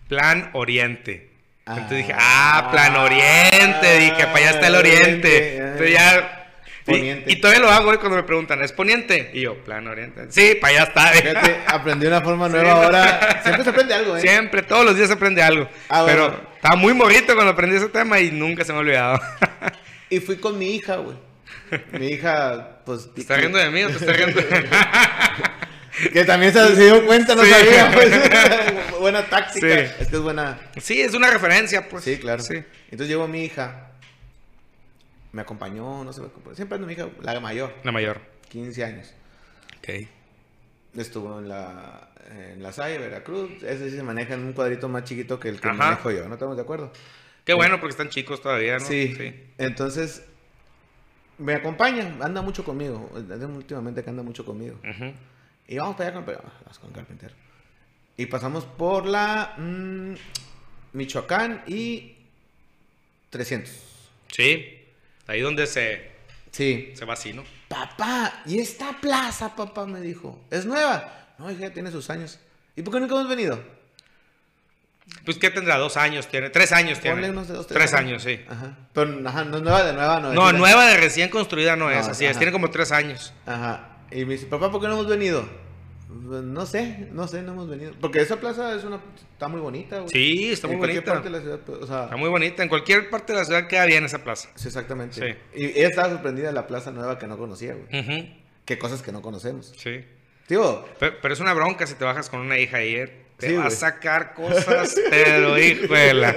Plan 0.07 0.51
Oriente. 0.53 1.34
Entonces 1.68 1.97
dije, 1.97 2.13
Ah. 2.18 2.68
Plan 2.72 2.95
Oriente. 2.95 3.99
Dije, 3.99 4.28
para 4.28 4.38
allá 4.38 4.49
está 4.51 4.68
el 4.68 4.76
Oriente. 4.76 5.28
Oriente, 5.28 5.59
ah. 5.61 5.66
Entonces 5.66 5.93
ya. 5.93 6.41
y- 6.41 6.45
Poniente. 6.86 7.32
Y, 7.32 7.36
todavía 7.38 7.61
lo 7.61 7.72
hago 7.72 7.93
eh, 7.93 7.97
cuando 7.97 8.18
me 8.18 8.22
preguntan, 8.24 8.61
¿es 8.61 8.72
Poniente? 8.72 9.32
Y 9.34 9.41
yo, 9.41 9.55
Plan 9.63 9.88
Oriente. 9.88 10.28
Sí, 10.30 10.53
para 10.61 10.74
allá 10.74 10.84
está. 10.84 11.07
Fíjate, 11.07 11.55
aprendí 11.66 12.05
una 12.05 12.22
forma 12.22 12.47
nueva 12.49 12.74
ahora. 12.74 13.39
Siempre 13.41 13.63
se 13.63 13.70
aprende 13.72 13.93
algo, 13.95 14.16
¿eh? 14.18 14.22
Siempre, 14.22 14.61
todos 14.61 14.86
los 14.86 14.95
días 14.95 15.07
se 15.07 15.16
aprende 15.16 15.41
algo. 15.41 15.68
Ah, 15.89 16.03
bueno. 16.03 16.28
Pero 16.28 16.49
estaba 16.55 16.76
muy 16.76 16.93
morrito 16.93 17.34
cuando 17.34 17.53
aprendí 17.53 17.78
ese 17.78 17.89
tema 17.89 18.20
y 18.20 18.30
nunca 18.32 18.63
se 18.63 18.72
me 18.72 18.78
ha 18.78 18.82
olvidado. 18.82 19.20
Y 20.07 20.20
fui 20.20 20.36
con 20.38 20.59
mi 20.59 20.76
hija, 20.76 20.97
güey. 20.97 21.18
Mi 21.93 22.09
hija, 22.09 22.82
pues. 22.86 23.11
¿Te 23.16 23.22
estás 23.22 23.39
riendo 23.39 23.57
de 23.57 23.72
mí 23.72 23.82
o 23.84 23.88
te 23.88 23.93
estás 23.93 24.16
riendo 24.16 24.39
de 24.39 24.45
Que 26.11 26.25
también 26.25 26.51
se, 26.53 26.75
dio 26.75 27.05
cuenta, 27.05 27.35
no 27.35 27.43
Sí. 27.43 27.51
sabía, 27.51 27.91
pues. 27.93 28.99
buena 28.99 29.23
táctica. 29.25 29.67
Sí. 29.67 29.73
Es 29.99 30.07
que 30.07 30.15
es 30.15 30.21
buena. 30.21 30.59
Sí, 30.77 31.01
es 31.01 31.13
una 31.13 31.29
referencia, 31.31 31.87
pues. 31.87 32.03
Sí, 32.03 32.17
claro. 32.17 32.43
Sí. 32.43 32.55
Entonces 32.85 33.07
llegó 33.07 33.27
mi 33.27 33.43
hija. 33.45 33.91
Me 35.31 35.41
acompañó, 35.41 36.03
no 36.03 36.13
sé, 36.13 36.21
siempre 36.53 36.75
ando 36.75 36.87
mi 36.87 36.93
hija, 36.93 37.07
la 37.21 37.39
mayor, 37.41 37.73
La 37.83 37.91
mayor. 37.91 38.21
15 38.49 38.83
años. 38.85 39.13
Ok. 39.79 40.07
Estuvo 40.95 41.39
en 41.39 41.49
la, 41.49 42.07
en 42.31 42.63
la 42.63 42.71
Salle, 42.71 42.97
Veracruz. 42.99 43.51
Ese 43.63 43.89
sí 43.89 43.97
se 43.97 44.03
maneja 44.03 44.33
en 44.35 44.45
un 44.45 44.53
cuadrito 44.53 44.87
más 44.87 45.03
chiquito 45.03 45.37
que 45.39 45.49
el 45.49 45.59
que 45.59 45.67
Ajá. 45.67 45.77
manejo 45.77 46.09
yo, 46.11 46.27
¿no 46.29 46.35
estamos 46.35 46.55
de 46.55 46.61
acuerdo? 46.61 46.91
Qué 47.43 47.53
bueno 47.53 47.79
porque 47.81 47.91
están 47.91 48.09
chicos 48.09 48.41
todavía, 48.41 48.77
¿no? 48.79 48.85
Sí. 48.85 49.43
Entonces, 49.57 50.23
me 51.37 51.53
acompaña, 51.53 52.15
anda 52.21 52.41
mucho 52.41 52.63
conmigo. 52.63 53.09
Últimamente 53.13 54.03
que 54.03 54.09
anda 54.09 54.23
mucho 54.23 54.45
conmigo. 54.45 54.79
Y 55.68 55.78
vamos 55.78 55.95
para 55.95 56.09
allá 56.09 56.24
con, 56.26 56.36
ah, 56.36 56.51
vamos 56.61 56.80
con 56.80 56.91
carpintero. 56.91 57.34
Y 58.18 58.26
pasamos 58.28 58.63
por 58.66 59.05
la 59.05 59.53
mm, 59.57 60.13
Michoacán 60.93 61.63
y 61.68 62.16
300. 63.30 63.72
Sí. 64.32 64.82
Ahí 65.28 65.41
donde 65.41 65.68
se, 65.68 66.11
Sí. 66.51 66.93
se 66.95 67.03
va 67.05 67.13
así, 67.13 67.34
¿no? 67.34 67.43
Papá, 67.68 68.41
¿y 68.45 68.59
esta 68.59 68.93
plaza, 69.01 69.55
papá? 69.55 69.86
Me 69.86 69.99
dijo. 69.99 70.39
¿Es 70.51 70.66
nueva? 70.66 71.34
No, 71.38 71.51
hija, 71.51 71.61
ya 71.61 71.74
tiene 71.74 71.91
sus 71.91 72.09
años. 72.09 72.39
¿Y 72.76 72.82
por 72.82 72.93
qué 72.93 72.99
nunca 72.99 73.16
hemos 73.16 73.28
venido? 73.28 73.61
Pues, 75.24 75.38
¿qué 75.38 75.49
tendrá? 75.51 75.78
¿Dos 75.78 75.97
años 75.97 76.28
tiene? 76.28 76.49
¿Tres 76.49 76.72
años 76.72 76.99
tiene? 76.99 77.16
Ponle 77.18 77.30
unos 77.32 77.47
dos, 77.47 77.68
Tres 77.68 77.93
años, 77.93 78.24
sí. 78.24 78.39
Ajá. 78.47 78.76
Pero, 78.93 79.28
ajá, 79.28 79.43
no 79.43 79.57
es 79.57 79.63
nueva 79.63 79.84
de 79.84 79.93
nueva, 79.93 80.20
no. 80.20 80.30
es 80.30 80.36
No, 80.36 80.51
nueva 80.53 80.86
de 80.88 80.97
recién 80.97 81.30
construida 81.30 81.76
no 81.76 81.91
es, 81.91 82.07
así 82.07 82.26
es. 82.26 82.38
Tiene 82.38 82.51
como 82.51 82.72
tres 82.72 82.91
años. 82.91 83.34
Ajá. 83.45 83.94
Y 84.11 84.25
me 84.25 84.33
dice, 84.33 84.45
papá, 84.47 84.71
¿por 84.71 84.81
qué 84.81 84.87
no 84.87 84.93
hemos 84.93 85.07
venido? 85.07 85.45
No 86.09 86.65
sé, 86.65 87.09
no 87.11 87.27
sé, 87.27 87.41
no 87.41 87.53
hemos 87.53 87.67
venido. 87.69 87.93
Porque 87.99 88.21
esa 88.21 88.39
plaza 88.39 88.73
es 88.75 88.83
una, 88.83 89.01
está 89.33 89.47
muy 89.47 89.59
bonita, 89.59 89.97
güey. 89.99 90.09
Sí, 90.09 90.51
está 90.51 90.67
muy 90.67 90.75
En 90.75 90.79
bonita. 90.81 91.03
parte 91.13 91.29
de 91.29 91.29
la 91.37 91.41
ciudad, 91.41 91.59
pues, 91.65 91.79
o 91.79 91.87
sea, 91.87 92.03
Está 92.05 92.15
muy 92.15 92.29
bonita. 92.29 92.63
En 92.63 92.69
cualquier 92.69 93.09
parte 93.09 93.33
de 93.33 93.39
la 93.39 93.45
ciudad 93.45 93.67
queda 93.67 93.85
bien 93.85 94.05
esa 94.05 94.23
plaza. 94.23 94.49
sí, 94.55 94.67
exactamente. 94.67 95.15
Sí. 95.53 95.59
Y 95.59 95.65
ella 95.77 95.89
estaba 95.89 96.09
sorprendida 96.09 96.47
de 96.47 96.53
la 96.53 96.67
plaza 96.67 96.91
nueva 96.91 97.17
que 97.19 97.27
no 97.27 97.37
conocía, 97.37 97.73
güey. 97.75 97.99
Ujú, 98.01 98.29
Qué 98.65 98.77
cosas 98.77 99.01
que 99.01 99.11
no 99.11 99.21
conocemos. 99.21 99.73
Sí. 99.77 100.05
Tío, 100.47 100.85
Pero, 100.99 101.15
pero 101.21 101.33
es 101.33 101.39
una 101.39 101.53
bronca 101.53 101.87
si 101.87 101.95
te 101.95 102.05
bajas 102.05 102.29
con 102.29 102.39
una 102.39 102.59
hija 102.59 102.81
¿eh? 102.83 103.24
Te 103.38 103.49
Sí, 103.49 103.55
va 103.55 103.65
a 103.65 103.69
sacar 103.69 104.33
cosas, 104.33 104.95
pero 105.09 105.57
híjole. 105.61 106.36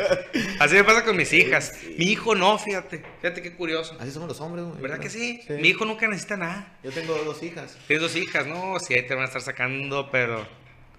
Así 0.58 0.74
me 0.74 0.82
pasa 0.84 1.04
con 1.04 1.16
mis 1.16 1.32
hijas. 1.32 1.72
Mi 1.96 2.06
hijo 2.06 2.34
no, 2.34 2.58
fíjate. 2.58 3.02
Fíjate 3.20 3.40
qué 3.40 3.52
curioso. 3.54 3.96
así 4.00 4.10
somos 4.10 4.28
los 4.28 4.40
hombres, 4.40 4.64
güey. 4.64 4.80
¿Verdad 4.80 4.98
que 4.98 5.08
sí? 5.08 5.40
Sí. 5.46 5.52
Mi 5.54 5.68
hijo 5.68 5.84
nunca 5.84 6.08
necesita 6.08 6.36
nada. 6.36 6.76
Yo 6.82 6.90
tengo 6.90 7.14
dos 7.24 7.40
hijas. 7.42 7.78
Tienes 7.86 8.02
dos 8.02 8.16
hijas, 8.16 8.46
no, 8.48 8.78
sí, 8.80 8.94
ahí 8.94 9.06
te 9.06 9.14
van 9.14 9.22
a 9.24 9.26
estar 9.26 9.42
sacando, 9.42 10.10
pero... 10.10 10.46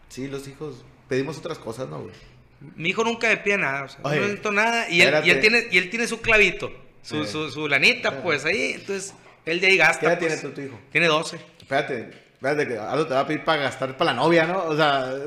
Sí, 0.07 0.27
los 0.29 0.47
hijos. 0.47 0.85
Pedimos 1.09 1.37
otras 1.37 1.57
cosas, 1.57 1.89
¿no, 1.89 1.99
güey? 2.01 2.13
Mi 2.75 2.89
hijo 2.89 3.03
nunca 3.03 3.27
me 3.27 3.37
pide 3.37 3.57
nada, 3.57 3.83
o 3.83 3.89
sea, 3.89 3.99
Oye, 4.03 4.15
no 4.17 4.21
necesito 4.23 4.51
nada. 4.51 4.89
Y 4.89 5.01
él, 5.01 5.07
y, 5.25 5.29
él 5.29 5.37
espérate. 5.37 5.41
tiene, 5.41 5.67
y 5.71 5.77
él 5.77 5.89
tiene 5.89 6.07
su 6.07 6.21
clavito, 6.21 6.71
su, 7.01 7.23
Eh. 7.23 7.27
su, 7.27 7.49
su 7.51 7.67
lanita, 7.67 8.21
pues 8.21 8.45
ahí. 8.45 8.73
Entonces, 8.75 9.13
él 9.45 9.59
de 9.61 9.67
ahí 9.67 9.77
gasta. 9.77 9.99
¿Qué 9.99 10.05
edad 10.07 10.19
pues. 10.19 10.39
tiene 10.41 10.55
tu, 10.55 10.61
tu 10.61 10.67
hijo? 10.67 10.79
Tiene 10.91 11.07
12. 11.07 11.39
Espérate, 11.61 12.09
espérate, 12.39 12.67
que 12.67 12.77
algo 12.77 13.05
te 13.05 13.13
va 13.13 13.19
a 13.21 13.27
pedir 13.27 13.43
para 13.43 13.63
gastar 13.63 13.97
para 13.97 14.13
la 14.13 14.21
novia, 14.21 14.45
¿no? 14.45 14.63
O 14.65 14.75
sea. 14.75 15.13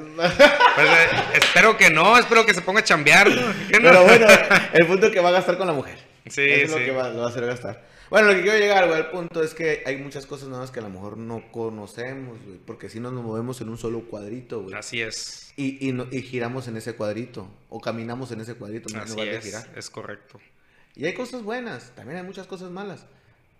Pues, 0.75 0.89
eh, 0.89 1.09
espero 1.35 1.77
que 1.77 1.91
no, 1.91 2.17
espero 2.19 2.47
que 2.47 2.55
se 2.55 2.63
ponga 2.63 2.81
a 2.81 2.85
chambear. 2.85 3.29
¿no? 3.29 3.43
¿Qué 3.69 3.79
no? 3.79 3.91
Pero 3.91 4.05
bueno, 4.05 4.27
el 4.73 4.87
punto 4.87 5.07
es 5.09 5.13
que 5.13 5.21
va 5.21 5.29
a 5.29 5.33
gastar 5.33 5.59
con 5.59 5.67
la 5.67 5.75
mujer. 5.75 5.99
Sí, 6.27 6.41
Eso 6.41 6.63
es 6.65 6.71
lo 6.71 6.79
sí. 6.79 6.85
que 6.87 6.93
va, 6.93 7.11
lo 7.11 7.19
va 7.21 7.27
a 7.27 7.29
hacer 7.29 7.45
gastar. 7.45 7.85
Bueno, 8.09 8.29
lo 8.29 8.35
que 8.37 8.41
quiero 8.43 8.59
llegar, 8.59 8.87
güey, 8.87 8.99
al 8.99 9.11
punto 9.11 9.43
es 9.43 9.53
que 9.53 9.83
hay 9.85 9.99
muchas 9.99 10.25
cosas 10.25 10.49
nuevas 10.49 10.71
que 10.71 10.79
a 10.81 10.83
lo 10.83 10.89
mejor 10.89 11.19
no 11.19 11.43
conocemos, 11.53 12.39
güey, 12.45 12.57
porque 12.59 12.89
si 12.89 13.01
no 13.01 13.11
nos 13.11 13.23
movemos 13.23 13.61
en 13.61 13.69
un 13.69 13.77
solo 13.77 14.01
cuadrito, 14.03 14.63
güey. 14.63 14.75
Así 14.75 15.03
es. 15.03 15.53
Y, 15.57 15.87
y, 15.87 15.93
no- 15.93 16.07
y 16.11 16.23
giramos 16.23 16.69
en 16.69 16.79
ese 16.79 16.95
cuadrito, 16.95 17.47
o 17.69 17.79
caminamos 17.81 18.33
en 18.33 18.41
ese 18.41 18.55
cuadrito 18.55 18.89
en 18.95 19.01
Así 19.01 19.17
de 19.17 19.37
es. 19.37 19.45
girar. 19.45 19.67
Es 19.77 19.91
correcto. 19.91 20.41
Y 20.95 21.05
hay 21.05 21.13
cosas 21.13 21.43
buenas, 21.43 21.91
también 21.95 22.19
hay 22.19 22.25
muchas 22.25 22.47
cosas 22.47 22.71
malas. 22.71 23.05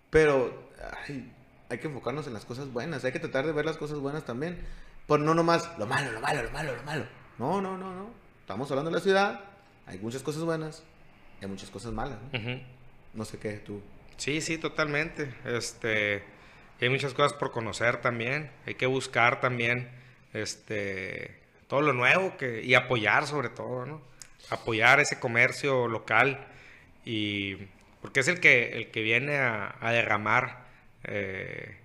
Pero 0.09 0.71
ay, 1.07 1.31
hay 1.73 1.79
que 1.79 1.87
enfocarnos 1.87 2.27
en 2.27 2.33
las 2.33 2.45
cosas 2.45 2.71
buenas, 2.71 3.03
hay 3.03 3.11
que 3.11 3.19
tratar 3.19 3.47
de 3.47 3.51
ver 3.51 3.65
las 3.65 3.77
cosas 3.77 3.97
buenas 3.97 4.25
también. 4.25 4.59
Por 5.07 5.19
no 5.19 5.33
nomás 5.33 5.69
lo 5.79 5.87
malo, 5.87 6.11
lo 6.11 6.21
malo, 6.21 6.43
lo 6.43 6.51
malo, 6.51 6.75
lo 6.75 6.83
malo. 6.83 7.05
No, 7.39 7.61
no, 7.61 7.77
no, 7.77 7.93
no. 7.93 8.09
Estamos 8.41 8.69
hablando 8.69 8.91
de 8.91 8.97
la 8.97 9.01
ciudad, 9.01 9.41
hay 9.87 9.97
muchas 9.97 10.21
cosas 10.21 10.43
buenas, 10.43 10.83
hay 11.41 11.47
muchas 11.47 11.71
cosas 11.71 11.91
malas. 11.91 12.19
¿no? 13.13 13.25
Sé 13.25 13.39
qué, 13.39 13.53
tú. 13.53 13.81
Sí, 14.17 14.39
sí, 14.41 14.59
totalmente. 14.59 15.33
Este, 15.45 16.23
hay 16.79 16.89
muchas 16.89 17.15
cosas 17.15 17.33
por 17.33 17.51
conocer 17.51 18.01
también. 18.01 18.51
Hay 18.67 18.75
que 18.75 18.85
buscar 18.85 19.41
también, 19.41 19.89
este, 20.33 21.41
todo 21.67 21.81
lo 21.81 21.93
nuevo 21.93 22.37
que 22.37 22.63
y 22.63 22.75
apoyar 22.75 23.25
sobre 23.25 23.49
todo, 23.49 23.87
¿no? 23.87 24.01
Apoyar 24.51 24.99
ese 24.99 25.19
comercio 25.19 25.87
local 25.87 26.45
y 27.03 27.55
porque 27.99 28.19
es 28.19 28.27
el 28.27 28.39
que 28.39 28.73
el 28.73 28.91
que 28.91 29.01
viene 29.01 29.37
a, 29.37 29.75
a 29.81 29.91
derramar 29.91 30.62
eh, 31.03 31.75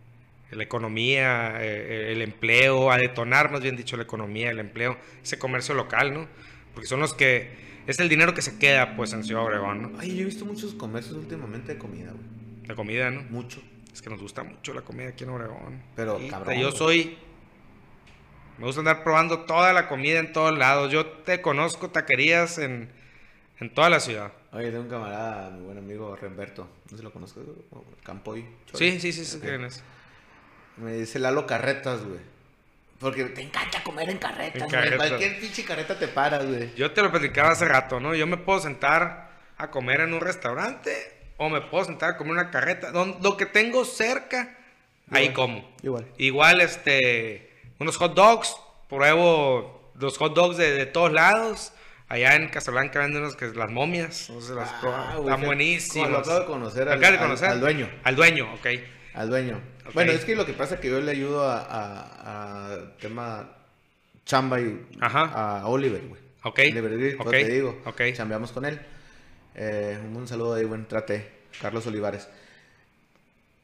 la 0.51 0.63
economía, 0.63 1.59
eh, 1.61 2.13
el 2.13 2.23
empleo, 2.23 2.91
a 2.91 2.99
detonar, 2.99 3.51
más 3.51 3.61
bien 3.61 3.77
dicho, 3.77 3.97
la 3.97 4.05
economía, 4.05 4.51
el 4.51 4.59
empleo, 4.59 4.97
ese 5.23 5.39
comercio 5.39 5.75
local, 5.75 6.15
¿no? 6.15 6.27
Porque 6.73 6.87
son 6.87 7.01
los 7.01 7.13
que 7.15 7.51
es 7.87 7.99
el 8.01 8.09
dinero 8.09 8.35
que 8.35 8.43
se 8.43 8.59
queda, 8.59 8.97
pues, 8.97 9.13
en 9.13 9.25
Ciudad 9.25 9.45
Obregón, 9.45 9.83
¿no? 9.83 9.99
Ay, 9.99 10.15
yo 10.15 10.23
he 10.23 10.25
visto 10.25 10.45
muchos 10.45 10.75
comercios 10.75 11.17
últimamente 11.17 11.75
de 11.75 11.79
comida, 11.79 12.13
güey. 12.13 12.67
La 12.67 12.75
comida, 12.75 13.11
¿no? 13.11 13.23
Mucho. 13.23 13.63
Es 13.93 14.03
que 14.03 14.11
nos 14.11 14.21
gusta 14.21 14.43
mucho 14.43 14.75
la 14.75 14.83
comida 14.83 15.09
aquí 15.09 15.25
en 15.25 15.31
Obregón. 15.31 15.83
Pero, 15.97 16.13
Ahorita 16.13 16.39
cabrón, 16.39 16.59
Yo 16.59 16.71
soy 16.71 17.19
Me 18.59 18.67
gusta 18.67 18.81
andar 18.81 19.03
probando 19.03 19.41
toda 19.41 19.73
la 19.73 19.89
comida 19.89 20.19
en 20.19 20.33
todos 20.33 20.57
lados. 20.57 20.93
Yo 20.93 21.07
te 21.07 21.41
conozco 21.41 21.91
taquerías 21.91 22.59
en, 22.59 22.91
en 23.61 23.75
toda 23.75 23.91
la 23.91 24.01
ciudad. 24.01 24.33
Oye, 24.53 24.71
tengo 24.71 24.83
un 24.83 24.89
camarada, 24.89 25.51
mi 25.51 25.65
buen 25.65 25.79
amigo 25.79 26.17
Remberto. 26.17 26.69
No 26.85 26.91
sé 26.91 26.97
si 26.97 27.03
lo 27.03 27.13
conozco, 27.13 27.41
Campoy. 28.03 28.47
Sí, 28.75 29.01
sí, 29.01 29.13
sí, 29.13 29.25
sí, 29.25 29.39
quién 29.41 29.65
es. 29.65 29.83
Me 30.77 30.93
dice 30.95 31.19
Lalo 31.19 31.47
Carretas, 31.47 32.05
güey. 32.05 32.21
Porque 33.01 33.25
te 33.27 33.43
encanta 33.43 33.83
comer 33.85 34.11
en 34.11 34.19
carretas, 34.19 34.71
güey. 34.71 34.97
Cualquier 34.97 35.39
pinche 35.39 35.65
carreta 35.65 35.99
te 35.99 36.09
paras, 36.09 36.47
güey. 36.47 36.75
Yo 36.75 36.91
te 36.93 37.03
lo 37.03 37.11
platicaba 37.11 37.51
hace 37.51 37.65
rato, 37.65 38.01
¿no? 38.01 38.15
Yo 38.15 38.27
me 38.27 38.37
puedo 38.37 38.59
sentar 38.61 39.31
a 39.57 39.71
comer 39.71 40.01
en 40.01 40.15
un 40.15 40.21
restaurante 40.21 40.93
o 41.37 41.49
me 41.49 41.61
puedo 41.61 41.85
sentar 41.85 42.11
a 42.11 42.17
comer 42.17 42.33
en 42.33 42.39
una 42.41 42.51
carreta. 42.51 42.91
Lo 42.93 43.37
que 43.37 43.47
tengo 43.47 43.85
cerca, 43.85 44.57
ahí 45.11 45.33
como. 45.33 45.69
Igual. 45.83 46.07
Igual, 46.19 46.61
este, 46.61 47.53
unos 47.79 47.97
hot 47.97 48.15
dogs. 48.15 48.57
Pruebo 48.89 49.93
los 49.95 50.17
hot 50.19 50.35
dogs 50.35 50.57
de, 50.57 50.87
todos 50.87 51.13
lados. 51.13 51.73
Allá 52.09 52.37
en 52.37 52.49
Casablanca 52.49 53.01
venden 53.01 53.23
unos 53.23 53.37
que 53.37 53.47
las 53.49 53.71
momias. 53.71 54.31
No 54.31 54.41
sé, 54.41 54.55
las 54.55 54.71
ah, 54.83 55.17
Están 55.19 55.43
buenísimas. 55.43 56.11
Lo 56.11 56.19
acabo 56.19 56.41
de 56.41 56.47
conocer, 56.47 56.89
al, 56.89 57.01
de 57.01 57.19
conocer? 57.19 57.49
Al, 57.51 57.61
dueño. 57.61 57.91
Al 58.03 58.17
dueño, 58.17 58.55
ok. 58.55 58.67
Al 59.15 59.29
dueño. 59.29 59.61
Bueno, 59.93 60.13
es 60.13 60.25
que 60.25 60.35
lo 60.35 60.47
que 60.47 60.55
pasa 60.55 60.77
es 60.77 60.81
que 60.81 60.89
yo 60.89 61.01
le 61.01 61.11
ayudo 61.11 61.43
a, 61.43 61.67
a, 62.73 62.97
tema 62.99 63.51
chamba 64.25 64.61
y 64.61 64.87
a 65.01 65.67
Oliver, 65.67 66.03
güey. 66.07 66.21
Ok. 66.45 66.61
Oliver, 66.71 67.17
okay. 67.21 67.45
te 67.45 67.53
digo. 67.53 67.83
Ok. 67.85 68.01
Chambeamos 68.15 68.53
con 68.53 68.65
él. 68.65 68.81
Eh, 69.55 69.99
un 70.15 70.27
saludo 70.27 70.55
ahí, 70.55 70.65
buen 70.65 70.87
trate. 70.87 71.39
Carlos 71.61 71.87
Olivares. 71.87 72.29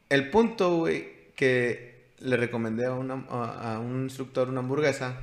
El 0.09 0.29
punto, 0.29 0.75
güey, 0.77 1.31
que 1.35 2.09
le 2.19 2.37
recomendé 2.37 2.85
a, 2.85 2.91
a, 2.91 3.79
un 3.79 4.03
instructor 4.03 4.49
una 4.49 4.59
hamburguesa. 4.59 5.17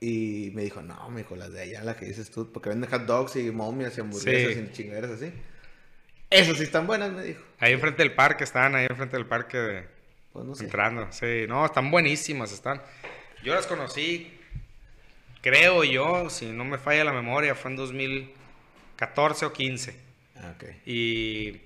Y 0.00 0.50
me 0.54 0.62
dijo, 0.62 0.80
no, 0.80 1.10
me 1.10 1.18
dijo, 1.18 1.36
las 1.36 1.52
de 1.52 1.60
allá, 1.60 1.84
la 1.84 1.94
que 1.94 2.06
dices 2.06 2.30
tú, 2.30 2.50
porque 2.50 2.70
venden 2.70 2.88
hot 2.88 3.02
dogs 3.02 3.36
y 3.36 3.50
momias 3.50 3.98
y 3.98 4.00
hamburguesas 4.00 4.56
y 4.56 4.72
chingaderas 4.72 5.10
así. 5.10 5.30
Esas 6.30 6.56
sí 6.56 6.62
están 6.62 6.86
buenas, 6.86 7.12
me 7.12 7.22
dijo. 7.22 7.42
Ahí 7.58 7.74
enfrente 7.74 8.02
del 8.02 8.14
parque 8.14 8.44
están, 8.44 8.74
ahí 8.74 8.86
enfrente 8.88 9.18
del 9.18 9.26
parque 9.26 9.58
de... 9.58 9.88
Pues 10.32 10.46
no 10.46 10.54
sé. 10.54 10.64
Entrando, 10.64 11.12
sí. 11.12 11.44
No, 11.46 11.66
están 11.66 11.90
buenísimas, 11.90 12.50
están. 12.52 12.80
Yo 13.44 13.54
las 13.54 13.66
conocí, 13.66 14.32
creo 15.42 15.84
yo, 15.84 16.30
si 16.30 16.46
no 16.46 16.64
me 16.64 16.78
falla 16.78 17.04
la 17.04 17.12
memoria, 17.12 17.54
fue 17.54 17.72
en 17.72 17.76
2014 17.76 19.44
o 19.44 19.52
15. 19.52 19.96
Ah, 20.36 20.54
ok. 20.56 20.64
Y... 20.86 21.60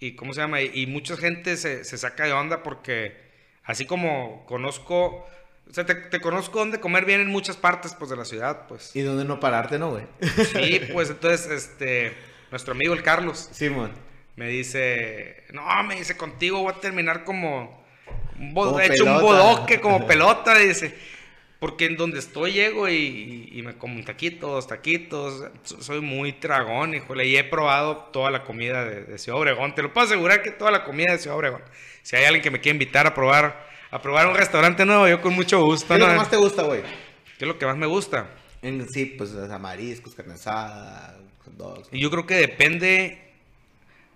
¿Y 0.00 0.12
cómo 0.14 0.32
se 0.32 0.40
llama? 0.40 0.60
Y 0.62 0.86
mucha 0.86 1.16
gente 1.16 1.56
se, 1.56 1.84
se 1.84 1.98
saca 1.98 2.24
de 2.24 2.32
onda 2.32 2.64
porque 2.64 3.16
así 3.62 3.86
como 3.86 4.44
conozco... 4.46 5.28
O 5.70 5.74
sea, 5.74 5.84
te, 5.84 5.94
te, 5.94 6.20
conozco 6.20 6.58
donde 6.58 6.80
comer 6.80 7.04
bien 7.04 7.20
en 7.20 7.28
muchas 7.28 7.56
partes, 7.56 7.94
pues, 7.94 8.10
de 8.10 8.16
la 8.16 8.24
ciudad, 8.24 8.66
pues. 8.68 8.96
Y 8.96 9.02
donde 9.02 9.24
no 9.24 9.38
pararte, 9.38 9.78
¿no, 9.78 9.90
güey? 9.90 10.04
Sí, 10.52 10.80
pues, 10.92 11.10
entonces, 11.10 11.50
este 11.50 12.28
nuestro 12.50 12.72
amigo 12.72 12.94
el 12.94 13.02
Carlos. 13.02 13.48
Simón. 13.52 13.92
me 14.36 14.48
dice, 14.48 15.44
no, 15.52 15.62
me 15.84 15.96
dice, 15.96 16.16
contigo 16.16 16.60
voy 16.60 16.72
a 16.72 16.80
terminar 16.80 17.24
como, 17.24 17.84
un 18.38 18.80
hecho 18.80 19.04
un 19.04 19.20
bodoque, 19.20 19.80
como 19.80 20.06
pelota, 20.06 20.56
dice. 20.58 20.94
Porque 21.58 21.86
en 21.86 21.96
donde 21.96 22.20
estoy 22.20 22.52
llego 22.52 22.88
y, 22.88 23.60
me 23.64 23.74
como 23.74 24.02
taquitos, 24.04 24.68
taquitos. 24.68 25.44
Soy 25.64 26.00
muy 26.00 26.32
tragón, 26.32 26.94
híjole. 26.94 27.26
Y 27.26 27.36
he 27.36 27.42
probado 27.42 27.96
toda 28.12 28.30
la 28.30 28.44
comida 28.44 28.84
de, 28.84 29.18
Ciudad 29.18 29.40
Obregón. 29.40 29.74
Te 29.74 29.82
lo 29.82 29.92
puedo 29.92 30.06
asegurar 30.06 30.42
que 30.42 30.52
toda 30.52 30.70
la 30.70 30.84
comida 30.84 31.12
de 31.12 31.18
Ciudad 31.18 31.36
Obregón. 31.36 31.62
Si 32.02 32.14
hay 32.14 32.26
alguien 32.26 32.42
que 32.42 32.52
me 32.52 32.60
quiere 32.60 32.76
invitar 32.76 33.08
a 33.08 33.14
probar, 33.14 33.67
a 33.90 34.02
probar 34.02 34.26
un 34.26 34.34
restaurante 34.34 34.84
nuevo, 34.84 35.08
yo 35.08 35.20
con 35.20 35.34
mucho 35.34 35.62
gusto. 35.64 35.88
¿Qué 35.88 35.94
es 35.94 36.00
lo 36.00 36.08
que 36.08 36.16
más 36.16 36.30
te 36.30 36.36
gusta, 36.36 36.62
güey? 36.62 36.82
¿Qué 36.82 37.44
es 37.44 37.48
lo 37.48 37.58
que 37.58 37.66
más 37.66 37.76
me 37.76 37.86
gusta? 37.86 38.28
En, 38.62 38.88
sí, 38.88 39.06
pues 39.06 39.32
mariscos, 39.32 40.14
carne 40.14 40.34
asada, 40.34 41.18
y 41.90 42.00
yo 42.00 42.10
creo 42.10 42.26
que 42.26 42.34
depende, 42.34 43.18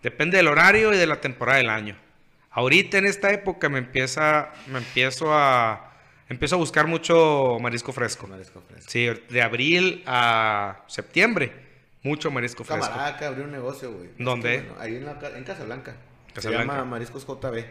depende 0.03 0.37
del 0.37 0.49
horario 0.49 0.93
y 0.93 0.97
de 0.97 1.07
la 1.07 1.21
temporada 1.21 1.59
del 1.59 1.71
año. 1.71 1.97
Ahorita 2.51 2.99
en 2.99 3.07
esta 3.07 3.33
época 3.33 3.69
me 3.69 3.79
empieza, 3.79 4.53
me 4.67 4.79
empiezo 4.79 5.33
a, 5.33 5.93
empiezo 6.29 6.57
a 6.57 6.59
buscar 6.59 6.87
mucho 6.87 7.59
marisco 7.61 7.93
fresco. 7.93 8.27
Marisco 8.27 8.61
fresco. 8.61 8.91
Sí, 8.91 9.09
de 9.31 9.43
abril 9.43 10.03
a 10.07 10.83
septiembre, 10.87 11.53
mucho 12.03 12.31
marisco 12.31 12.65
fresco. 12.65 12.87
Camarada 12.87 13.19
que 13.19 13.25
abrió 13.25 13.45
un 13.45 13.53
negocio, 13.53 13.93
güey. 13.93 14.11
¿Dónde? 14.19 14.69
ahí 14.79 14.97
en, 14.97 15.07
la, 15.07 15.19
en 15.35 15.45
Casablanca. 15.45 15.97
Se 16.37 16.51
llama 16.51 16.85
Mariscos 16.85 17.27
JB. 17.27 17.65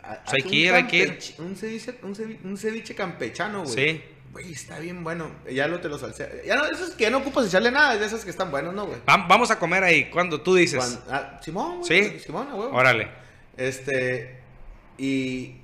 Pues 0.00 0.34
hay 0.34 0.42
que 0.42 0.56
ir, 0.56 0.72
hay 0.72 0.86
que 0.86 0.96
ir. 0.96 1.18
Un 1.38 1.56
ceviche, 1.56 1.94
un 2.02 2.56
ceviche 2.56 2.94
campechano, 2.94 3.64
güey. 3.64 3.74
Sí. 3.74 4.02
Güey, 4.32 4.52
está 4.52 4.78
bien 4.78 5.02
bueno. 5.02 5.30
Ya 5.50 5.66
lo 5.66 5.80
te 5.80 5.88
lo 5.88 5.98
salsé. 5.98 6.42
Ya 6.46 6.56
no, 6.56 6.64
esos 6.66 6.90
que 6.90 7.10
no 7.10 7.18
ocupas 7.18 7.46
echarle 7.46 7.70
nada, 7.70 7.94
es 7.94 8.00
de 8.00 8.06
esos 8.06 8.24
que 8.24 8.30
están 8.30 8.50
buenos, 8.50 8.72
¿no, 8.74 8.86
güey? 8.86 9.00
vamos 9.04 9.50
a 9.50 9.58
comer 9.58 9.82
ahí, 9.82 10.08
cuando 10.10 10.40
tú 10.40 10.54
dices. 10.54 11.00
Ah, 11.08 11.40
Simón, 11.42 11.80
güey. 11.80 12.12
Sí. 12.12 12.20
Simón, 12.20 12.48
güey. 12.52 12.68
Órale. 12.72 13.08
Este. 13.56 14.38
Y. 14.98 15.56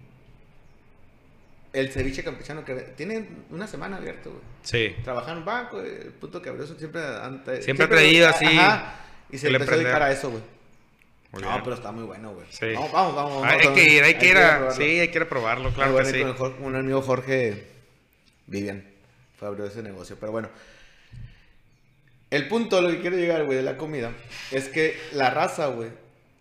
El 1.73 1.91
ceviche 1.91 2.25
campechano 2.25 2.65
que 2.65 2.75
tiene 2.75 3.29
una 3.51 3.67
semana 3.67 3.99
abierto, 3.99 4.31
güey. 4.31 4.43
Sí. 4.63 4.97
Trabaja 5.05 5.33
en 5.33 5.39
un 5.39 5.45
banco, 5.45 5.81
el 5.81 6.13
puto 6.13 6.43
eso 6.43 6.77
siempre. 6.79 7.03
Antes, 7.03 7.65
siempre, 7.65 7.87
ha 7.87 7.89
traído 7.89 8.29
así. 8.29 8.47
Ajá. 8.47 8.95
Y 9.31 9.39
se 9.39 9.49
empezó 9.49 9.73
a 9.73 9.77
dedicar 9.77 10.03
a 10.03 10.11
eso, 10.11 10.31
güey. 10.31 10.43
No, 11.41 11.63
pero 11.63 11.77
está 11.77 11.93
muy 11.93 12.05
bueno, 12.05 12.33
güey. 12.33 12.47
Sí. 12.51 12.73
vamos, 12.75 12.93
vamos, 12.93 13.15
vamos. 13.15 13.45
hay, 13.45 13.69
que 13.75 13.85
ir, 13.85 14.03
hay, 14.03 14.15
que 14.15 14.29
ir, 14.29 14.37
a, 14.37 14.71
sí, 14.73 14.83
hay 14.83 15.09
que 15.09 15.19
ir 15.19 15.23
a 15.23 15.29
probarlo, 15.29 15.71
claro 15.73 15.97
que 15.97 16.05
sí. 16.07 16.23
Con 16.37 16.63
un 16.63 16.77
amigo 16.77 17.03
Jorge 17.03 17.67
Vivian 18.47 18.85
fue 19.39 19.49
abrió 19.49 19.67
ese 19.67 19.83
negocio. 19.83 20.17
Pero 20.19 20.33
bueno, 20.33 20.49
el 22.31 22.49
punto 22.49 22.81
lo 22.81 22.91
que 22.91 23.01
quiero 23.01 23.17
llegar, 23.17 23.45
güey, 23.45 23.57
de 23.57 23.63
la 23.63 23.77
comida, 23.77 24.13
es 24.51 24.69
que 24.69 24.97
la 25.13 25.31
raza, 25.31 25.69
güey, 25.69 25.91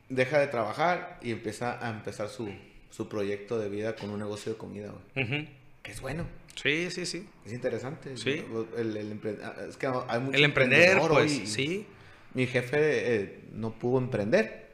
deja 0.09 0.39
de 0.39 0.47
trabajar 0.47 1.19
y 1.21 1.31
empieza 1.31 1.85
a 1.85 1.89
empezar 1.89 2.29
su, 2.29 2.49
su 2.89 3.09
proyecto 3.09 3.59
de 3.59 3.69
vida 3.69 3.95
con 3.95 4.09
un 4.09 4.19
negocio 4.19 4.53
de 4.53 4.57
comida, 4.57 4.91
güey. 5.13 5.47
Que 5.83 5.91
es 5.91 6.01
bueno. 6.01 6.25
Sí, 6.55 6.89
sí, 6.89 7.05
sí. 7.05 7.27
Es 7.45 7.53
interesante. 7.53 8.17
Sí. 8.17 8.43
El, 8.77 8.97
el, 8.97 9.39
ah, 9.43 9.55
es 9.69 9.77
que 9.77 9.87
hay 9.87 10.19
mucho 10.19 10.37
el 10.37 10.43
emprender, 10.43 10.99
pues, 11.07 11.31
sí. 11.45 11.85
Mi 12.33 12.47
jefe 12.47 12.77
eh, 13.15 13.39
no 13.53 13.71
pudo 13.71 13.99
emprender, 13.99 14.64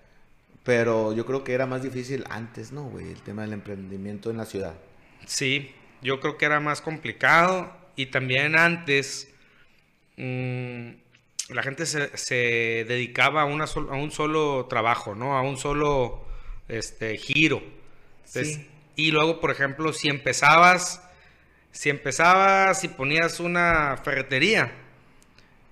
pero 0.64 1.14
yo 1.14 1.26
creo 1.26 1.44
que 1.44 1.54
era 1.54 1.66
más 1.66 1.82
difícil 1.84 2.24
antes, 2.30 2.72
¿no, 2.72 2.84
güey? 2.84 3.10
El 3.10 3.22
tema 3.22 3.44
del 3.44 3.54
emprendimiento 3.54 4.30
en 4.30 4.38
la 4.38 4.46
ciudad. 4.46 4.76
Sí, 5.26 5.72
yo 6.02 6.20
creo 6.20 6.38
que 6.38 6.46
era 6.46 6.60
más 6.60 6.82
complicado 6.82 7.72
y 7.96 8.08
también 8.08 8.58
antes 8.58 9.34
mm, 10.18 10.90
la 11.50 11.64
gente 11.64 11.86
se, 11.86 12.86
dedicaba 12.88 13.42
a, 13.42 13.46
una 13.46 13.66
a, 13.66 13.96
un 13.96 14.12
solo 14.12 14.68
trabajo, 14.70 15.16
¿no? 15.16 15.38
A 15.38 15.42
un 15.42 15.58
solo 15.58 16.26
este, 16.68 17.18
giro. 17.18 17.62
Y 18.96 19.12
luego, 19.12 19.40
por 19.40 19.52
ejemplo, 19.52 19.94
si 19.94 20.10
empezabas, 20.10 21.02
si 21.72 21.90
empezabas 21.90 22.84
y 22.84 22.88
ponías 22.88 23.40
una 23.40 23.98
ferretería, 24.04 24.72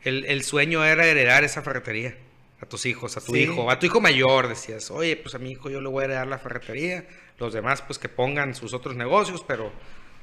el, 0.03 0.43
sueño 0.43 0.83
era 0.83 1.05
heredar 1.05 1.43
esa 1.43 1.61
ferretería 1.61 2.15
a 2.61 2.65
tus 2.65 2.85
hijos, 2.85 3.15
a 3.17 3.21
tu 3.21 3.35
hijo, 3.35 3.71
a 3.71 3.79
tu 3.79 3.85
hijo 3.85 4.01
mayor, 4.01 4.47
decías, 4.47 4.91
oye, 4.91 5.15
pues 5.15 5.33
a 5.35 5.39
mi 5.39 5.51
hijo 5.51 5.69
yo 5.69 5.79
le 5.79 5.87
voy 5.87 6.01
a 6.01 6.05
heredar 6.05 6.27
la 6.27 6.37
ferretería, 6.37 7.05
los 7.37 7.53
demás 7.53 7.81
pues 7.81 7.97
que 7.97 8.09
pongan 8.09 8.53
sus 8.53 8.73
otros 8.73 8.95
negocios, 8.95 9.43
pero 9.47 9.71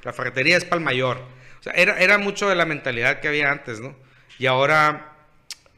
la 0.03 0.13
ferretería 0.13 0.57
es 0.57 0.63
para 0.63 0.77
el 0.77 0.85
mayor. 0.85 1.17
O 1.59 1.63
sea, 1.63 1.73
era, 1.73 1.99
era 1.99 2.17
mucho 2.17 2.47
de 2.47 2.55
la 2.55 2.65
mentalidad 2.65 3.19
que 3.19 3.27
había 3.27 3.51
antes, 3.51 3.79
¿no? 3.79 3.95
Y 4.37 4.45
ahora, 4.45 5.15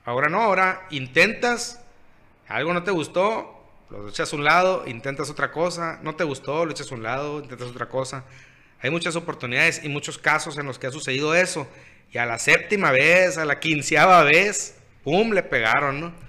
ahora 0.03 0.27
no, 0.27 0.41
ahora 0.41 0.85
intentas, 0.89 1.81
algo 2.47 2.73
no 2.73 2.83
te 2.83 2.91
gustó, 2.91 3.55
lo 3.89 4.09
echas 4.09 4.33
a 4.33 4.35
un 4.35 4.43
lado, 4.43 4.83
intentas 4.85 5.29
otra 5.29 5.51
cosa, 5.51 5.99
no 6.03 6.15
te 6.15 6.25
gustó, 6.25 6.65
lo 6.65 6.71
echas 6.71 6.91
a 6.91 6.95
un 6.95 7.03
lado, 7.03 7.39
intentas 7.39 7.69
otra 7.69 7.87
cosa. 7.87 8.25
Hay 8.81 8.89
muchas 8.89 9.15
oportunidades 9.15 9.81
y 9.83 9.89
muchos 9.89 10.17
casos 10.17 10.57
en 10.57 10.65
los 10.65 10.77
que 10.77 10.87
ha 10.87 10.91
sucedido 10.91 11.33
eso. 11.33 11.67
Y 12.11 12.17
a 12.17 12.25
la 12.25 12.37
séptima 12.37 12.91
vez, 12.91 13.37
a 13.37 13.45
la 13.45 13.59
quinceava 13.59 14.23
vez, 14.23 14.77
¡pum! 15.03 15.31
le 15.31 15.43
pegaron, 15.43 16.01
¿no? 16.01 16.28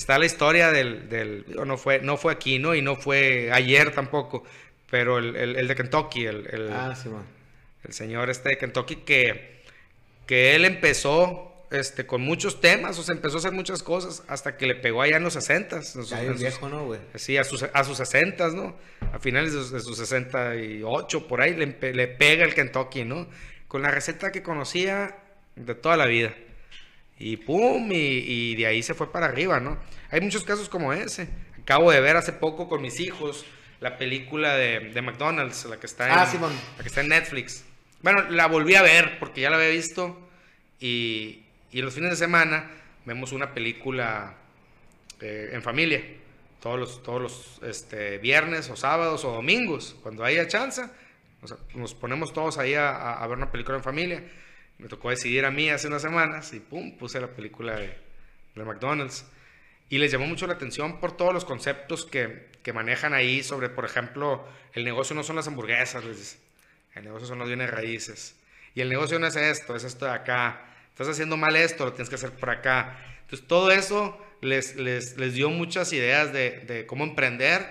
Está 0.00 0.18
la 0.18 0.24
historia 0.24 0.72
del, 0.72 1.10
del 1.10 1.44
no, 1.66 1.76
fue, 1.76 2.00
no 2.00 2.16
fue 2.16 2.32
aquí, 2.32 2.58
¿no? 2.58 2.74
Y 2.74 2.80
no 2.80 2.96
fue 2.96 3.50
ayer 3.52 3.94
tampoco, 3.94 4.44
pero 4.90 5.18
el, 5.18 5.36
el, 5.36 5.68
de 5.68 5.74
Kentucky, 5.74 6.24
el, 6.24 6.46
el, 6.50 6.72
ah, 6.72 6.96
sí, 6.96 7.10
el 7.84 7.92
señor 7.92 8.30
este 8.30 8.48
de 8.48 8.56
Kentucky, 8.56 8.96
que, 8.96 9.60
que 10.26 10.56
él 10.56 10.64
empezó 10.64 11.66
este, 11.70 12.06
con 12.06 12.22
muchos 12.22 12.62
temas, 12.62 12.98
o 12.98 13.02
sea, 13.02 13.14
empezó 13.14 13.36
a 13.36 13.40
hacer 13.40 13.52
muchas 13.52 13.82
cosas 13.82 14.22
hasta 14.26 14.56
que 14.56 14.64
le 14.64 14.74
pegó 14.74 15.02
allá 15.02 15.18
en 15.18 15.22
los 15.22 15.34
60. 15.34 15.82
Ya 15.82 16.22
es 16.22 16.40
viejo, 16.40 16.70
¿no, 16.70 16.86
güey? 16.86 17.00
Sí, 17.16 17.36
a 17.36 17.44
sus, 17.44 17.64
a 17.64 17.84
sus 17.84 17.98
60, 17.98 18.48
¿no? 18.52 18.74
A 19.12 19.18
finales 19.18 19.52
de 19.52 19.80
sus, 19.80 19.98
68, 19.98 21.28
por 21.28 21.42
ahí, 21.42 21.54
le, 21.54 21.92
le, 21.92 22.08
pega 22.08 22.46
el 22.46 22.54
Kentucky, 22.54 23.04
¿no? 23.04 23.28
Con 23.68 23.82
la 23.82 23.90
receta 23.90 24.32
que 24.32 24.42
conocía 24.42 25.18
de 25.56 25.74
toda 25.74 25.98
la 25.98 26.06
vida. 26.06 26.32
Y 27.20 27.36
pum, 27.36 27.92
y, 27.92 27.94
y 27.94 28.54
de 28.56 28.66
ahí 28.66 28.82
se 28.82 28.94
fue 28.94 29.12
para 29.12 29.26
arriba, 29.26 29.60
¿no? 29.60 29.78
Hay 30.10 30.22
muchos 30.22 30.42
casos 30.42 30.70
como 30.70 30.94
ese. 30.94 31.28
Acabo 31.62 31.92
de 31.92 32.00
ver 32.00 32.16
hace 32.16 32.32
poco 32.32 32.66
con 32.66 32.80
mis 32.80 32.98
hijos 32.98 33.44
la 33.80 33.98
película 33.98 34.56
de, 34.56 34.80
de 34.80 35.02
McDonald's, 35.02 35.66
la 35.66 35.78
que 35.78 35.86
está 35.86 36.06
en, 36.06 36.12
Ah, 36.12 36.28
la 36.76 36.82
que 36.82 36.88
está 36.88 37.02
en 37.02 37.08
Netflix. 37.08 37.64
Bueno, 38.02 38.22
la 38.30 38.46
volví 38.46 38.74
a 38.74 38.82
ver 38.82 39.18
porque 39.18 39.42
ya 39.42 39.50
la 39.50 39.56
había 39.56 39.68
visto 39.68 40.18
y, 40.80 41.42
y 41.70 41.82
los 41.82 41.92
fines 41.92 42.10
de 42.10 42.16
semana 42.16 42.70
vemos 43.04 43.32
una 43.32 43.52
película 43.52 44.34
eh, 45.20 45.50
en 45.52 45.62
familia. 45.62 46.02
Todos 46.62 46.78
los, 46.78 47.02
todos 47.02 47.20
los 47.20 47.60
este, 47.62 48.16
viernes 48.16 48.70
o 48.70 48.76
sábados 48.76 49.26
o 49.26 49.32
domingos, 49.32 49.94
cuando 50.02 50.24
haya 50.24 50.48
chance, 50.48 50.82
nos 51.74 51.94
ponemos 51.94 52.32
todos 52.32 52.56
ahí 52.56 52.74
a 52.74 53.26
ver 53.28 53.36
una 53.36 53.50
película 53.50 53.76
en 53.76 53.84
familia. 53.84 54.22
Me 54.80 54.88
tocó 54.88 55.10
decidir 55.10 55.44
a 55.44 55.50
mí 55.50 55.68
hace 55.68 55.88
unas 55.88 56.02
semanas 56.02 56.52
y 56.54 56.60
pum, 56.60 56.96
puse 56.96 57.20
la 57.20 57.28
película 57.28 57.76
de, 57.76 57.94
de 58.54 58.64
McDonald's. 58.64 59.26
Y 59.90 59.98
les 59.98 60.10
llamó 60.10 60.26
mucho 60.26 60.46
la 60.46 60.54
atención 60.54 61.00
por 61.00 61.16
todos 61.16 61.34
los 61.34 61.44
conceptos 61.44 62.06
que, 62.06 62.48
que 62.62 62.72
manejan 62.72 63.12
ahí 63.12 63.42
sobre, 63.42 63.68
por 63.68 63.84
ejemplo, 63.84 64.46
el 64.72 64.84
negocio 64.84 65.14
no 65.14 65.22
son 65.22 65.36
las 65.36 65.48
hamburguesas, 65.48 66.04
les. 66.04 66.38
El 66.94 67.04
negocio 67.04 67.26
son 67.26 67.38
los 67.38 67.48
bienes 67.48 67.70
raíces. 67.70 68.36
Y 68.74 68.80
el 68.80 68.88
negocio 68.88 69.18
no 69.18 69.26
es 69.26 69.36
esto, 69.36 69.76
es 69.76 69.84
esto 69.84 70.06
de 70.06 70.12
acá. 70.12 70.64
Estás 70.88 71.08
haciendo 71.08 71.36
mal 71.36 71.56
esto, 71.56 71.84
lo 71.84 71.92
tienes 71.92 72.08
que 72.08 72.14
hacer 72.14 72.32
por 72.32 72.50
acá. 72.50 72.98
Entonces, 73.22 73.46
todo 73.46 73.70
eso 73.70 74.18
les, 74.40 74.76
les, 74.76 75.16
les 75.16 75.34
dio 75.34 75.50
muchas 75.50 75.92
ideas 75.92 76.32
de, 76.32 76.60
de 76.60 76.86
cómo 76.86 77.04
emprender 77.04 77.66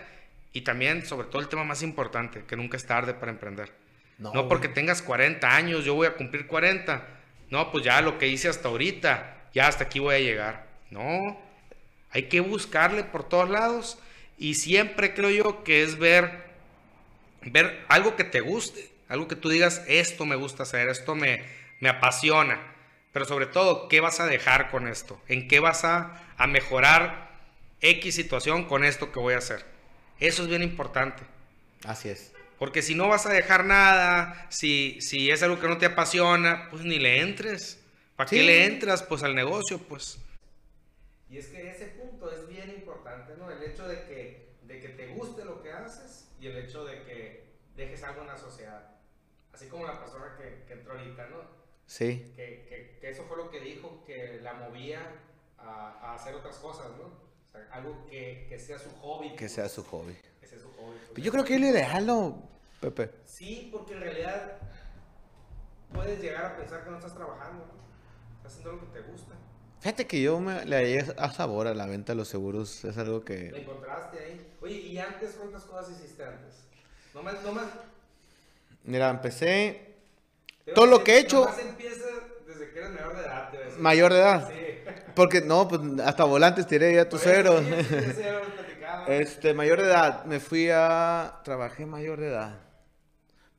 y 0.53 0.61
también, 0.61 1.05
sobre 1.05 1.27
todo, 1.27 1.41
el 1.41 1.47
tema 1.47 1.63
más 1.63 1.83
importante, 1.83 2.43
que 2.45 2.55
nunca 2.55 2.77
es 2.77 2.85
tarde 2.85 3.13
para 3.13 3.31
emprender. 3.31 3.71
No, 4.19 4.49
porque 4.49 4.67
tengas 4.67 5.01
40 5.01 5.55
años, 5.55 5.85
yo 5.85 5.95
voy 5.95 6.07
a 6.07 6.15
cumplir 6.15 6.45
40. 6.45 7.07
No, 7.49 7.71
pues 7.71 7.85
ya 7.85 8.01
lo 8.01 8.17
que 8.17 8.27
hice 8.27 8.49
hasta 8.49 8.67
ahorita, 8.67 9.37
ya 9.53 9.67
hasta 9.67 9.85
aquí 9.85 9.99
voy 9.99 10.15
a 10.15 10.19
llegar. 10.19 10.67
No, 10.91 11.39
hay 12.11 12.23
que 12.23 12.41
buscarle 12.41 13.03
por 13.03 13.27
todos 13.27 13.49
lados 13.49 13.97
y 14.37 14.55
siempre 14.55 15.13
creo 15.13 15.29
yo 15.29 15.63
que 15.63 15.83
es 15.83 15.97
ver, 15.97 16.43
ver 17.43 17.85
algo 17.87 18.15
que 18.17 18.25
te 18.25 18.41
guste, 18.41 18.89
algo 19.07 19.27
que 19.27 19.35
tú 19.35 19.49
digas, 19.49 19.83
esto 19.87 20.25
me 20.25 20.35
gusta 20.35 20.63
hacer, 20.63 20.89
esto 20.89 21.15
me, 21.15 21.43
me 21.79 21.89
apasiona. 21.89 22.59
Pero 23.13 23.25
sobre 23.25 23.47
todo, 23.47 23.87
¿qué 23.87 24.01
vas 24.01 24.19
a 24.19 24.25
dejar 24.25 24.69
con 24.69 24.87
esto? 24.87 25.19
¿En 25.27 25.47
qué 25.47 25.59
vas 25.59 25.83
a, 25.83 26.21
a 26.37 26.45
mejorar 26.45 27.29
X 27.81 28.15
situación 28.15 28.65
con 28.65 28.83
esto 28.83 29.11
que 29.11 29.19
voy 29.19 29.33
a 29.33 29.39
hacer? 29.39 29.65
Eso 30.19 30.43
es 30.43 30.49
bien 30.49 30.61
importante. 30.61 31.23
Así 31.85 32.09
es. 32.09 32.33
Porque 32.59 32.81
si 32.81 32.93
no 32.93 33.07
vas 33.07 33.25
a 33.25 33.29
dejar 33.33 33.63
nada, 33.65 34.47
si, 34.49 34.99
si 35.01 35.31
es 35.31 35.41
algo 35.43 35.59
que 35.59 35.67
no 35.69 35.77
te 35.77 35.85
apasiona, 35.85 36.67
pues 36.69 36.83
ni 36.83 36.99
le 36.99 37.21
entres. 37.21 37.79
¿Para 38.17 38.29
Sí. 38.29 38.35
qué 38.37 38.43
le 38.43 38.65
entras? 38.65 39.01
Pues 39.01 39.23
al 39.23 39.33
negocio, 39.33 39.79
pues. 39.79 40.19
Y 41.29 41.37
es 41.37 41.47
que 41.47 41.69
ese 41.71 41.85
punto 41.87 42.29
es 42.31 42.47
bien 42.49 42.69
importante, 42.69 43.33
¿no? 43.37 43.49
El 43.49 43.63
hecho 43.63 43.87
de 43.87 44.03
que, 44.03 44.49
de 44.63 44.79
que 44.81 44.89
te 44.89 45.07
guste 45.07 45.45
lo 45.45 45.61
que 45.63 45.71
haces 45.71 46.27
y 46.41 46.47
el 46.47 46.57
hecho 46.57 46.83
de 46.83 47.01
que 47.03 47.45
dejes 47.77 48.03
algo 48.03 48.21
en 48.21 48.27
la 48.27 48.37
sociedad. 48.37 48.89
Así 49.53 49.67
como 49.67 49.85
la 49.87 49.97
persona 49.99 50.35
que, 50.37 50.65
que 50.67 50.73
entró 50.73 50.93
ahorita, 50.97 51.27
¿no? 51.27 51.37
Sí. 51.87 52.33
Que, 52.35 52.65
que- 52.67 52.97
que 52.99 53.09
eso 53.09 53.23
fue 53.23 53.37
lo 53.37 53.49
que 53.49 53.61
dijo, 53.61 54.03
que 54.05 54.39
la 54.43 54.53
movía 54.55 54.99
a, 55.57 55.97
a 56.01 56.15
hacer 56.15 56.35
otras 56.35 56.57
cosas, 56.57 56.87
¿no? 56.97 57.05
O 57.05 57.51
sea, 57.51 57.65
algo 57.71 58.05
que, 58.09 58.45
que 58.49 58.59
sea 58.59 58.77
su 58.77 58.89
hobby. 58.97 59.29
Que 59.31 59.35
pues. 59.37 59.53
sea 59.53 59.69
su 59.69 59.83
hobby. 59.85 60.15
Que 60.49 60.55
sea 60.55 60.59
su 60.59 60.71
hobby. 60.73 60.97
pues. 61.13 61.23
Yo 61.23 61.31
creo 61.31 61.43
que 61.43 61.55
es 61.55 61.61
lo 61.61 61.67
ideal, 61.67 62.05
¿no, 62.05 62.49
Pepe? 62.79 63.11
Sí, 63.25 63.69
porque 63.71 63.93
en 63.93 63.99
realidad 64.01 64.53
puedes 65.93 66.21
llegar 66.21 66.45
a 66.45 66.57
pensar 66.57 66.83
que 66.83 66.89
no 66.89 66.97
estás 66.97 67.13
trabajando, 67.15 67.65
¿no? 67.65 67.73
Estás 68.37 68.53
haciendo 68.53 68.73
lo 68.73 68.79
que 68.81 68.99
te 68.99 69.01
gusta. 69.07 69.33
Fíjate 69.81 70.07
que 70.07 70.21
yo 70.21 70.39
me, 70.39 70.65
le 70.65 70.75
hallé 70.75 71.05
a 71.17 71.31
sabor 71.31 71.67
a 71.67 71.73
la 71.73 71.85
venta 71.85 72.11
de 72.13 72.17
los 72.17 72.27
seguros. 72.27 72.83
Es 72.83 72.97
algo 72.97 73.19
Lo 73.19 73.25
que... 73.25 73.47
encontraste 73.49 74.19
ahí. 74.19 74.51
Oye, 74.61 74.75
¿y 74.75 74.97
antes 74.97 75.35
cuántas 75.39 75.63
cosas 75.63 75.91
hiciste 75.91 76.23
antes? 76.25 76.55
No 77.13 77.23
más, 77.23 77.41
no 77.43 77.53
más. 77.53 77.67
Mira, 78.83 79.09
empecé 79.09 79.95
Todo 80.75 80.85
lo 80.85 81.03
que 81.03 81.15
he 81.15 81.19
hecho- 81.19 81.41
Nomás 81.45 81.59
empieza 81.59 82.05
desde 82.45 82.71
que 82.71 82.79
eres 82.79 82.91
mayor 82.91 83.15
de 83.15 83.21
edad, 83.23 83.51
te 83.51 83.69
mayor 83.79 84.13
de 84.13 84.19
edad. 84.19 84.49
Sí. 84.49 84.55
Porque 85.15 85.41
no, 85.41 85.67
pues 85.67 85.81
hasta 86.05 86.23
volantes 86.25 86.67
tiré 86.67 86.93
ya 86.95 87.07
tus 87.07 87.21
ceros. 87.21 87.63
sí, 87.65 87.73
sí, 87.87 88.21
Este, 89.09 89.53
mayor 89.53 89.79
de 89.81 89.87
edad, 89.87 90.25
me 90.25 90.39
fui 90.39 90.69
a... 90.71 91.41
Trabajé 91.43 91.85
mayor 91.85 92.19
de 92.19 92.27
edad. 92.27 92.59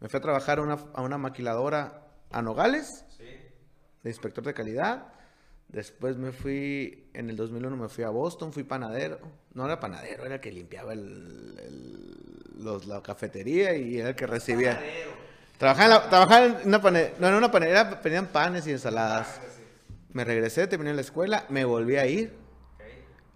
Me 0.00 0.08
fui 0.08 0.18
a 0.18 0.20
trabajar 0.22 0.58
a 0.58 0.62
una, 0.62 0.78
a 0.94 1.02
una 1.02 1.18
maquiladora 1.18 2.06
a 2.30 2.42
Nogales, 2.42 3.04
Sí. 3.16 3.24
de 4.02 4.10
inspector 4.10 4.44
de 4.44 4.54
calidad. 4.54 5.06
Después 5.68 6.16
me 6.16 6.32
fui, 6.32 7.10
en 7.14 7.30
el 7.30 7.36
2001 7.36 7.76
me 7.76 7.88
fui 7.88 8.04
a 8.04 8.08
Boston, 8.10 8.52
fui 8.52 8.64
panadero. 8.64 9.18
No 9.54 9.64
era 9.66 9.78
panadero, 9.78 10.24
era 10.24 10.36
el 10.36 10.40
que 10.40 10.50
limpiaba 10.52 10.92
el, 10.92 11.56
el- 11.58 12.64
los- 12.64 12.86
la 12.86 13.02
cafetería 13.02 13.74
y 13.76 13.98
era 13.98 14.10
el 14.10 14.14
que 14.14 14.26
recibía. 14.26 14.74
Panadero. 14.76 15.10
Trabajaba 15.58 15.84
en, 15.84 15.90
la- 15.90 16.08
trabajaba 16.10 16.46
en 16.46 16.68
una 16.68 16.80
panera, 16.82 17.10
no, 17.18 17.28
en 17.28 17.34
una 17.34 17.50
panera, 17.50 18.00
panes 18.32 18.66
y 18.66 18.72
ensaladas. 18.72 19.40
Ah. 19.40 19.46
Me 20.12 20.24
regresé, 20.24 20.66
terminé 20.66 20.92
la 20.94 21.02
escuela, 21.02 21.44
me 21.50 21.64
volví 21.64 21.96
a 21.96 22.06
ir. 22.06 22.34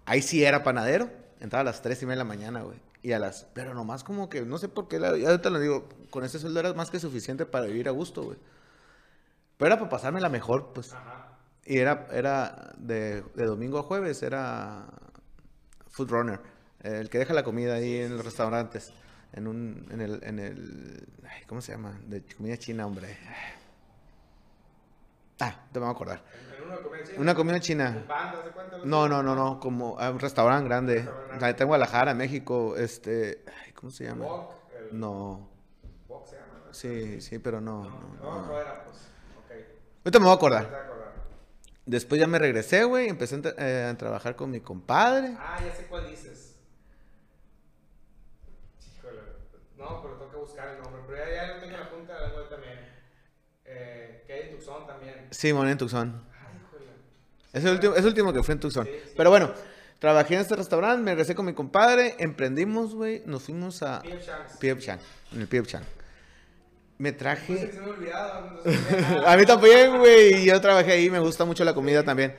Ahí 0.05 0.21
sí 0.21 0.43
era 0.43 0.63
panadero. 0.63 1.09
Entraba 1.39 1.61
a 1.61 1.65
las 1.65 1.81
3 1.81 2.01
y 2.01 2.05
media 2.05 2.15
de 2.15 2.17
la 2.19 2.23
mañana, 2.23 2.61
güey. 2.61 2.79
Y 3.01 3.11
a 3.11 3.19
las... 3.19 3.45
Pero 3.53 3.73
nomás 3.73 4.03
como 4.03 4.29
que, 4.29 4.41
no 4.41 4.57
sé 4.57 4.69
por 4.69 4.87
qué, 4.87 4.99
la, 4.99 5.15
ya 5.17 5.29
ahorita 5.29 5.49
lo 5.49 5.59
digo, 5.59 5.89
con 6.09 6.23
ese 6.23 6.39
sueldo 6.39 6.59
era 6.59 6.73
más 6.73 6.89
que 6.89 6.99
suficiente 6.99 7.45
para 7.45 7.65
vivir 7.65 7.87
a 7.87 7.91
gusto, 7.91 8.23
güey. 8.23 8.37
Pero 9.57 9.67
era 9.67 9.77
para 9.77 9.89
pasarme 9.89 10.21
la 10.21 10.29
mejor, 10.29 10.71
pues. 10.73 10.93
Ajá. 10.93 11.37
Y 11.65 11.79
era, 11.79 12.07
era 12.11 12.73
de, 12.77 13.23
de 13.33 13.45
domingo 13.45 13.79
a 13.79 13.83
jueves, 13.83 14.21
era 14.21 14.85
food 15.89 16.09
runner. 16.09 16.39
El 16.83 17.09
que 17.09 17.17
deja 17.17 17.33
la 17.33 17.43
comida 17.43 17.75
ahí 17.75 17.97
en 17.97 18.15
los 18.15 18.23
restaurantes. 18.23 18.93
En 19.33 19.47
un, 19.47 19.87
en 19.89 20.01
el, 20.01 20.23
en 20.23 20.39
el, 20.39 21.07
ay, 21.27 21.43
¿cómo 21.47 21.61
se 21.61 21.71
llama? 21.71 21.99
De 22.07 22.21
comida 22.21 22.57
china, 22.57 22.85
hombre. 22.85 23.17
Ah, 25.39 25.55
te 25.71 25.79
me 25.79 25.85
voy 25.85 25.89
a 25.89 25.95
acordar. 25.95 26.21
Una 26.65 26.77
comida 26.81 27.03
china. 27.03 27.21
Una 27.21 27.35
comida 27.35 27.59
china. 27.59 27.93
¿Un 27.97 28.07
panda, 28.07 28.43
¿se 28.43 28.49
cuenta? 28.51 28.77
No, 28.83 29.07
no, 29.07 29.21
no, 29.23 29.35
no, 29.35 29.59
como 29.59 29.99
a 29.99 30.09
un 30.09 30.19
restaurante 30.19 30.67
grande. 30.67 30.95
Restaurante. 31.01 31.63
En 31.63 31.67
Guadalajara, 31.67 32.13
México, 32.13 32.75
este, 32.77 33.43
ay, 33.65 33.71
¿cómo 33.73 33.91
se 33.91 34.05
llama? 34.05 34.25
Wok, 34.25 34.53
el 34.91 34.99
No, 34.99 35.49
wok 36.07 36.27
se 36.27 36.35
llama. 36.35 36.47
¿no? 36.67 36.73
sí, 36.73 37.21
sí, 37.21 37.39
pero 37.39 37.59
no. 37.61 37.83
no, 37.83 37.89
No, 38.21 38.41
no. 38.41 38.45
no 38.47 38.61
era, 38.61 38.83
pues. 38.85 38.97
Ok. 39.37 39.51
Ahorita 40.05 40.19
me 40.19 40.25
voy 40.25 40.31
a 40.33 40.35
acordar. 40.35 40.85
Después 41.85 42.19
ya 42.19 42.25
me 42.27 42.39
regresé, 42.39 42.83
güey, 42.83 43.09
empecé 43.09 43.35
a, 43.35 43.63
eh, 43.63 43.83
a 43.91 43.97
trabajar 43.97 44.35
con 44.35 44.49
mi 44.49 44.59
compadre. 44.61 45.35
Ah, 45.39 45.59
ya 45.63 45.71
sé 45.73 45.85
cuál 45.85 46.09
dices. 46.09 46.55
Híjole. 48.97 49.21
No, 49.77 50.01
pero 50.01 50.15
tengo 50.15 50.31
que 50.31 50.37
buscar 50.37 50.69
el 50.69 50.81
nombre. 50.81 51.01
Pero 51.07 51.17
ya, 51.25 51.35
ya 51.35 51.47
lo 51.53 51.59
tengo 51.61 51.73
en 51.75 51.79
la 51.81 51.89
punta 51.89 52.13
de 52.15 52.21
la 52.21 52.27
lengua 52.27 52.49
también. 52.49 52.79
Eh, 53.65 54.23
que 54.25 54.33
hay 54.33 54.41
en 54.44 54.44
Tucson 54.57 54.87
también. 54.87 55.27
Sí, 55.31 55.53
moné 55.53 55.71
en 55.71 55.77
Tucson. 55.77 56.21
Ay, 56.31 56.57
híjole. 56.57 56.91
Es 57.53 57.65
el 57.65 57.71
último, 57.71 57.93
es 57.93 57.99
el 57.99 58.07
último 58.07 58.33
que 58.33 58.43
fue 58.43 58.53
en 58.53 58.59
Tucson. 58.59 58.85
Sí, 58.85 58.91
sí. 59.05 59.13
Pero 59.15 59.29
bueno, 59.29 59.51
trabajé 59.99 60.35
en 60.35 60.41
este 60.41 60.55
restaurante, 60.55 61.03
me 61.03 61.11
regresé 61.11 61.35
con 61.35 61.45
mi 61.45 61.53
compadre, 61.53 62.15
emprendimos, 62.19 62.95
güey, 62.95 63.23
nos 63.25 63.43
fuimos 63.43 63.81
a. 63.83 64.01
P.F. 64.59 64.81
Chang, 64.81 64.99
en 65.33 65.41
el 65.41 65.47
P.F. 65.47 65.67
Chang. 65.67 65.83
Me 66.97 67.11
traje... 67.11 67.73
se 67.73 67.81
me 67.81 67.87
ha 67.87 67.89
olvidado. 67.89 68.51
no 68.51 68.71
sé 68.71 69.01
nada. 69.01 69.31
A 69.33 69.37
mí 69.37 69.45
también, 69.45 69.97
güey. 69.97 70.43
y 70.43 70.45
Yo 70.45 70.61
trabajé 70.61 70.93
ahí, 70.93 71.09
me 71.09 71.19
gusta 71.19 71.43
mucho 71.43 71.65
la 71.65 71.73
comida 71.73 72.03
también. 72.03 72.35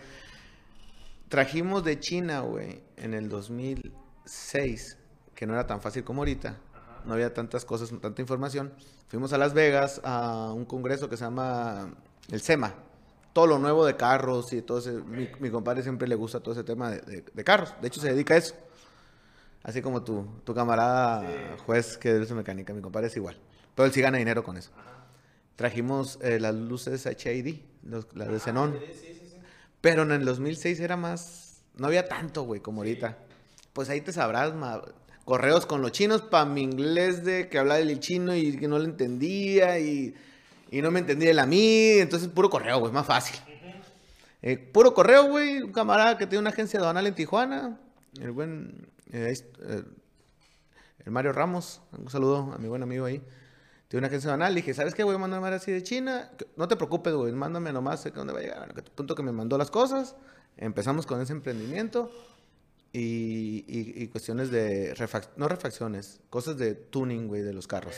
Trajimos 1.29 1.85
de 1.85 2.01
China, 2.01 2.41
güey, 2.41 2.81
en 2.97 3.12
el 3.12 3.29
2006, 3.29 4.97
que 5.35 5.47
no 5.47 5.53
era 5.53 5.67
tan 5.67 5.83
fácil 5.83 6.05
como 6.05 6.23
ahorita. 6.23 6.57
No 7.05 7.14
había 7.14 7.35
tantas 7.35 7.64
cosas, 7.64 7.93
tanta 8.01 8.23
información. 8.23 8.73
Fuimos 9.09 9.33
a 9.33 9.39
Las 9.39 9.53
Vegas 9.53 10.01
a 10.05 10.53
un 10.55 10.64
congreso 10.64 11.09
que 11.09 11.17
se 11.17 11.25
llama 11.25 11.95
el 12.31 12.41
SEMA. 12.41 12.74
Todo 13.33 13.47
lo 13.47 13.59
nuevo 13.59 13.85
de 13.85 13.97
carros 13.97 14.53
y 14.53 14.62
todo 14.62 14.79
ese. 14.79 14.93
Mi, 14.93 15.29
mi 15.41 15.51
compadre 15.51 15.83
siempre 15.83 16.09
le 16.09 16.14
gusta 16.14 16.41
todo 16.41 16.53
ese 16.55 16.64
tema 16.64 16.91
de, 16.91 17.01
de- 17.03 17.24
de 17.33 17.45
carros. 17.45 17.74
De 17.83 17.89
hecho, 17.89 18.01
se 18.01 18.09
dedica 18.12 18.35
a 18.35 18.39
eso. 18.39 18.55
Así 19.62 19.83
como 19.83 20.03
tu, 20.05 20.27
tu 20.45 20.55
camarada 20.55 21.57
juez 21.66 21.99
que 21.99 22.16
es 22.22 22.31
mecánica. 22.33 22.72
Mi 22.72 22.81
compadre 22.81 23.09
es 23.09 23.16
igual. 23.16 23.37
Pero 23.74 23.87
él 23.87 23.93
sí 23.93 24.01
gana 24.01 24.16
dinero 24.18 24.43
con 24.43 24.57
eso. 24.57 24.70
Trajimos 25.57 26.18
eh, 26.22 26.39
las 26.39 26.55
luces 26.55 27.05
HID, 27.07 27.61
los- 27.85 28.07
las 28.14 28.29
de 28.29 28.41
xenón. 28.41 28.79
Sí, 28.79 28.93
sí, 28.93 29.14
sí. 29.20 29.29
sí. 29.31 29.37
Pero 29.81 30.03
en 30.03 30.12
el 30.12 30.24
2006 30.24 30.81
era 30.81 30.97
más. 30.97 31.62
No 31.77 31.87
había 31.89 32.09
tanto, 32.09 32.43
güey, 32.43 32.61
como 32.61 32.81
ahorita. 32.81 33.18
Pues 33.72 33.89
ahí 33.91 34.01
te 34.01 34.12
sabrás, 34.12 34.55
ma- 34.55 34.83
correos 35.24 35.66
con 35.66 35.83
los 35.83 35.93
chinos 35.93 36.22
para 36.22 36.45
mi 36.47 36.62
inglés 36.62 37.24
de 37.24 37.49
que 37.49 37.59
hablaba 37.59 37.81
el 37.81 38.01
chino 38.01 38.35
y 38.35 38.57
que 38.57 38.68
no 38.68 38.79
lo 38.79 38.85
entendía 38.85 39.79
y, 39.79 40.14
y 40.71 40.83
no 40.83 40.91
me 40.91 41.01
entendía 41.01 41.31
él 41.31 41.39
a 41.39 41.47
mí. 41.47 41.91
Entonces, 41.99 42.29
puro 42.29 42.51
correo, 42.51 42.79
güey, 42.81 42.93
más 42.93 43.07
fácil. 43.07 43.37
Eh, 44.43 44.59
puro 44.59 44.95
correo, 44.95 45.29
güey. 45.29 45.62
Un 45.62 45.73
camarada 45.73 46.19
que 46.19 46.27
tiene 46.27 46.41
una 46.41 46.51
agencia 46.51 46.79
aduanal 46.81 47.07
en 47.07 47.14
Tijuana. 47.14 47.81
El 48.21 48.31
buen. 48.33 48.89
eh, 49.12 49.35
eh, 49.62 49.83
el 51.05 51.12
Mario 51.12 51.33
Ramos. 51.33 51.81
Un 51.97 52.11
saludo 52.11 52.53
a 52.55 52.59
mi 52.59 52.69
buen 52.69 52.83
amigo 52.83 53.05
ahí. 53.07 53.23
Tiene 53.89 54.01
una 54.01 54.09
agencia 54.09 54.29
aduanal. 54.31 54.55
Le 54.55 54.61
dije, 54.61 54.75
¿sabes 54.75 54.95
qué? 54.95 55.05
Voy 55.05 55.14
a 55.14 55.19
mandar 55.19 55.53
así 55.53 55.71
de 55.73 55.83
China. 55.83 56.31
No 56.57 56.69
te 56.69 56.77
preocupes, 56.77 57.14
güey. 57.14 57.33
Mándame 57.33 57.73
nomás 57.73 58.03
sé 58.03 58.11
que 58.11 58.19
dónde 58.19 58.33
va 58.33 58.41
a 58.41 58.43
llegar. 58.43 58.59
Bueno, 58.59 58.75
que- 58.75 58.83
punto 58.83 59.14
que 59.14 59.23
me 59.23 59.33
mandó 59.33 59.57
las 59.59 59.71
cosas. 59.71 60.17
Empezamos 60.57 61.07
con 61.07 61.21
ese 61.21 61.33
emprendimiento. 61.33 62.11
y, 62.93 63.64
y, 63.69 64.03
y 64.05 64.09
cuestiones 64.09 64.51
de, 64.51 64.95
refac- 64.95 65.29
no 65.37 65.49
refacciones, 65.49 66.21
cosas 66.31 66.57
de 66.57 66.75
tuning, 66.75 67.29
güey, 67.29 67.43
de 67.43 67.53
los 67.53 67.67
carros. 67.67 67.95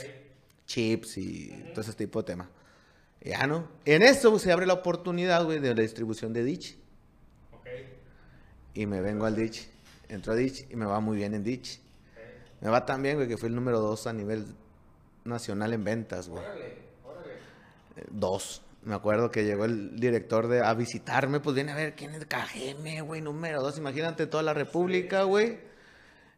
Chips 0.65 1.17
y 1.17 1.47
todo 1.71 1.81
ese 1.81 1.93
tipo 1.93 2.19
de 2.21 2.25
tema. 2.25 2.49
Ya, 3.21 3.47
¿no? 3.47 3.67
En 3.85 4.01
eso 4.01 4.37
se 4.39 4.51
abre 4.51 4.65
la 4.65 4.73
oportunidad, 4.73 5.43
güey, 5.43 5.59
de 5.59 5.75
la 5.75 5.81
distribución 5.81 6.31
de 6.33 6.43
Ditch. 6.43 6.77
Ok. 7.51 7.67
Y 8.73 8.85
me 8.85 9.01
vengo 9.01 9.25
al 9.25 9.35
Ditch. 9.35 9.69
Entro 10.07 10.33
a 10.33 10.35
Ditch 10.35 10.65
y 10.69 10.75
me 10.75 10.85
va 10.85 10.99
muy 10.99 11.17
bien 11.17 11.33
en 11.33 11.43
Ditch. 11.43 11.81
Me 12.61 12.69
va 12.69 12.85
tan 12.85 13.01
bien, 13.01 13.15
güey, 13.15 13.27
que 13.27 13.37
fui 13.37 13.47
el 13.49 13.55
número 13.55 13.79
dos 13.79 14.07
a 14.07 14.13
nivel 14.13 14.45
nacional 15.23 15.73
en 15.73 15.83
ventas, 15.83 16.27
güey. 16.29 16.43
Órale, 16.43 16.77
órale. 17.05 17.33
Eh, 17.97 18.05
Dos. 18.09 18.61
Me 18.81 18.95
acuerdo 18.95 19.29
que 19.29 19.43
llegó 19.43 19.65
el 19.65 19.99
director 19.99 20.47
de 20.47 20.65
a 20.65 20.73
visitarme, 20.73 21.41
pues 21.41 21.53
viene 21.53 21.73
a 21.73 21.75
ver 21.75 21.95
quién 21.95 22.13
es 22.13 22.25
KGM, 22.25 23.05
güey, 23.05 23.21
número 23.21 23.61
dos. 23.61 23.77
Imagínate 23.77 24.25
toda 24.25 24.41
la 24.41 24.53
República, 24.53 25.23
güey. 25.23 25.59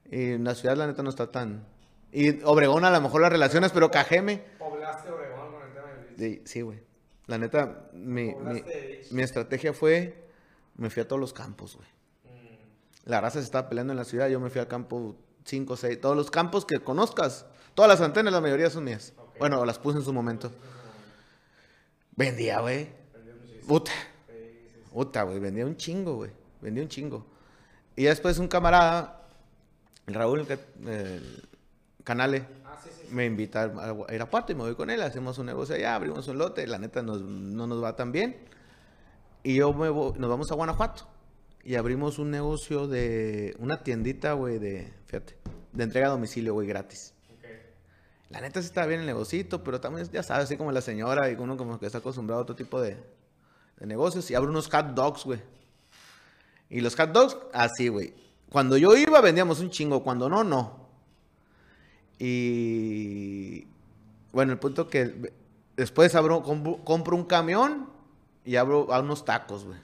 Y 0.09 0.31
en 0.31 0.43
la 0.43 0.55
ciudad, 0.55 0.75
la 0.75 0.87
neta, 0.87 1.03
no 1.03 1.11
está 1.11 1.31
tan. 1.31 1.63
Y 2.11 2.41
Obregón, 2.43 2.83
a 2.83 2.89
lo 2.89 2.99
mejor 2.99 3.21
las 3.21 3.31
relaciones, 3.31 3.71
pero 3.71 3.91
KGM. 3.91 4.41
Poblaste 4.57 5.11
Obregón 5.11 5.51
con 5.51 5.61
el 5.61 5.73
tema 5.73 5.87
del 5.93 6.10
Sí, 6.21 6.39
sí, 6.45 6.61
güey. 6.61 6.79
La 7.25 7.39
neta, 7.39 7.89
mi, 7.93 8.35
mi, 9.09 9.23
estrategia 9.23 9.73
fue. 9.73 10.23
Me 10.75 10.91
fui 10.91 11.01
a 11.01 11.07
todos 11.07 11.19
los 11.19 11.33
campos, 11.33 11.75
güey. 11.75 11.87
La 13.05 13.19
raza 13.19 13.39
se 13.39 13.45
estaba 13.45 13.67
peleando 13.67 13.91
en 13.93 13.97
la 13.97 14.05
ciudad, 14.05 14.29
yo 14.29 14.39
me 14.39 14.51
fui 14.51 14.61
al 14.61 14.67
campo 14.67 15.15
5, 15.45 15.75
6, 15.75 15.99
todos 15.99 16.15
los 16.15 16.29
campos 16.29 16.63
que 16.63 16.79
conozcas. 16.79 17.47
Todas 17.73 17.89
las 17.89 18.01
antenas, 18.01 18.31
la 18.31 18.39
mayoría 18.39 18.69
son 18.69 18.83
mías. 18.83 19.13
Bueno, 19.39 19.65
las 19.65 19.79
puse 19.79 19.97
en 19.97 20.03
su 20.03 20.13
momento. 20.13 20.51
Vendía, 22.15 22.59
güey. 22.59 22.89
Puta. 23.67 23.91
Puta, 24.91 25.23
güey. 25.23 25.39
Vendía 25.39 25.65
un 25.65 25.75
chingo, 25.75 26.17
güey. 26.17 26.29
Vendía 26.61 26.83
un 26.83 26.89
chingo. 26.89 27.25
Y 27.95 28.03
después 28.03 28.37
un 28.37 28.47
camarada, 28.47 29.27
el 30.05 30.13
Raúl, 30.13 30.45
el, 30.85 31.47
Canale. 32.03 32.45
Me 33.11 33.25
invita 33.25 33.63
a 33.63 34.13
Irapuato 34.13 34.51
y 34.51 34.55
me 34.55 34.61
voy 34.63 34.75
con 34.75 34.89
él. 34.89 35.01
Hacemos 35.01 35.37
un 35.37 35.45
negocio 35.45 35.75
allá, 35.75 35.95
abrimos 35.95 36.27
un 36.27 36.37
lote. 36.37 36.65
La 36.67 36.77
neta 36.79 37.01
nos- 37.01 37.21
no 37.21 37.67
nos 37.67 37.83
va 37.83 37.95
tan 37.95 38.11
bien. 38.11 38.37
Y 39.43 39.55
yo 39.55 39.73
me 39.73 39.89
voy- 39.89 40.13
nos 40.17 40.29
vamos 40.29 40.51
a 40.51 40.55
Guanajuato. 40.55 41.07
Y 41.63 41.75
abrimos 41.75 42.17
un 42.19 42.31
negocio 42.31 42.87
de 42.87 43.55
una 43.59 43.83
tiendita, 43.83 44.33
güey, 44.33 44.57
de, 44.57 44.91
fíjate, 45.05 45.37
de 45.73 45.83
entrega 45.83 46.07
a 46.07 46.11
domicilio, 46.11 46.53
güey, 46.53 46.67
gratis. 46.67 47.13
La 48.29 48.41
neta 48.41 48.61
sí 48.61 48.67
está 48.67 48.85
bien 48.85 49.01
el 49.01 49.05
negocito, 49.05 49.63
pero 49.63 49.79
también, 49.81 50.07
ya 50.11 50.23
sabes, 50.23 50.45
así 50.45 50.57
como 50.57 50.71
la 50.71 50.81
señora 50.81 51.29
y 51.29 51.35
uno 51.35 51.57
como 51.57 51.79
que 51.79 51.85
está 51.85 51.97
acostumbrado 51.99 52.39
a 52.39 52.43
otro 52.43 52.55
tipo 52.55 52.81
de, 52.81 52.97
de 53.77 53.85
negocios. 53.85 54.31
Y 54.31 54.35
abre 54.35 54.49
unos 54.49 54.69
hot 54.69 54.87
dogs, 54.93 55.25
güey. 55.25 55.39
Y 56.69 56.79
los 56.81 56.95
hot 56.95 57.11
dogs, 57.11 57.37
así, 57.53 57.89
güey. 57.89 58.13
Cuando 58.49 58.77
yo 58.77 58.95
iba 58.95 59.21
vendíamos 59.21 59.59
un 59.59 59.69
chingo, 59.69 60.01
cuando 60.03 60.29
no, 60.29 60.43
no. 60.43 60.80
Y 62.23 63.65
bueno, 64.31 64.51
el 64.51 64.59
punto 64.59 64.87
que 64.87 65.33
después 65.75 66.13
abro, 66.13 66.43
compro, 66.43 67.17
un 67.17 67.25
camión 67.25 67.89
y 68.45 68.57
abro 68.57 68.93
a 68.93 68.99
unos 68.99 69.25
tacos, 69.25 69.65
güey. 69.65 69.79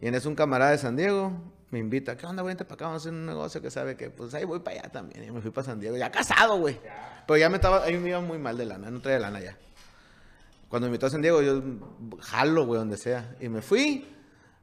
Y 0.00 0.06
en 0.06 0.14
eso 0.14 0.30
un 0.30 0.34
camarada 0.34 0.70
de 0.70 0.78
San 0.78 0.96
Diego 0.96 1.32
me 1.70 1.78
invita, 1.78 2.16
¿qué 2.16 2.24
onda, 2.24 2.42
güey? 2.42 2.56
Para 2.56 2.72
acá, 2.72 2.86
vamos 2.86 3.02
a 3.02 3.08
hacer 3.08 3.12
un 3.12 3.26
negocio 3.26 3.60
que 3.60 3.70
sabe 3.70 3.98
que, 3.98 4.08
pues 4.08 4.32
ahí 4.32 4.46
voy 4.46 4.60
para 4.60 4.80
allá 4.80 4.88
también. 4.90 5.24
Y 5.24 5.30
me 5.30 5.42
fui 5.42 5.50
para 5.50 5.66
San 5.66 5.78
Diego, 5.78 5.98
ya 5.98 6.10
casado, 6.10 6.56
güey. 6.56 6.80
Pero 7.26 7.36
ya 7.36 7.50
me 7.50 7.56
estaba, 7.56 7.84
ahí 7.84 7.98
me 7.98 8.08
iba 8.08 8.20
muy 8.22 8.38
mal 8.38 8.56
de 8.56 8.64
lana, 8.64 8.90
no 8.90 9.02
traía 9.02 9.18
lana 9.18 9.40
ya. 9.40 9.58
Cuando 10.70 10.86
me 10.86 10.94
invitó 10.94 11.04
a 11.04 11.10
San 11.10 11.20
Diego, 11.20 11.42
yo 11.42 11.62
jalo, 12.20 12.64
güey, 12.64 12.78
donde 12.78 12.96
sea. 12.96 13.36
Y 13.40 13.50
me 13.50 13.60
fui, 13.60 14.08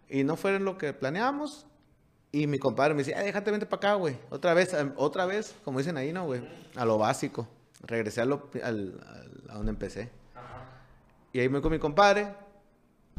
y 0.09 0.23
no 0.23 0.37
fue 0.37 0.57
lo 0.59 0.79
que 0.79 0.91
planeamos. 0.91 1.67
Y 2.33 2.47
mi 2.47 2.57
compadre 2.59 2.93
me 2.95 3.03
dice, 3.03 3.13
"Ay, 3.15 3.27
déjate, 3.27 3.51
vente 3.51 3.65
para 3.67 3.77
acá, 3.77 3.93
güey. 3.93 4.17
Otra 4.31 4.53
vez, 4.55 4.75
otra 4.97 5.25
vez, 5.27 5.55
como 5.63 5.77
dicen 5.77 5.95
ahí, 5.97 6.11
¿no, 6.11 6.25
güey? 6.25 6.41
A 6.75 6.83
lo 6.83 6.97
básico. 6.97 7.47
Regresé 7.83 8.21
a, 8.21 8.25
lo, 8.25 8.49
al, 8.63 8.99
al- 9.07 9.43
a 9.49 9.53
donde 9.55 9.69
empecé. 9.69 10.09
Ajá. 10.33 10.65
Y 11.31 11.39
ahí 11.39 11.47
me 11.47 11.53
voy 11.59 11.61
con 11.61 11.71
mi 11.71 11.79
compadre. 11.79 12.33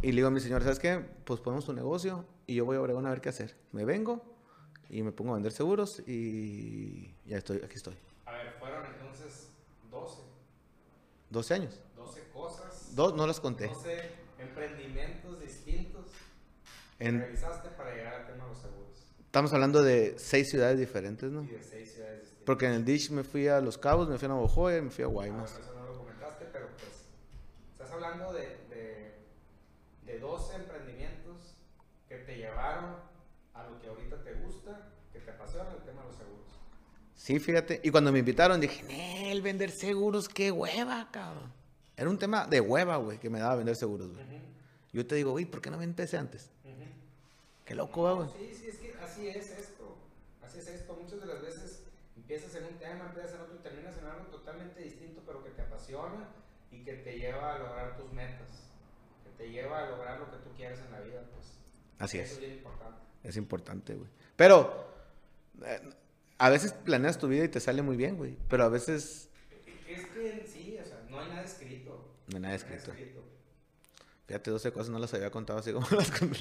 Y 0.02 0.08
le 0.08 0.16
digo 0.16 0.28
a 0.28 0.30
mi 0.32 0.40
señor, 0.40 0.62
¿sabes 0.62 0.78
qué? 0.80 0.98
Pues 1.24 1.40
ponemos 1.40 1.64
tu 1.64 1.72
negocio 1.72 2.24
y 2.46 2.56
yo 2.56 2.64
voy 2.64 2.76
a 2.76 2.80
Obregón 2.80 3.06
a 3.06 3.10
ver 3.10 3.20
qué 3.20 3.28
hacer. 3.30 3.54
Me 3.72 3.84
vengo 3.84 4.20
y 4.90 5.02
me 5.02 5.12
pongo 5.12 5.30
a 5.30 5.34
vender 5.34 5.52
seguros 5.52 6.02
y 6.06 7.14
ya 7.24 7.38
estoy, 7.38 7.58
aquí 7.64 7.76
estoy. 7.76 7.96
A 8.26 8.32
ver, 8.32 8.52
fueron 8.58 8.84
entonces 8.86 9.48
12. 9.90 10.22
12 11.30 11.54
años. 11.54 11.80
12 11.94 12.20
cosas. 12.34 12.94
Dos, 12.96 13.14
no 13.14 13.26
las 13.28 13.38
conté. 13.40 13.68
12 13.68 14.10
emprendimientos 14.40 15.40
distintos 15.40 16.06
que 16.98 17.06
En- 17.06 17.20
realizaste 17.20 17.68
para 17.70 17.94
llegar 17.94 18.14
al 18.14 18.26
tema 18.26 18.44
de 18.44 18.50
los 18.50 18.58
seguros. 18.58 18.83
Estamos 19.34 19.52
hablando 19.52 19.82
de 19.82 20.14
seis 20.16 20.48
ciudades 20.48 20.78
diferentes, 20.78 21.28
¿no? 21.32 21.42
Y 21.42 21.48
de 21.48 21.60
6 21.60 21.92
ciudades 21.92 22.20
distintas. 22.20 22.44
Porque 22.46 22.66
en 22.66 22.72
el 22.74 22.84
Dish 22.84 23.10
me 23.10 23.24
fui 23.24 23.48
a 23.48 23.60
Los 23.60 23.76
Cabos, 23.78 24.08
me 24.08 24.16
fui 24.16 24.26
a 24.26 24.28
Navojoa 24.28 24.76
y 24.76 24.82
me 24.82 24.90
fui 24.90 25.02
a 25.02 25.08
Ah, 25.08 25.10
bueno, 25.10 25.32
Guaymas. 25.32 25.58
eso 25.58 25.74
no 25.74 25.86
lo 25.86 25.98
comentaste, 25.98 26.44
pero 26.52 26.68
pues 26.68 27.06
estás 27.72 27.90
hablando 27.90 28.32
de, 28.32 28.46
de, 28.70 29.14
de 30.06 30.18
12 30.20 30.54
emprendimientos 30.54 31.56
que 32.08 32.18
te 32.18 32.36
llevaron 32.36 32.94
a 33.54 33.64
lo 33.68 33.80
que 33.80 33.88
ahorita 33.88 34.22
te 34.22 34.34
gusta, 34.34 34.92
que 35.12 35.18
te 35.18 35.32
apasiona 35.32 35.68
el 35.72 35.82
tema 35.82 36.02
de 36.02 36.06
los 36.06 36.16
seguros. 36.16 36.46
Sí, 37.16 37.40
fíjate. 37.40 37.80
Y 37.82 37.90
cuando 37.90 38.12
me 38.12 38.20
invitaron 38.20 38.60
dije, 38.60 39.32
el 39.32 39.42
vender 39.42 39.72
seguros, 39.72 40.28
qué 40.28 40.52
hueva, 40.52 41.08
cabrón. 41.10 41.52
Era 41.96 42.08
un 42.08 42.20
tema 42.20 42.46
de 42.46 42.60
hueva, 42.60 42.98
güey, 42.98 43.18
que 43.18 43.30
me 43.30 43.40
daba 43.40 43.56
vender 43.56 43.74
seguros, 43.74 44.12
güey. 44.12 44.24
Yo 44.92 45.04
te 45.04 45.16
digo, 45.16 45.32
güey, 45.32 45.44
¿por 45.44 45.60
qué 45.60 45.72
no 45.72 45.76
me 45.78 45.82
empecé 45.82 46.18
antes? 46.18 46.50
Qué 47.64 47.74
loco, 47.74 48.14
güey. 48.16 48.28
Sí, 48.28 48.54
sí, 48.54 48.68
es 48.68 48.76
que 48.76 48.83
así 49.14 49.28
es 49.28 49.50
esto. 49.50 49.96
Así 50.44 50.58
es 50.58 50.68
esto. 50.68 50.94
Muchas 51.00 51.20
de 51.20 51.26
las 51.26 51.40
veces 51.40 51.82
empiezas 52.16 52.54
en 52.56 52.64
un 52.64 52.78
tema, 52.78 53.06
empiezas 53.06 53.34
en 53.34 53.40
otro 53.42 53.54
y 53.56 53.62
terminas 53.62 53.96
en 53.98 54.06
algo 54.06 54.24
totalmente 54.26 54.80
distinto, 54.80 55.22
pero 55.24 55.42
que 55.44 55.50
te 55.50 55.62
apasiona 55.62 56.28
y 56.70 56.84
que 56.84 56.94
te 56.94 57.18
lleva 57.18 57.54
a 57.54 57.58
lograr 57.58 57.96
tus 57.96 58.12
metas. 58.12 58.48
Que 59.22 59.30
te 59.44 59.50
lleva 59.50 59.84
a 59.86 59.90
lograr 59.90 60.18
lo 60.18 60.30
que 60.30 60.38
tú 60.38 60.50
quieres 60.56 60.80
en 60.80 60.90
la 60.92 61.00
vida, 61.00 61.22
pues. 61.32 61.46
Así 61.98 62.18
Eso 62.18 62.26
es. 62.26 62.32
es 62.32 62.40
bien 62.40 62.52
importante. 62.54 62.98
Es 63.22 63.36
importante, 63.36 63.94
güey. 63.94 64.08
Pero 64.36 64.86
eh, 65.64 65.80
a 66.38 66.50
veces 66.50 66.72
planeas 66.72 67.18
tu 67.18 67.28
vida 67.28 67.44
y 67.44 67.48
te 67.48 67.60
sale 67.60 67.82
muy 67.82 67.96
bien, 67.96 68.16
güey. 68.16 68.36
Pero 68.48 68.64
a 68.64 68.68
veces 68.68 69.28
Es 69.88 70.06
que 70.06 70.46
sí, 70.46 70.76
o 70.82 70.84
sea, 70.84 71.00
no 71.08 71.20
hay 71.20 71.28
nada 71.28 71.42
escrito. 71.44 72.04
no 72.28 72.36
hay 72.36 72.42
nada 72.42 72.54
escrito. 72.54 72.92
Fíjate, 74.26 74.50
12 74.50 74.72
cosas 74.72 74.88
no 74.88 74.98
las 74.98 75.12
había 75.14 75.30
contado 75.30 75.58
así 75.58 75.72
como 75.72 75.86
las 75.96 76.10
conté. 76.10 76.38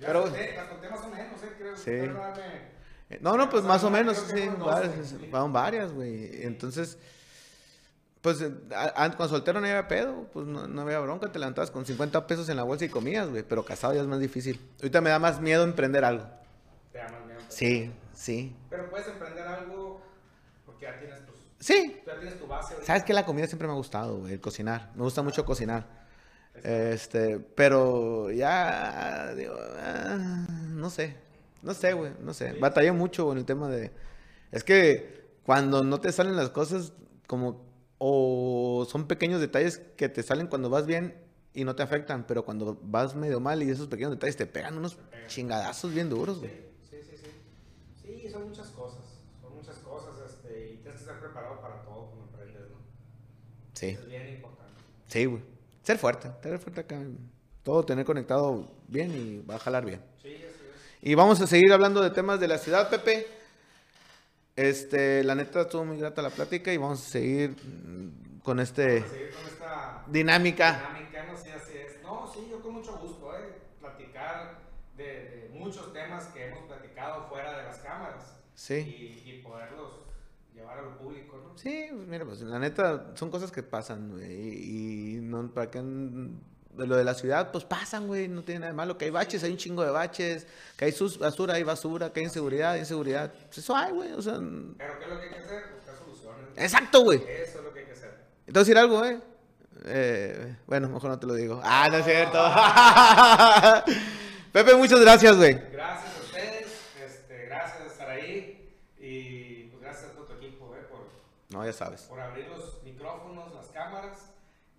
Ya 0.00 0.06
Pero- 0.06 0.20
las 0.20 0.30
conté, 0.30 0.54
las 0.56 0.66
conté 0.68 0.88
más 0.90 1.00
o 1.00 1.08
menos, 1.10 1.42
¿eh? 1.42 1.52
Creo 1.58 1.76
Sí. 1.76 1.90
darme- 1.90 3.20
No, 3.20 3.36
no, 3.36 3.50
pues 3.50 3.64
más 3.64 3.82
o 3.84 3.90
menos, 3.90 4.16
sí, 4.16 4.24
fueron 4.32 4.60
varias, 4.60 4.96
12, 4.96 5.18
sí. 5.18 5.26
fueron 5.30 5.52
varias, 5.52 5.92
güey. 5.92 6.42
Entonces, 6.44 6.96
pues 8.20 8.40
a- 8.74 9.04
a- 9.04 9.16
cuando 9.16 9.28
soltero 9.28 9.60
no 9.60 9.66
había 9.66 9.88
pedo, 9.88 10.26
pues 10.32 10.46
no, 10.46 10.66
no 10.68 10.82
había 10.82 10.98
bronca, 11.00 11.30
te 11.32 11.38
levantabas 11.38 11.70
con 11.70 11.84
50 11.86 12.26
pesos 12.26 12.48
en 12.48 12.56
la 12.56 12.62
bolsa 12.62 12.84
y 12.84 12.88
comías, 12.88 13.28
güey. 13.28 13.42
Pero 13.42 13.64
casado 13.64 13.94
ya 13.94 14.00
es 14.00 14.06
más 14.06 14.20
difícil. 14.20 14.60
Ahorita 14.78 15.00
me 15.00 15.10
da 15.10 15.18
más 15.18 15.40
miedo 15.40 15.64
emprender 15.64 16.04
algo. 16.04 16.24
Te 16.92 16.98
da 16.98 17.08
más 17.08 17.26
miedo. 17.26 17.40
Sí, 17.48 17.90
sí. 18.14 18.54
Pero 18.68 18.88
puedes 18.90 19.08
emprender 19.08 19.46
algo 19.46 20.00
porque 20.64 20.86
ya 20.86 20.98
tienes 20.98 21.24
tus, 21.26 21.34
Sí, 21.58 22.00
ya 22.06 22.14
tienes 22.18 22.38
tu 22.38 22.46
base. 22.46 22.74
ahorita. 22.74 22.86
Sabes 22.86 23.02
que 23.04 23.12
la 23.12 23.24
comida 23.26 23.46
siempre 23.48 23.66
me 23.66 23.72
ha 23.74 23.76
gustado, 23.76 24.18
güey, 24.18 24.34
el 24.34 24.40
cocinar. 24.40 24.90
Me 24.94 25.02
gusta 25.02 25.22
mucho 25.22 25.44
cocinar. 25.44 25.99
Este, 26.62 27.38
pero 27.38 28.30
ya, 28.30 29.34
digo, 29.34 29.54
ah, 29.78 30.46
no 30.70 30.90
sé, 30.90 31.16
no 31.62 31.74
sé, 31.74 31.92
güey, 31.94 32.12
no 32.20 32.34
sé. 32.34 32.52
Batallé 32.54 32.92
mucho 32.92 33.26
con 33.26 33.38
el 33.38 33.44
tema 33.44 33.68
de... 33.68 33.90
Es 34.52 34.64
que 34.64 35.20
cuando 35.44 35.82
no 35.82 36.00
te 36.00 36.12
salen 36.12 36.36
las 36.36 36.50
cosas, 36.50 36.92
como, 37.26 37.62
o 37.98 38.86
son 38.90 39.06
pequeños 39.06 39.40
detalles 39.40 39.78
que 39.96 40.08
te 40.08 40.22
salen 40.22 40.48
cuando 40.48 40.68
vas 40.70 40.86
bien 40.86 41.14
y 41.54 41.64
no 41.64 41.74
te 41.76 41.82
afectan, 41.82 42.26
pero 42.26 42.44
cuando 42.44 42.78
vas 42.82 43.14
medio 43.14 43.40
mal 43.40 43.62
y 43.62 43.70
esos 43.70 43.88
pequeños 43.88 44.12
detalles 44.12 44.36
te 44.36 44.46
pegan 44.46 44.76
unos 44.76 44.98
chingadazos 45.26 45.92
bien 45.94 46.08
duros, 46.10 46.38
güey. 46.40 46.50
Sí, 46.90 46.96
sí, 47.02 47.16
sí. 47.16 47.30
Sí, 48.02 48.28
son 48.30 48.48
muchas 48.48 48.68
cosas. 48.68 49.00
Son 49.40 49.54
muchas 49.54 49.76
cosas, 49.78 50.14
este, 50.30 50.72
y 50.72 50.76
tienes 50.78 50.94
que 50.94 51.00
estar 51.00 51.20
preparado 51.20 51.60
para 51.60 51.82
todo 51.82 52.10
como 52.10 52.22
emprendes, 52.24 52.68
¿no? 52.70 52.76
Sí, 53.74 53.86
Eso 53.88 54.00
es 54.02 54.08
bien 54.08 54.28
importante. 54.28 54.72
sí, 55.08 55.24
güey. 55.24 55.42
Ser 55.90 55.98
fuerte, 55.98 56.30
ser 56.40 56.56
fuerte 56.60 56.80
acá. 56.82 57.02
Todo 57.64 57.82
tener 57.84 58.04
conectado 58.04 58.64
bien 58.86 59.10
y 59.10 59.44
va 59.44 59.56
a 59.56 59.58
jalar 59.58 59.84
bien. 59.84 60.00
Sí, 60.22 60.36
así 60.36 60.44
es. 60.44 60.98
Y 61.02 61.16
vamos 61.16 61.40
a 61.40 61.48
seguir 61.48 61.72
hablando 61.72 62.00
de 62.00 62.10
temas 62.10 62.38
de 62.38 62.46
la 62.46 62.58
ciudad, 62.58 62.88
Pepe. 62.88 63.26
Este, 64.54 65.24
la 65.24 65.34
neta 65.34 65.62
estuvo 65.62 65.84
muy 65.84 65.98
grata 65.98 66.22
la 66.22 66.30
plática 66.30 66.72
y 66.72 66.76
vamos 66.76 67.04
a 67.04 67.10
seguir 67.10 67.56
mm, 67.60 68.38
con 68.44 68.60
este 68.60 69.02
seguir 69.02 69.30
con 69.34 69.46
esta 69.46 70.04
dinámica. 70.06 70.92
dinámica, 70.92 71.24
no 71.24 71.36
sé, 71.36 71.52
así 71.54 71.76
es. 71.76 72.00
No, 72.04 72.30
sí, 72.32 72.46
yo 72.48 72.62
con 72.62 72.74
mucho 72.74 72.96
gusto, 72.98 73.36
¿eh? 73.36 73.58
Platicar 73.80 74.60
de, 74.96 75.04
de 75.04 75.50
muchos 75.52 75.92
temas 75.92 76.26
que 76.26 76.46
hemos 76.46 76.68
platicado 76.68 77.28
fuera 77.28 77.58
de 77.58 77.64
las 77.64 77.78
cámaras. 77.78 78.36
Sí. 78.54 78.74
Y, 78.74 79.28
y 79.28 79.42
poderlos 79.42 80.06
llevar 80.54 80.78
al 80.78 80.96
público, 80.98 81.36
¿no? 81.38 81.49
Sí, 81.62 81.88
pues 81.92 82.08
mira, 82.08 82.24
pues 82.24 82.40
la 82.40 82.58
neta 82.58 83.08
son 83.14 83.30
cosas 83.30 83.52
que 83.52 83.62
pasan, 83.62 84.12
güey, 84.12 84.24
y, 84.24 85.20
no 85.20 85.50
para 85.52 85.70
qué 85.70 85.80
de 85.80 86.86
lo 86.86 86.96
de 86.96 87.04
la 87.04 87.14
ciudad, 87.14 87.50
pues 87.50 87.64
pasan, 87.64 88.06
güey, 88.06 88.28
no 88.28 88.42
tiene 88.42 88.60
nada 88.60 88.72
de 88.72 88.76
malo. 88.76 88.96
Que 88.96 89.06
hay 89.06 89.10
baches, 89.10 89.42
hay 89.42 89.50
un 89.50 89.56
chingo 89.58 89.84
de 89.84 89.90
baches. 89.90 90.46
Que 90.76 90.86
hay 90.86 90.92
sus- 90.92 91.18
basura, 91.18 91.54
hay 91.54 91.62
basura. 91.64 92.12
Que 92.12 92.20
hay 92.20 92.26
inseguridad, 92.26 92.72
hay 92.72 92.80
inseguridad. 92.80 93.32
Pues 93.46 93.58
eso 93.58 93.76
hay, 93.76 93.92
güey, 93.92 94.12
o 94.12 94.22
sea... 94.22 94.34
Pero 94.34 94.98
¿qué 94.98 95.04
es 95.04 95.10
lo 95.10 95.18
que 95.18 95.24
hay 95.26 95.30
que 95.32 95.38
hacer? 95.38 95.62
Buscar 95.74 95.96
soluciones. 95.96 96.46
Exacto, 96.56 97.02
güey. 97.02 97.18
Eso 97.18 97.58
es 97.58 97.64
lo 97.64 97.72
que 97.74 97.80
hay 97.80 97.86
que 97.86 97.92
hacer. 97.92 98.10
¿Te 98.46 98.52
voy 98.52 98.56
a 98.56 98.60
decir 98.60 98.78
algo, 98.78 98.98
güey? 98.98 99.18
Eh, 99.84 100.56
bueno, 100.66 100.88
mejor 100.88 101.10
no 101.10 101.18
te 101.18 101.26
lo 101.26 101.34
digo. 101.34 101.60
Ah, 101.62 101.88
no 101.90 101.98
es 101.98 102.04
cierto. 102.04 102.38
Pepe, 104.52 104.74
muchas 104.74 105.00
gracias, 105.00 105.36
güey. 105.36 105.54
Gracias 105.72 106.16
a 106.16 106.20
ustedes, 106.22 106.66
este, 107.04 107.46
gracias 107.46 107.78
por 107.78 107.86
estar 107.86 108.10
ahí 108.10 108.68
y 108.98 109.64
pues 109.70 109.82
gracias 109.82 110.10
a 110.10 110.14
todo 110.14 110.24
tu 110.26 110.34
equipo 110.34 110.74
eh, 110.76 110.80
por, 110.90 111.00
No, 111.50 111.64
ya 111.64 111.72
sabes. 111.72 112.02
por 112.02 112.20
abrir 112.20 112.46
los 112.48 112.82
micrófonos, 112.84 113.52
las 113.54 113.66
cámaras 113.68 114.32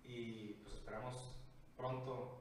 y 0.04 0.54
pues 0.62 0.74
esperamos 0.74 1.36
pronto 1.76 2.31